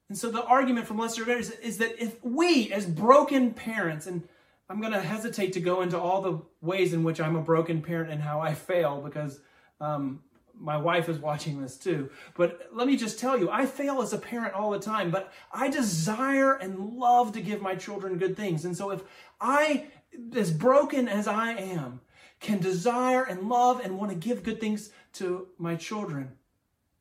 And 0.07 0.17
so 0.17 0.29
the 0.29 0.43
argument 0.43 0.87
from 0.87 0.97
lesser 0.97 1.29
is, 1.29 1.51
is 1.51 1.77
that 1.77 2.01
if 2.01 2.23
we, 2.23 2.71
as 2.71 2.85
broken 2.85 3.53
parents, 3.53 4.07
and 4.07 4.27
I'm 4.69 4.79
going 4.79 4.93
to 4.93 5.01
hesitate 5.01 5.53
to 5.53 5.59
go 5.59 5.81
into 5.81 5.99
all 5.99 6.21
the 6.21 6.41
ways 6.61 6.93
in 6.93 7.03
which 7.03 7.19
I'm 7.19 7.35
a 7.35 7.41
broken 7.41 7.81
parent 7.81 8.11
and 8.11 8.21
how 8.21 8.39
I 8.39 8.53
fail 8.53 9.01
because 9.01 9.39
um, 9.79 10.21
my 10.57 10.77
wife 10.77 11.09
is 11.09 11.17
watching 11.17 11.61
this 11.61 11.77
too. 11.77 12.09
But 12.35 12.69
let 12.71 12.87
me 12.87 12.95
just 12.95 13.19
tell 13.19 13.37
you, 13.37 13.49
I 13.49 13.65
fail 13.65 14.01
as 14.01 14.13
a 14.13 14.17
parent 14.17 14.53
all 14.53 14.71
the 14.71 14.79
time, 14.79 15.11
but 15.11 15.33
I 15.51 15.69
desire 15.69 16.55
and 16.55 16.97
love 16.97 17.33
to 17.33 17.41
give 17.41 17.61
my 17.61 17.75
children 17.75 18.17
good 18.17 18.37
things. 18.37 18.63
And 18.63 18.75
so 18.75 18.91
if 18.91 19.01
I, 19.39 19.87
as 20.35 20.51
broken 20.51 21.07
as 21.07 21.27
I 21.27 21.53
am, 21.53 22.01
can 22.41 22.59
desire 22.59 23.23
and 23.23 23.47
love 23.47 23.79
and 23.79 23.97
want 23.97 24.11
to 24.11 24.17
give 24.17 24.43
good 24.43 24.59
things 24.59 24.89
to 25.13 25.47
my 25.57 25.75
children, 25.75 26.33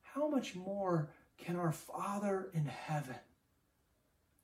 how 0.03 0.29
much 0.29 0.55
more 0.55 1.11
can 1.39 1.57
our 1.57 1.73
Father 1.73 2.51
in 2.53 2.67
heaven? 2.67 3.17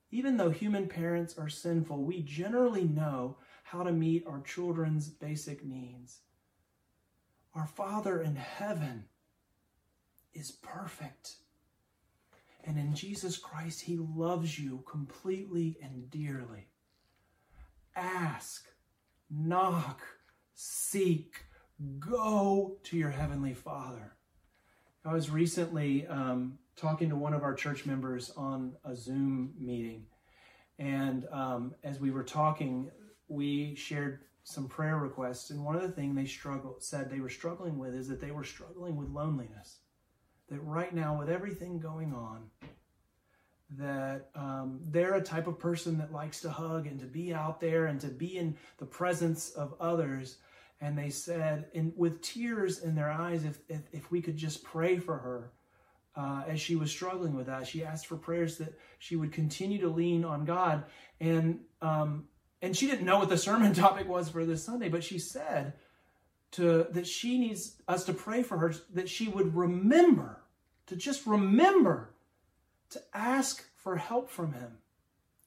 Even 0.09 0.37
though 0.37 0.49
human 0.49 0.87
parents 0.87 1.37
are 1.37 1.49
sinful, 1.49 2.03
we 2.03 2.21
generally 2.21 2.83
know 2.83 3.37
how 3.63 3.83
to 3.83 3.91
meet 3.91 4.25
our 4.25 4.41
children's 4.41 5.07
basic 5.07 5.63
needs. 5.63 6.21
Our 7.53 7.67
Father 7.67 8.21
in 8.21 8.35
heaven 8.35 9.05
is 10.33 10.51
perfect. 10.51 11.35
And 12.63 12.79
in 12.79 12.95
Jesus 12.95 13.37
Christ, 13.37 13.81
He 13.81 13.97
loves 13.97 14.57
you 14.57 14.83
completely 14.89 15.77
and 15.81 16.09
dearly. 16.09 16.67
Ask, 17.95 18.65
knock, 19.29 20.01
seek, 20.59 21.43
go 21.99 22.77
to 22.83 22.97
your 22.97 23.11
Heavenly 23.11 23.53
Father. 23.53 24.15
I 25.05 25.13
was 25.13 25.29
recently 25.29 26.07
um, 26.07 26.57
talking 26.75 27.09
to 27.09 27.15
one 27.15 27.35
of 27.35 27.43
our 27.43 27.53
church 27.53 27.85
members 27.85 28.31
on 28.35 28.73
a 28.83 28.95
Zoom 28.95 29.53
meeting. 29.59 30.07
And 30.79 31.27
um, 31.31 31.75
as 31.83 31.99
we 31.99 32.09
were 32.09 32.23
talking, 32.23 32.89
we 33.27 33.75
shared 33.75 34.21
some 34.43 34.67
prayer 34.67 34.97
requests. 34.97 35.51
And 35.51 35.63
one 35.63 35.75
of 35.75 35.83
the 35.83 35.91
things 35.91 36.15
they 36.15 36.25
struggled, 36.25 36.81
said 36.81 37.11
they 37.11 37.19
were 37.19 37.29
struggling 37.29 37.77
with 37.77 37.93
is 37.93 38.07
that 38.07 38.19
they 38.19 38.31
were 38.31 38.43
struggling 38.43 38.95
with 38.95 39.09
loneliness. 39.09 39.77
That 40.49 40.59
right 40.61 40.93
now, 40.93 41.19
with 41.19 41.29
everything 41.29 41.79
going 41.79 42.13
on, 42.13 42.49
that 43.77 44.29
um, 44.33 44.79
they're 44.85 45.15
a 45.15 45.21
type 45.21 45.45
of 45.45 45.59
person 45.59 45.99
that 45.99 46.11
likes 46.11 46.41
to 46.41 46.49
hug 46.49 46.87
and 46.87 46.99
to 46.99 47.05
be 47.05 47.31
out 47.31 47.59
there 47.59 47.85
and 47.85 48.01
to 48.01 48.07
be 48.07 48.37
in 48.37 48.57
the 48.79 48.85
presence 48.85 49.51
of 49.51 49.75
others 49.79 50.37
and 50.79 50.97
they 50.97 51.09
said, 51.09 51.65
and 51.73 51.91
with 51.95 52.21
tears 52.21 52.79
in 52.79 52.95
their 52.95 53.09
eyes, 53.09 53.43
if, 53.43 53.59
if, 53.67 53.81
if 53.91 54.11
we 54.11 54.21
could 54.21 54.37
just 54.37 54.63
pray 54.63 54.99
for 54.99 55.17
her 55.17 55.51
uh, 56.15 56.43
as 56.47 56.59
she 56.59 56.75
was 56.75 56.91
struggling 56.91 57.35
with 57.35 57.45
that. 57.45 57.67
She 57.67 57.83
asked 57.83 58.07
for 58.07 58.15
prayers 58.15 58.57
that 58.57 58.77
she 58.99 59.15
would 59.15 59.31
continue 59.31 59.79
to 59.81 59.89
lean 59.89 60.25
on 60.25 60.45
God. 60.45 60.83
And, 61.19 61.59
um, 61.81 62.25
and 62.61 62.75
she 62.75 62.87
didn't 62.87 63.05
know 63.05 63.19
what 63.19 63.29
the 63.29 63.37
sermon 63.37 63.73
topic 63.75 64.07
was 64.07 64.29
for 64.29 64.45
this 64.45 64.63
Sunday, 64.63 64.89
but 64.89 65.03
she 65.03 65.19
said 65.19 65.73
to, 66.51 66.87
that 66.91 67.07
she 67.07 67.37
needs 67.37 67.75
us 67.87 68.03
to 68.05 68.13
pray 68.13 68.43
for 68.43 68.57
her, 68.57 68.73
that 68.93 69.09
she 69.09 69.27
would 69.27 69.55
remember, 69.55 70.41
to 70.87 70.95
just 70.95 71.27
remember 71.27 72.13
to 72.89 73.01
ask 73.13 73.63
for 73.75 73.97
help 73.97 74.29
from 74.29 74.53
Him. 74.53 74.77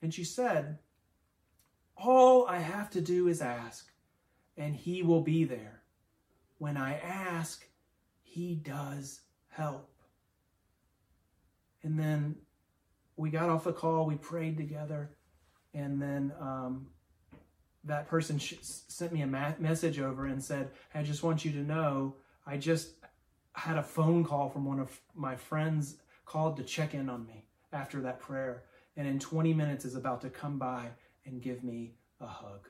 And 0.02 0.14
she 0.14 0.24
said, 0.24 0.78
All 1.96 2.46
I 2.46 2.58
have 2.58 2.90
to 2.90 3.00
do 3.00 3.28
is 3.28 3.40
ask 3.40 3.90
and 4.60 4.76
He 4.76 5.02
will 5.02 5.22
be 5.22 5.44
there. 5.44 5.82
When 6.58 6.76
I 6.76 6.98
ask, 6.98 7.66
He 8.22 8.54
does 8.54 9.20
help. 9.48 9.90
And 11.82 11.98
then 11.98 12.36
we 13.16 13.30
got 13.30 13.48
off 13.48 13.64
the 13.64 13.72
call, 13.72 14.06
we 14.06 14.16
prayed 14.16 14.56
together, 14.56 15.10
and 15.74 16.00
then 16.00 16.32
um, 16.38 16.86
that 17.84 18.06
person 18.06 18.38
sh- 18.38 18.54
sent 18.60 19.12
me 19.12 19.22
a 19.22 19.26
ma- 19.26 19.54
message 19.58 19.98
over 19.98 20.26
and 20.26 20.42
said, 20.42 20.70
I 20.94 21.02
just 21.02 21.22
want 21.22 21.44
you 21.44 21.52
to 21.52 21.62
know, 21.62 22.16
I 22.46 22.58
just 22.58 22.94
had 23.54 23.78
a 23.78 23.82
phone 23.82 24.24
call 24.24 24.50
from 24.50 24.64
one 24.66 24.78
of 24.78 25.00
my 25.14 25.36
friends 25.36 25.96
called 26.24 26.56
to 26.58 26.62
check 26.62 26.94
in 26.94 27.08
on 27.08 27.26
me. 27.26 27.46
after 27.72 28.00
that 28.00 28.20
prayer 28.20 28.64
and 28.96 29.06
in 29.06 29.18
20 29.18 29.54
minutes 29.54 29.84
is 29.84 29.94
about 29.94 30.20
to 30.20 30.30
come 30.30 30.58
by 30.58 30.88
and 31.24 31.40
give 31.40 31.62
me 31.64 31.94
a 32.20 32.26
hug. 32.26 32.68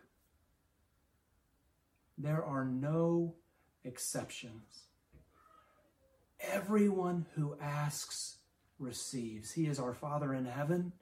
There 2.22 2.44
are 2.44 2.66
no 2.66 3.36
exceptions. 3.82 4.82
Everyone 6.40 7.26
who 7.34 7.56
asks 7.60 8.38
receives. 8.78 9.52
He 9.52 9.66
is 9.66 9.78
our 9.78 9.94
Father 9.94 10.34
in 10.34 10.44
heaven. 10.44 10.92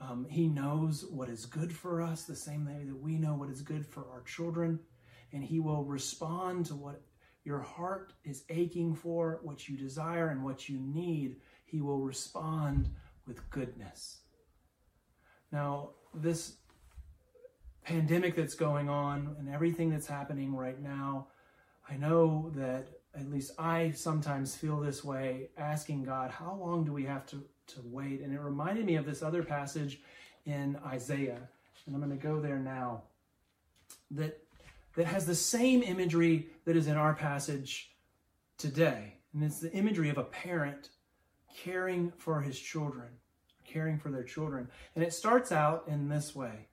Um, 0.00 0.26
he 0.28 0.48
knows 0.48 1.04
what 1.08 1.28
is 1.28 1.46
good 1.46 1.72
for 1.72 2.02
us 2.02 2.24
the 2.24 2.34
same 2.34 2.66
way 2.66 2.84
that 2.84 3.00
we 3.00 3.16
know 3.16 3.34
what 3.34 3.48
is 3.48 3.62
good 3.62 3.86
for 3.86 4.06
our 4.10 4.22
children. 4.22 4.80
And 5.32 5.44
He 5.44 5.60
will 5.60 5.84
respond 5.84 6.66
to 6.66 6.74
what 6.74 7.02
your 7.44 7.60
heart 7.60 8.12
is 8.24 8.44
aching 8.48 8.94
for, 8.94 9.38
what 9.42 9.68
you 9.68 9.76
desire, 9.76 10.30
and 10.30 10.44
what 10.44 10.68
you 10.68 10.80
need. 10.80 11.36
He 11.64 11.80
will 11.80 12.00
respond 12.00 12.90
with 13.26 13.48
goodness. 13.50 14.18
Now, 15.52 15.90
this 16.12 16.56
pandemic 17.84 18.34
that's 18.34 18.54
going 18.54 18.88
on 18.88 19.36
and 19.38 19.48
everything 19.48 19.90
that's 19.90 20.06
happening 20.06 20.54
right 20.54 20.80
now, 20.82 21.28
I 21.88 21.96
know 21.96 22.50
that 22.56 22.86
at 23.14 23.30
least 23.30 23.52
I 23.58 23.92
sometimes 23.92 24.56
feel 24.56 24.80
this 24.80 25.04
way, 25.04 25.50
asking 25.56 26.04
God, 26.04 26.30
how 26.30 26.54
long 26.54 26.84
do 26.84 26.92
we 26.92 27.04
have 27.04 27.26
to, 27.26 27.36
to 27.68 27.80
wait? 27.84 28.20
And 28.20 28.32
it 28.32 28.40
reminded 28.40 28.86
me 28.86 28.96
of 28.96 29.06
this 29.06 29.22
other 29.22 29.42
passage 29.42 30.00
in 30.46 30.76
Isaiah, 30.84 31.48
and 31.86 31.94
I'm 31.94 32.02
going 32.02 32.18
to 32.18 32.22
go 32.22 32.40
there 32.40 32.58
now, 32.58 33.02
that, 34.10 34.42
that 34.96 35.06
has 35.06 35.26
the 35.26 35.34
same 35.34 35.82
imagery 35.82 36.48
that 36.64 36.76
is 36.76 36.86
in 36.86 36.96
our 36.96 37.14
passage 37.14 37.92
today. 38.58 39.14
And 39.32 39.44
it's 39.44 39.60
the 39.60 39.72
imagery 39.72 40.08
of 40.08 40.18
a 40.18 40.24
parent 40.24 40.90
caring 41.54 42.12
for 42.16 42.40
his 42.40 42.58
children, 42.58 43.08
caring 43.64 43.98
for 43.98 44.10
their 44.10 44.22
children. 44.22 44.68
And 44.94 45.04
it 45.04 45.12
starts 45.12 45.52
out 45.52 45.84
in 45.86 46.08
this 46.08 46.34
way. 46.34 46.68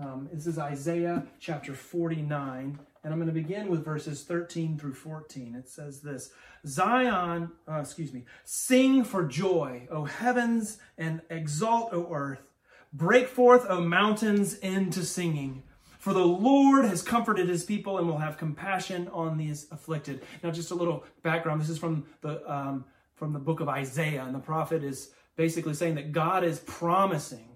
Um, 0.00 0.28
this 0.32 0.46
is 0.46 0.60
Isaiah 0.60 1.26
chapter 1.40 1.74
49, 1.74 2.78
and 3.02 3.12
I'm 3.12 3.18
going 3.18 3.26
to 3.26 3.32
begin 3.32 3.68
with 3.68 3.84
verses 3.84 4.22
13 4.22 4.78
through 4.78 4.94
14. 4.94 5.56
It 5.56 5.68
says 5.68 6.00
this 6.00 6.30
Zion, 6.64 7.50
uh, 7.68 7.80
excuse 7.80 8.12
me, 8.12 8.24
sing 8.44 9.02
for 9.02 9.24
joy, 9.24 9.88
O 9.90 10.04
heavens, 10.04 10.78
and 10.98 11.20
exalt, 11.30 11.92
O 11.92 12.14
earth. 12.14 12.52
Break 12.92 13.26
forth, 13.26 13.66
O 13.68 13.80
mountains, 13.80 14.54
into 14.58 15.02
singing. 15.02 15.64
For 15.98 16.12
the 16.12 16.24
Lord 16.24 16.84
has 16.84 17.02
comforted 17.02 17.48
his 17.48 17.64
people 17.64 17.98
and 17.98 18.06
will 18.06 18.18
have 18.18 18.38
compassion 18.38 19.08
on 19.08 19.36
these 19.36 19.66
afflicted. 19.72 20.22
Now, 20.44 20.52
just 20.52 20.70
a 20.70 20.76
little 20.76 21.02
background. 21.24 21.60
This 21.60 21.70
is 21.70 21.78
from 21.78 22.06
the, 22.20 22.48
um, 22.48 22.84
from 23.16 23.32
the 23.32 23.40
book 23.40 23.58
of 23.58 23.68
Isaiah, 23.68 24.22
and 24.22 24.32
the 24.32 24.38
prophet 24.38 24.84
is 24.84 25.10
basically 25.34 25.74
saying 25.74 25.96
that 25.96 26.12
God 26.12 26.44
is 26.44 26.60
promising 26.60 27.48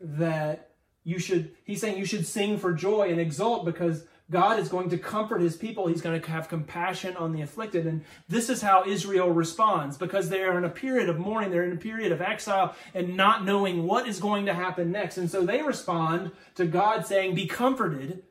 that 0.00 0.65
you 1.06 1.20
should, 1.20 1.52
he's 1.62 1.80
saying 1.80 1.96
you 1.96 2.04
should 2.04 2.26
sing 2.26 2.58
for 2.58 2.72
joy 2.72 3.10
and 3.10 3.20
exult 3.20 3.64
because 3.64 4.06
God 4.28 4.58
is 4.58 4.68
going 4.68 4.90
to 4.90 4.98
comfort 4.98 5.40
his 5.40 5.56
people. 5.56 5.86
He's 5.86 6.00
going 6.00 6.20
to 6.20 6.30
have 6.32 6.48
compassion 6.48 7.16
on 7.16 7.32
the 7.32 7.42
afflicted. 7.42 7.86
And 7.86 8.04
this 8.28 8.50
is 8.50 8.60
how 8.60 8.84
Israel 8.84 9.30
responds 9.30 9.96
because 9.96 10.28
they 10.28 10.42
are 10.42 10.58
in 10.58 10.64
a 10.64 10.68
period 10.68 11.08
of 11.08 11.16
mourning. 11.16 11.52
They're 11.52 11.64
in 11.64 11.72
a 11.72 11.80
period 11.80 12.10
of 12.10 12.20
exile 12.20 12.74
and 12.92 13.16
not 13.16 13.44
knowing 13.44 13.84
what 13.84 14.08
is 14.08 14.18
going 14.18 14.46
to 14.46 14.54
happen 14.54 14.90
next. 14.90 15.16
And 15.16 15.30
so 15.30 15.46
they 15.46 15.62
respond 15.62 16.32
to 16.56 16.66
God 16.66 17.06
saying, 17.06 17.36
Be 17.36 17.46
comforted 17.46 18.24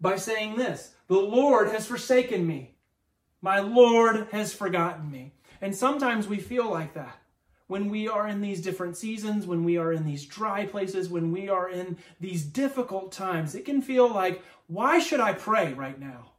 by 0.00 0.16
saying 0.16 0.56
this 0.56 0.96
The 1.06 1.14
Lord 1.14 1.68
has 1.68 1.86
forsaken 1.86 2.44
me. 2.44 2.74
My 3.40 3.60
Lord 3.60 4.26
has 4.32 4.52
forgotten 4.52 5.08
me. 5.08 5.34
And 5.60 5.72
sometimes 5.72 6.26
we 6.26 6.38
feel 6.38 6.68
like 6.68 6.94
that 6.94 7.21
when 7.72 7.88
we 7.88 8.06
are 8.06 8.28
in 8.28 8.42
these 8.42 8.60
different 8.60 8.98
seasons, 8.98 9.46
when 9.46 9.64
we 9.64 9.78
are 9.78 9.94
in 9.94 10.04
these 10.04 10.26
dry 10.26 10.66
places, 10.66 11.08
when 11.08 11.32
we 11.32 11.48
are 11.48 11.70
in 11.70 11.96
these 12.20 12.44
difficult 12.44 13.10
times, 13.12 13.54
it 13.54 13.64
can 13.64 13.80
feel 13.80 14.12
like, 14.12 14.42
why 14.66 14.98
should 14.98 15.20
I 15.20 15.32
pray 15.32 15.72
right 15.72 15.98
now? 15.98 16.32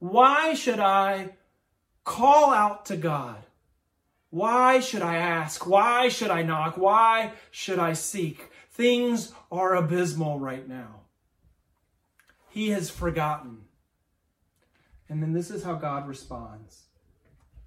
Why 0.00 0.52
should 0.52 0.80
I 0.80 1.30
call 2.04 2.52
out 2.52 2.84
to 2.86 2.96
God? 2.98 3.46
Why 4.28 4.80
should 4.80 5.00
I 5.00 5.16
ask? 5.16 5.66
Why 5.66 6.08
should 6.10 6.30
I 6.30 6.42
knock? 6.42 6.76
Why 6.76 7.32
should 7.50 7.78
I 7.78 7.94
seek? 7.94 8.50
Things 8.70 9.32
are 9.50 9.74
abysmal 9.74 10.38
right 10.40 10.68
now. 10.68 11.04
He 12.50 12.68
has 12.68 12.90
forgotten. 12.90 13.62
And 15.08 15.22
then 15.22 15.32
this 15.32 15.50
is 15.50 15.64
how 15.64 15.76
God 15.76 16.06
responds 16.06 16.82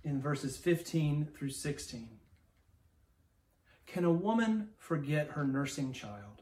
in 0.03 0.21
verses 0.21 0.57
15 0.57 1.29
through 1.35 1.49
16. 1.49 2.16
Can 3.87 4.03
a 4.03 4.11
woman 4.11 4.69
forget 4.77 5.29
her 5.31 5.45
nursing 5.45 5.93
child? 5.93 6.41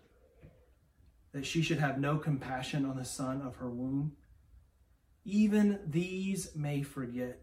That 1.31 1.45
she 1.45 1.61
should 1.61 1.79
have 1.79 1.99
no 1.99 2.17
compassion 2.17 2.85
on 2.85 2.97
the 2.97 3.05
son 3.05 3.41
of 3.41 3.57
her 3.57 3.69
womb? 3.69 4.13
Even 5.23 5.79
these 5.87 6.55
may 6.55 6.81
forget, 6.81 7.41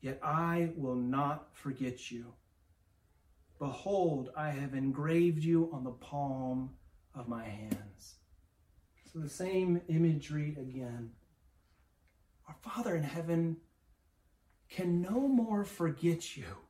yet 0.00 0.18
I 0.22 0.70
will 0.76 0.96
not 0.96 1.48
forget 1.52 2.10
you. 2.10 2.32
Behold, 3.58 4.30
I 4.36 4.50
have 4.50 4.74
engraved 4.74 5.42
you 5.42 5.70
on 5.72 5.84
the 5.84 5.90
palm 5.90 6.70
of 7.14 7.28
my 7.28 7.44
hands. 7.44 8.16
So 9.12 9.20
the 9.20 9.28
same 9.28 9.80
imagery 9.88 10.56
again. 10.58 11.10
Our 12.48 12.56
Father 12.62 12.96
in 12.96 13.04
heaven 13.04 13.58
can 14.68 15.00
no 15.00 15.28
more 15.28 15.64
forget 15.64 16.36
you 16.36 16.63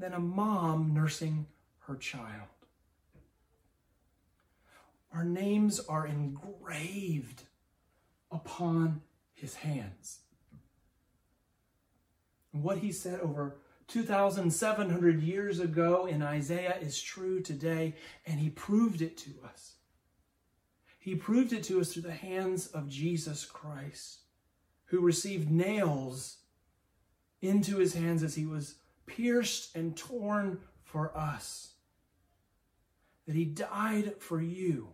than 0.00 0.12
a 0.14 0.20
mom 0.20 0.92
nursing 0.94 1.46
her 1.80 1.96
child. 1.96 2.48
Our 5.12 5.24
names 5.24 5.80
are 5.80 6.06
engraved 6.06 7.42
upon 8.30 9.02
his 9.34 9.56
hands. 9.56 10.20
And 12.52 12.62
what 12.62 12.78
he 12.78 12.92
said 12.92 13.20
over 13.20 13.56
2,700 13.88 15.20
years 15.20 15.58
ago 15.58 16.06
in 16.06 16.22
Isaiah 16.22 16.76
is 16.80 17.00
true 17.00 17.40
today, 17.40 17.94
and 18.24 18.38
he 18.38 18.50
proved 18.50 19.02
it 19.02 19.16
to 19.18 19.30
us. 19.44 19.74
He 20.98 21.14
proved 21.16 21.52
it 21.52 21.64
to 21.64 21.80
us 21.80 21.92
through 21.92 22.02
the 22.02 22.12
hands 22.12 22.68
of 22.68 22.88
Jesus 22.88 23.44
Christ, 23.44 24.18
who 24.86 25.00
received 25.00 25.50
nails 25.50 26.38
into 27.42 27.78
his 27.78 27.94
hands 27.94 28.22
as 28.22 28.34
he 28.34 28.46
was 28.46 28.76
pierced 29.16 29.76
and 29.76 29.96
torn 29.96 30.58
for 30.82 31.16
us, 31.16 31.72
that 33.26 33.36
he 33.36 33.44
died 33.44 34.14
for 34.18 34.40
you. 34.40 34.88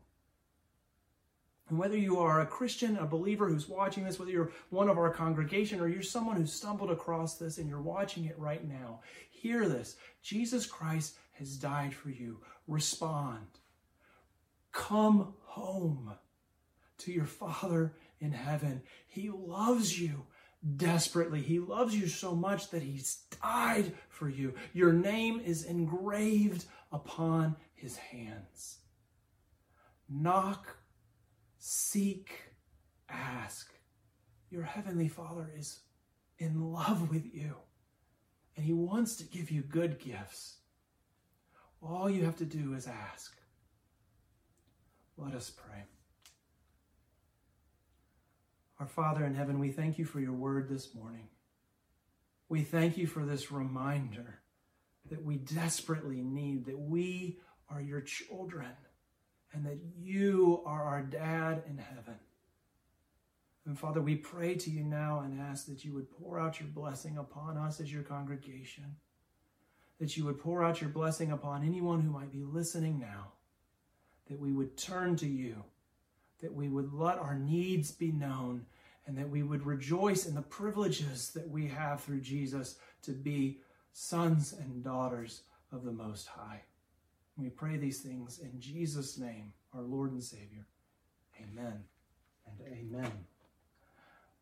And 1.69 1.79
whether 1.79 1.97
you 1.97 2.19
are 2.21 2.41
a 2.41 2.47
Christian, 2.47 2.97
a 2.97 3.07
believer 3.07 3.49
who's 3.49 3.69
watching 3.69 4.05
this, 4.05 4.19
whether 4.19 4.31
you're 4.31 4.53
one 4.71 4.89
of 4.89 4.99
our 4.99 5.11
congregation 5.11 5.81
or 5.81 5.89
you're 5.89 6.03
someone 6.03 6.37
who 6.37 6.47
stumbled 6.47 6.93
across 6.93 7.35
this 7.35 7.59
and 7.59 7.69
you're 7.69 7.81
watching 7.81 8.25
it 8.27 8.39
right 8.39 8.67
now, 8.67 9.01
hear 9.31 9.69
this. 9.69 9.97
Jesus 10.23 10.65
Christ 10.65 11.17
has 11.33 11.57
died 11.57 11.93
for 11.93 12.11
you. 12.11 12.41
Respond. 12.69 13.47
Come 14.71 15.35
home 15.43 16.13
to 16.99 17.13
your 17.13 17.25
Father 17.25 17.95
in 18.21 18.33
heaven. 18.33 18.83
He 19.09 19.29
loves 19.31 20.01
you 20.01 20.27
desperately. 20.77 21.41
He 21.43 21.59
loves 21.59 21.95
you 21.95 22.09
so 22.09 22.35
much 22.35 22.71
that 22.71 22.83
he's 22.83 23.23
died 23.43 23.93
for 24.09 24.29
you. 24.29 24.55
Your 24.73 24.93
name 24.93 25.41
is 25.41 25.65
engraved 25.65 26.65
upon 26.93 27.57
his 27.75 27.97
hands. 27.97 28.79
Knock, 30.09 30.77
seek, 31.59 32.31
ask. 33.09 33.73
Your 34.51 34.63
heavenly 34.63 35.09
Father 35.09 35.51
is 35.57 35.81
in 36.39 36.73
love 36.73 37.11
with 37.11 37.27
you, 37.35 37.57
and 38.57 38.65
he 38.65 38.73
wants 38.73 39.17
to 39.17 39.25
give 39.25 39.51
you 39.51 39.63
good 39.63 39.99
gifts. 39.99 40.59
All 41.83 42.09
you 42.09 42.25
have 42.25 42.37
to 42.37 42.45
do 42.45 42.75
is 42.75 42.87
ask. 42.87 43.37
Let 45.17 45.35
us 45.35 45.51
pray. 45.51 45.85
Our 48.79 48.87
Father 48.87 49.25
in 49.25 49.35
heaven, 49.35 49.59
we 49.59 49.71
thank 49.71 49.99
you 49.99 50.05
for 50.05 50.21
your 50.21 50.35
word 50.35 50.69
this 50.69 50.95
morning. 50.95 51.29
We 52.51 52.63
thank 52.63 52.99
you 52.99 53.07
for 53.07 53.25
this 53.25 53.51
reminder 53.51 54.41
that 55.09 55.25
we 55.25 55.37
desperately 55.37 56.21
need, 56.21 56.67
that 56.67 56.79
we 56.79 57.39
are 57.71 57.81
your 57.81 58.03
children, 58.03 58.73
and 59.55 59.65
that 59.65 59.79
you 59.97 60.63
are 60.67 60.85
our 60.85 61.03
dad 61.03 61.63
in 61.67 61.79
heaven. 61.79 62.17
And 63.65 63.79
Father, 63.79 64.03
we 64.03 64.15
pray 64.15 64.55
to 64.57 64.71
you 64.71 64.85
now 64.85 65.21
and 65.21 65.41
ask 65.41 65.67
that 65.67 65.83
you 65.83 65.95
would 65.95 66.11
pour 66.11 66.39
out 66.39 66.61
your 66.61 66.69
blessing 66.69 67.17
upon 67.17 67.57
us 67.57 67.81
as 67.81 67.91
your 67.91 68.03
congregation, 68.03 68.97
that 69.99 70.19
you 70.19 70.27
would 70.27 70.39
pour 70.39 70.63
out 70.63 70.83
your 70.83 70.91
blessing 70.91 71.33
upon 71.33 71.65
anyone 71.65 72.03
who 72.03 72.11
might 72.11 72.31
be 72.31 72.43
listening 72.43 73.01
now, 73.01 73.33
that 74.29 74.39
we 74.39 74.53
would 74.53 74.77
turn 74.77 75.17
to 75.17 75.27
you 75.27 75.65
that 76.41 76.55
we 76.55 76.69
would 76.69 76.93
let 76.93 77.19
our 77.19 77.39
needs 77.39 77.91
be 77.93 78.13
known 78.13 78.67
and 79.07 79.17
that 79.17 79.31
we 79.31 79.43
would 79.43 79.65
rejoice 79.65 80.27
in 80.27 80.35
the 80.35 80.43
privileges 80.43 81.31
that 81.31 81.49
we 81.49 81.69
have 81.69 82.03
through 82.03 82.21
Jesus 82.21 82.77
to 83.03 83.13
be 83.13 83.59
sons 83.93 84.53
and 84.53 84.83
daughters 84.83 85.43
of 85.73 85.85
the 85.85 85.93
Most 85.93 86.27
High. 86.27 86.63
We 87.37 87.51
pray 87.51 87.77
these 87.77 88.01
things 88.01 88.39
in 88.39 88.61
Jesus' 88.61 89.19
name, 89.19 89.53
our 89.75 89.83
Lord 89.83 90.13
and 90.13 90.23
Savior. 90.23 90.67
Amen 91.41 91.85
and 92.47 92.73
amen. 92.73 93.13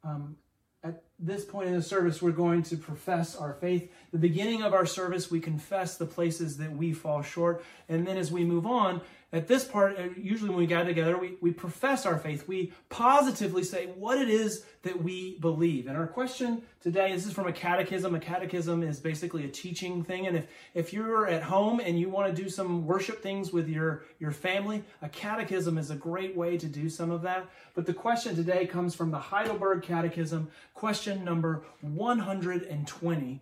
Um, 0.02 0.36
at 0.84 1.02
this 1.18 1.44
point 1.44 1.68
in 1.68 1.74
the 1.74 1.82
service, 1.82 2.20
we're 2.20 2.30
going 2.30 2.62
to 2.64 2.76
profess 2.76 3.34
our 3.34 3.54
faith. 3.54 3.90
The 4.12 4.18
beginning 4.18 4.62
of 4.62 4.74
our 4.74 4.84
service, 4.84 5.30
we 5.30 5.40
confess 5.40 5.96
the 5.96 6.06
places 6.06 6.58
that 6.58 6.76
we 6.76 6.92
fall 6.92 7.22
short. 7.22 7.64
And 7.88 8.06
then 8.06 8.18
as 8.18 8.30
we 8.30 8.44
move 8.44 8.66
on, 8.66 9.00
at 9.34 9.48
this 9.48 9.64
part, 9.64 9.98
uh, 9.98 10.04
usually 10.16 10.48
when 10.48 10.58
we 10.58 10.66
gather 10.66 10.90
together, 10.90 11.18
we, 11.18 11.36
we 11.40 11.50
profess 11.50 12.06
our 12.06 12.16
faith. 12.16 12.46
We 12.46 12.72
positively 12.88 13.64
say 13.64 13.86
what 13.86 14.16
it 14.16 14.28
is 14.28 14.64
that 14.82 15.02
we 15.02 15.38
believe. 15.40 15.88
And 15.88 15.96
our 15.96 16.06
question 16.06 16.62
today, 16.80 17.12
this 17.12 17.26
is 17.26 17.32
from 17.32 17.48
a 17.48 17.52
catechism. 17.52 18.14
A 18.14 18.20
catechism 18.20 18.84
is 18.84 19.00
basically 19.00 19.44
a 19.44 19.48
teaching 19.48 20.04
thing. 20.04 20.28
And 20.28 20.36
if, 20.36 20.46
if 20.72 20.92
you're 20.92 21.26
at 21.26 21.42
home 21.42 21.80
and 21.80 21.98
you 21.98 22.08
want 22.08 22.34
to 22.34 22.42
do 22.42 22.48
some 22.48 22.86
worship 22.86 23.24
things 23.24 23.52
with 23.52 23.68
your, 23.68 24.04
your 24.20 24.30
family, 24.30 24.84
a 25.02 25.08
catechism 25.08 25.78
is 25.78 25.90
a 25.90 25.96
great 25.96 26.36
way 26.36 26.56
to 26.56 26.66
do 26.66 26.88
some 26.88 27.10
of 27.10 27.22
that. 27.22 27.48
But 27.74 27.86
the 27.86 27.94
question 27.94 28.36
today 28.36 28.66
comes 28.66 28.94
from 28.94 29.10
the 29.10 29.18
Heidelberg 29.18 29.82
Catechism, 29.82 30.48
question 30.74 31.24
number 31.24 31.64
120. 31.80 33.40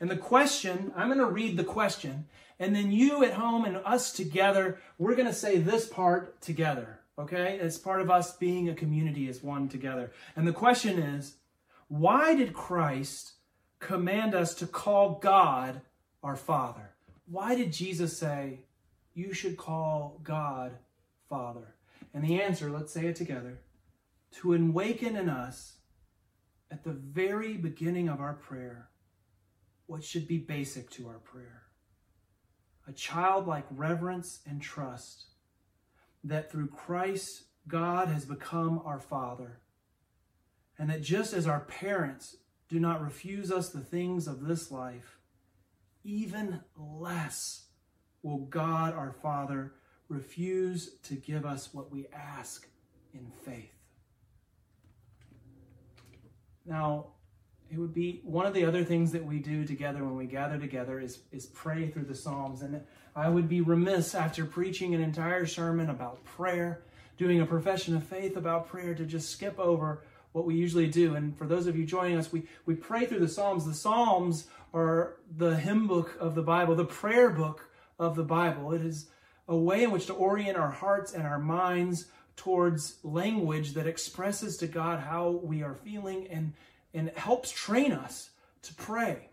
And 0.00 0.10
the 0.10 0.16
question, 0.16 0.92
I'm 0.96 1.08
going 1.08 1.18
to 1.18 1.26
read 1.26 1.56
the 1.56 1.64
question, 1.64 2.26
and 2.60 2.76
then 2.76 2.92
you 2.92 3.24
at 3.24 3.32
home 3.32 3.64
and 3.64 3.78
us 3.78 4.12
together, 4.12 4.78
we're 4.98 5.16
going 5.16 5.26
to 5.26 5.34
say 5.34 5.56
this 5.56 5.88
part 5.88 6.40
together. 6.42 7.00
Okay? 7.18 7.58
It's 7.60 7.78
part 7.78 8.02
of 8.02 8.10
us 8.10 8.36
being 8.36 8.68
a 8.68 8.74
community 8.74 9.28
as 9.28 9.42
one 9.42 9.68
together. 9.68 10.12
And 10.36 10.46
the 10.46 10.52
question 10.52 10.98
is 10.98 11.36
why 11.88 12.34
did 12.34 12.52
Christ 12.52 13.32
command 13.80 14.34
us 14.34 14.54
to 14.56 14.66
call 14.66 15.18
God 15.20 15.80
our 16.22 16.36
Father? 16.36 16.90
Why 17.26 17.54
did 17.54 17.72
Jesus 17.72 18.18
say, 18.18 18.60
you 19.14 19.32
should 19.32 19.56
call 19.56 20.20
God 20.22 20.72
Father? 21.28 21.74
And 22.12 22.22
the 22.22 22.42
answer, 22.42 22.70
let's 22.70 22.92
say 22.92 23.06
it 23.06 23.16
together, 23.16 23.60
to 24.42 24.52
awaken 24.52 25.16
in 25.16 25.30
us 25.30 25.76
at 26.70 26.84
the 26.84 26.92
very 26.92 27.54
beginning 27.54 28.08
of 28.08 28.20
our 28.20 28.34
prayer 28.34 28.90
what 29.86 30.04
should 30.04 30.28
be 30.28 30.38
basic 30.38 30.90
to 30.90 31.08
our 31.08 31.18
prayer 31.18 31.69
a 32.90 32.92
childlike 32.92 33.66
reverence 33.70 34.40
and 34.48 34.60
trust 34.60 35.26
that 36.24 36.50
through 36.50 36.66
Christ, 36.66 37.44
God 37.68 38.08
has 38.08 38.24
become 38.24 38.82
our 38.84 38.98
Father. 38.98 39.60
And 40.76 40.90
that 40.90 41.00
just 41.00 41.32
as 41.32 41.46
our 41.46 41.60
parents 41.60 42.38
do 42.68 42.80
not 42.80 43.00
refuse 43.00 43.52
us 43.52 43.68
the 43.68 43.80
things 43.80 44.26
of 44.26 44.44
this 44.44 44.72
life, 44.72 45.18
even 46.02 46.60
less 46.76 47.66
will 48.22 48.38
God 48.38 48.92
our 48.92 49.12
Father 49.12 49.74
refuse 50.08 50.96
to 51.04 51.14
give 51.14 51.46
us 51.46 51.72
what 51.72 51.92
we 51.92 52.08
ask 52.12 52.66
in 53.14 53.30
faith. 53.44 53.72
Now, 56.66 57.12
it 57.70 57.78
would 57.78 57.94
be 57.94 58.20
one 58.24 58.46
of 58.46 58.54
the 58.54 58.64
other 58.64 58.84
things 58.84 59.12
that 59.12 59.24
we 59.24 59.38
do 59.38 59.64
together 59.64 60.04
when 60.04 60.16
we 60.16 60.26
gather 60.26 60.58
together 60.58 60.98
is, 60.98 61.20
is 61.30 61.46
pray 61.46 61.88
through 61.88 62.04
the 62.04 62.14
Psalms. 62.14 62.62
And 62.62 62.80
I 63.14 63.28
would 63.28 63.48
be 63.48 63.60
remiss 63.60 64.14
after 64.14 64.44
preaching 64.44 64.94
an 64.94 65.00
entire 65.00 65.46
sermon 65.46 65.88
about 65.88 66.24
prayer, 66.24 66.82
doing 67.16 67.40
a 67.40 67.46
profession 67.46 67.96
of 67.96 68.02
faith 68.02 68.36
about 68.36 68.68
prayer, 68.68 68.94
to 68.94 69.04
just 69.04 69.30
skip 69.30 69.58
over 69.58 70.02
what 70.32 70.46
we 70.46 70.56
usually 70.56 70.88
do. 70.88 71.14
And 71.14 71.36
for 71.36 71.46
those 71.46 71.68
of 71.68 71.76
you 71.76 71.84
joining 71.84 72.18
us, 72.18 72.32
we, 72.32 72.42
we 72.66 72.74
pray 72.74 73.06
through 73.06 73.20
the 73.20 73.28
Psalms. 73.28 73.64
The 73.64 73.74
Psalms 73.74 74.48
are 74.74 75.16
the 75.36 75.56
hymn 75.56 75.86
book 75.86 76.16
of 76.18 76.34
the 76.34 76.42
Bible, 76.42 76.74
the 76.74 76.84
prayer 76.84 77.30
book 77.30 77.70
of 78.00 78.16
the 78.16 78.24
Bible. 78.24 78.72
It 78.72 78.82
is 78.82 79.06
a 79.46 79.56
way 79.56 79.84
in 79.84 79.92
which 79.92 80.06
to 80.06 80.14
orient 80.14 80.56
our 80.56 80.70
hearts 80.70 81.12
and 81.12 81.24
our 81.24 81.38
minds 81.38 82.06
towards 82.34 82.96
language 83.04 83.74
that 83.74 83.86
expresses 83.86 84.56
to 84.56 84.66
God 84.66 85.00
how 85.00 85.28
we 85.42 85.62
are 85.62 85.74
feeling 85.74 86.26
and 86.28 86.52
and 86.94 87.08
it 87.08 87.18
helps 87.18 87.50
train 87.50 87.92
us 87.92 88.30
to 88.62 88.74
pray. 88.74 89.30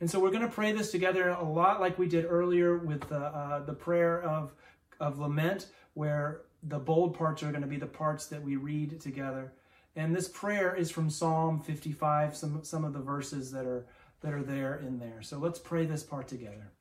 And 0.00 0.10
so 0.10 0.18
we're 0.18 0.30
going 0.30 0.42
to 0.42 0.48
pray 0.48 0.72
this 0.72 0.90
together 0.90 1.28
a 1.28 1.44
lot 1.44 1.80
like 1.80 1.98
we 1.98 2.08
did 2.08 2.26
earlier 2.28 2.76
with 2.76 3.08
the, 3.08 3.20
uh, 3.20 3.64
the 3.64 3.72
prayer 3.72 4.20
of, 4.22 4.52
of 4.98 5.18
lament, 5.18 5.68
where 5.94 6.42
the 6.62 6.78
bold 6.78 7.16
parts 7.16 7.42
are 7.42 7.50
going 7.50 7.62
to 7.62 7.68
be 7.68 7.76
the 7.76 7.86
parts 7.86 8.26
that 8.26 8.42
we 8.42 8.56
read 8.56 9.00
together. 9.00 9.52
And 9.94 10.14
this 10.14 10.28
prayer 10.28 10.74
is 10.74 10.90
from 10.90 11.10
Psalm 11.10 11.60
55, 11.60 12.36
some, 12.36 12.64
some 12.64 12.84
of 12.84 12.92
the 12.92 13.00
verses 13.00 13.52
that 13.52 13.66
are, 13.66 13.86
that 14.22 14.32
are 14.32 14.42
there 14.42 14.76
in 14.76 14.98
there. 14.98 15.22
So 15.22 15.38
let's 15.38 15.58
pray 15.58 15.84
this 15.84 16.02
part 16.02 16.28
together. 16.28 16.72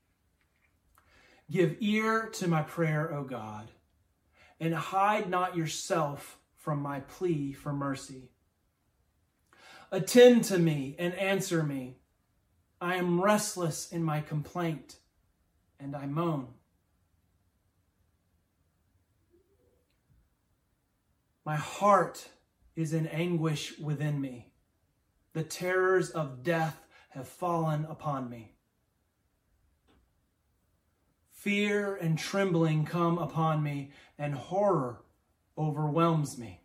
Give 1.51 1.76
ear 1.80 2.28
to 2.34 2.47
my 2.47 2.62
prayer, 2.62 3.14
O 3.14 3.24
God, 3.24 3.70
and 4.59 4.74
hide 4.74 5.30
not 5.30 5.57
yourself 5.57 6.39
from 6.57 6.82
my 6.82 7.01
plea 7.01 7.51
for 7.51 7.74
mercy. 7.74 8.31
Attend 9.92 10.46
to 10.46 10.58
me 10.58 10.96
and 10.98 11.14
answer 11.16 11.64
me. 11.64 11.98
I 12.80 12.96
am 12.96 13.22
restless 13.22 13.92
in 13.92 14.04
my 14.04 14.22
complaint, 14.22 14.96
and 15.80 15.96
I 15.96 16.06
moan. 16.06 16.48
My 21.46 21.58
heart 21.58 22.30
is 22.76 22.94
in 22.94 23.08
anguish 23.08 23.78
within 23.80 24.22
me. 24.22 24.54
The 25.34 25.44
terrors 25.44 26.10
of 26.10 26.44
death 26.44 26.86
have 27.10 27.28
fallen 27.28 27.86
upon 27.86 28.30
me. 28.30 28.54
Fear 31.32 31.96
and 31.96 32.18
trembling 32.18 32.86
come 32.86 33.18
upon 33.18 33.62
me, 33.62 33.92
and 34.18 34.36
horror 34.36 35.02
overwhelms 35.58 36.38
me. 36.38 36.61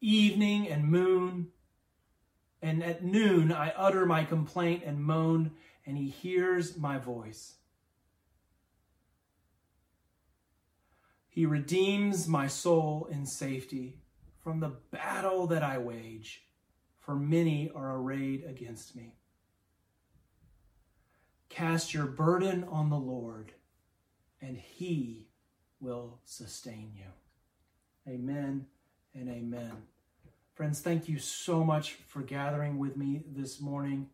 Evening 0.00 0.68
and 0.68 0.84
moon. 0.84 1.48
And 2.62 2.82
at 2.82 3.04
noon 3.04 3.52
I 3.52 3.70
utter 3.70 4.04
my 4.06 4.24
complaint 4.24 4.82
and 4.84 5.02
moan, 5.02 5.52
and 5.86 5.96
he 5.96 6.08
hears 6.08 6.76
my 6.76 6.98
voice. 6.98 7.54
He 11.28 11.46
redeems 11.46 12.26
my 12.28 12.48
soul 12.48 13.08
in 13.10 13.24
safety 13.24 13.96
from 14.42 14.60
the 14.60 14.76
battle 14.90 15.46
that 15.46 15.62
I 15.62 15.78
wage, 15.78 16.44
for 16.98 17.14
many 17.14 17.70
are 17.74 17.96
arrayed 17.96 18.44
against 18.44 18.96
me. 18.96 19.14
Cast 21.48 21.94
your 21.94 22.06
burden 22.06 22.64
on 22.64 22.90
the 22.90 22.98
Lord, 22.98 23.52
and 24.40 24.56
he 24.56 25.28
will 25.80 26.18
sustain 26.24 26.92
you. 26.94 28.12
Amen 28.12 28.66
and 29.14 29.28
amen. 29.28 29.72
Friends, 30.54 30.80
thank 30.80 31.08
you 31.08 31.18
so 31.18 31.64
much 31.64 31.92
for 32.06 32.22
gathering 32.22 32.78
with 32.78 32.96
me 32.96 33.22
this 33.26 33.60
morning. 33.60 34.08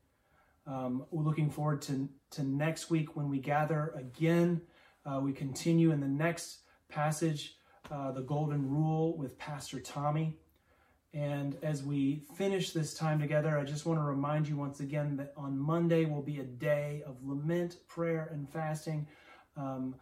Um, 0.67 1.05
we're 1.11 1.25
looking 1.25 1.51
forward 1.51 1.83
to, 1.83 2.09
to 2.33 2.43
next 2.43 2.91
week 2.91 3.17
when 3.17 3.29
we 3.29 3.39
gather 3.39 3.93
again. 3.97 4.61
Uh, 5.05 5.21
we 5.21 5.33
continue 5.33 5.93
in 5.93 6.01
the 6.01 6.09
next 6.09 6.61
passage, 6.89 7.57
uh, 7.91 8.13
the 8.13 8.23
Golden 8.23 8.69
Rule 8.69 9.17
with 9.17 9.39
Pastor 9.39 9.81
Tommy. 9.81 10.37
And 11.15 11.57
as 11.63 11.83
we 11.83 12.23
finish 12.35 12.73
this 12.73 12.93
time 12.93 13.19
together, 13.19 13.59
I 13.59 13.65
just 13.65 13.87
want 13.87 13.99
to 13.99 14.05
remind 14.05 14.49
you 14.49 14.57
once 14.57 14.81
again 14.81 15.17
that 15.17 15.33
on 15.37 15.59
Monday 15.59 16.05
will 16.05 16.23
be 16.23 16.41
a 16.41 16.45
day 16.45 17.03
of 17.07 17.17
lament, 17.25 17.79
prayer, 17.89 18.29
and 18.33 18.49
fasting. 18.49 19.07
Um, 19.57 19.95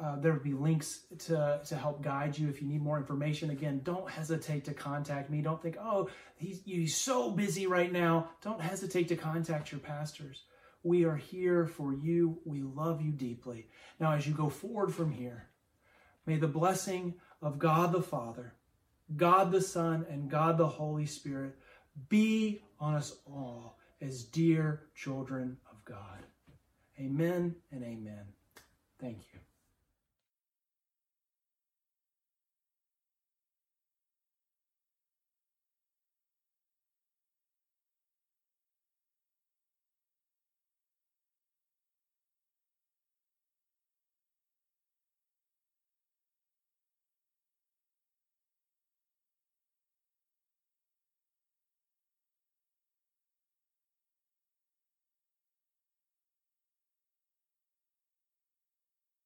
uh, 0.00 0.16
there 0.16 0.32
will 0.32 0.40
be 0.40 0.52
links 0.52 1.00
to, 1.18 1.60
to 1.64 1.76
help 1.76 2.02
guide 2.02 2.38
you 2.38 2.48
if 2.48 2.62
you 2.62 2.68
need 2.68 2.82
more 2.82 2.98
information. 2.98 3.50
Again, 3.50 3.80
don't 3.82 4.08
hesitate 4.08 4.64
to 4.66 4.74
contact 4.74 5.28
me. 5.28 5.42
Don't 5.42 5.60
think, 5.60 5.76
oh, 5.80 6.08
he's, 6.36 6.62
he's 6.64 6.96
so 6.96 7.30
busy 7.30 7.66
right 7.66 7.92
now. 7.92 8.30
Don't 8.42 8.60
hesitate 8.60 9.08
to 9.08 9.16
contact 9.16 9.72
your 9.72 9.80
pastors. 9.80 10.44
We 10.82 11.04
are 11.04 11.16
here 11.16 11.66
for 11.66 11.92
you. 11.92 12.38
We 12.44 12.62
love 12.62 13.02
you 13.02 13.10
deeply. 13.10 13.68
Now, 13.98 14.12
as 14.12 14.26
you 14.26 14.34
go 14.34 14.48
forward 14.48 14.94
from 14.94 15.10
here, 15.10 15.48
may 16.26 16.36
the 16.36 16.46
blessing 16.46 17.14
of 17.42 17.58
God 17.58 17.92
the 17.92 18.02
Father, 18.02 18.54
God 19.16 19.50
the 19.50 19.62
Son, 19.62 20.06
and 20.08 20.30
God 20.30 20.58
the 20.58 20.68
Holy 20.68 21.06
Spirit 21.06 21.56
be 22.08 22.62
on 22.78 22.94
us 22.94 23.16
all 23.26 23.78
as 24.00 24.22
dear 24.22 24.82
children 24.94 25.56
of 25.70 25.84
God. 25.84 26.22
Amen 27.00 27.56
and 27.72 27.82
amen. 27.82 28.26
Thank 29.00 29.18
you. 29.32 29.47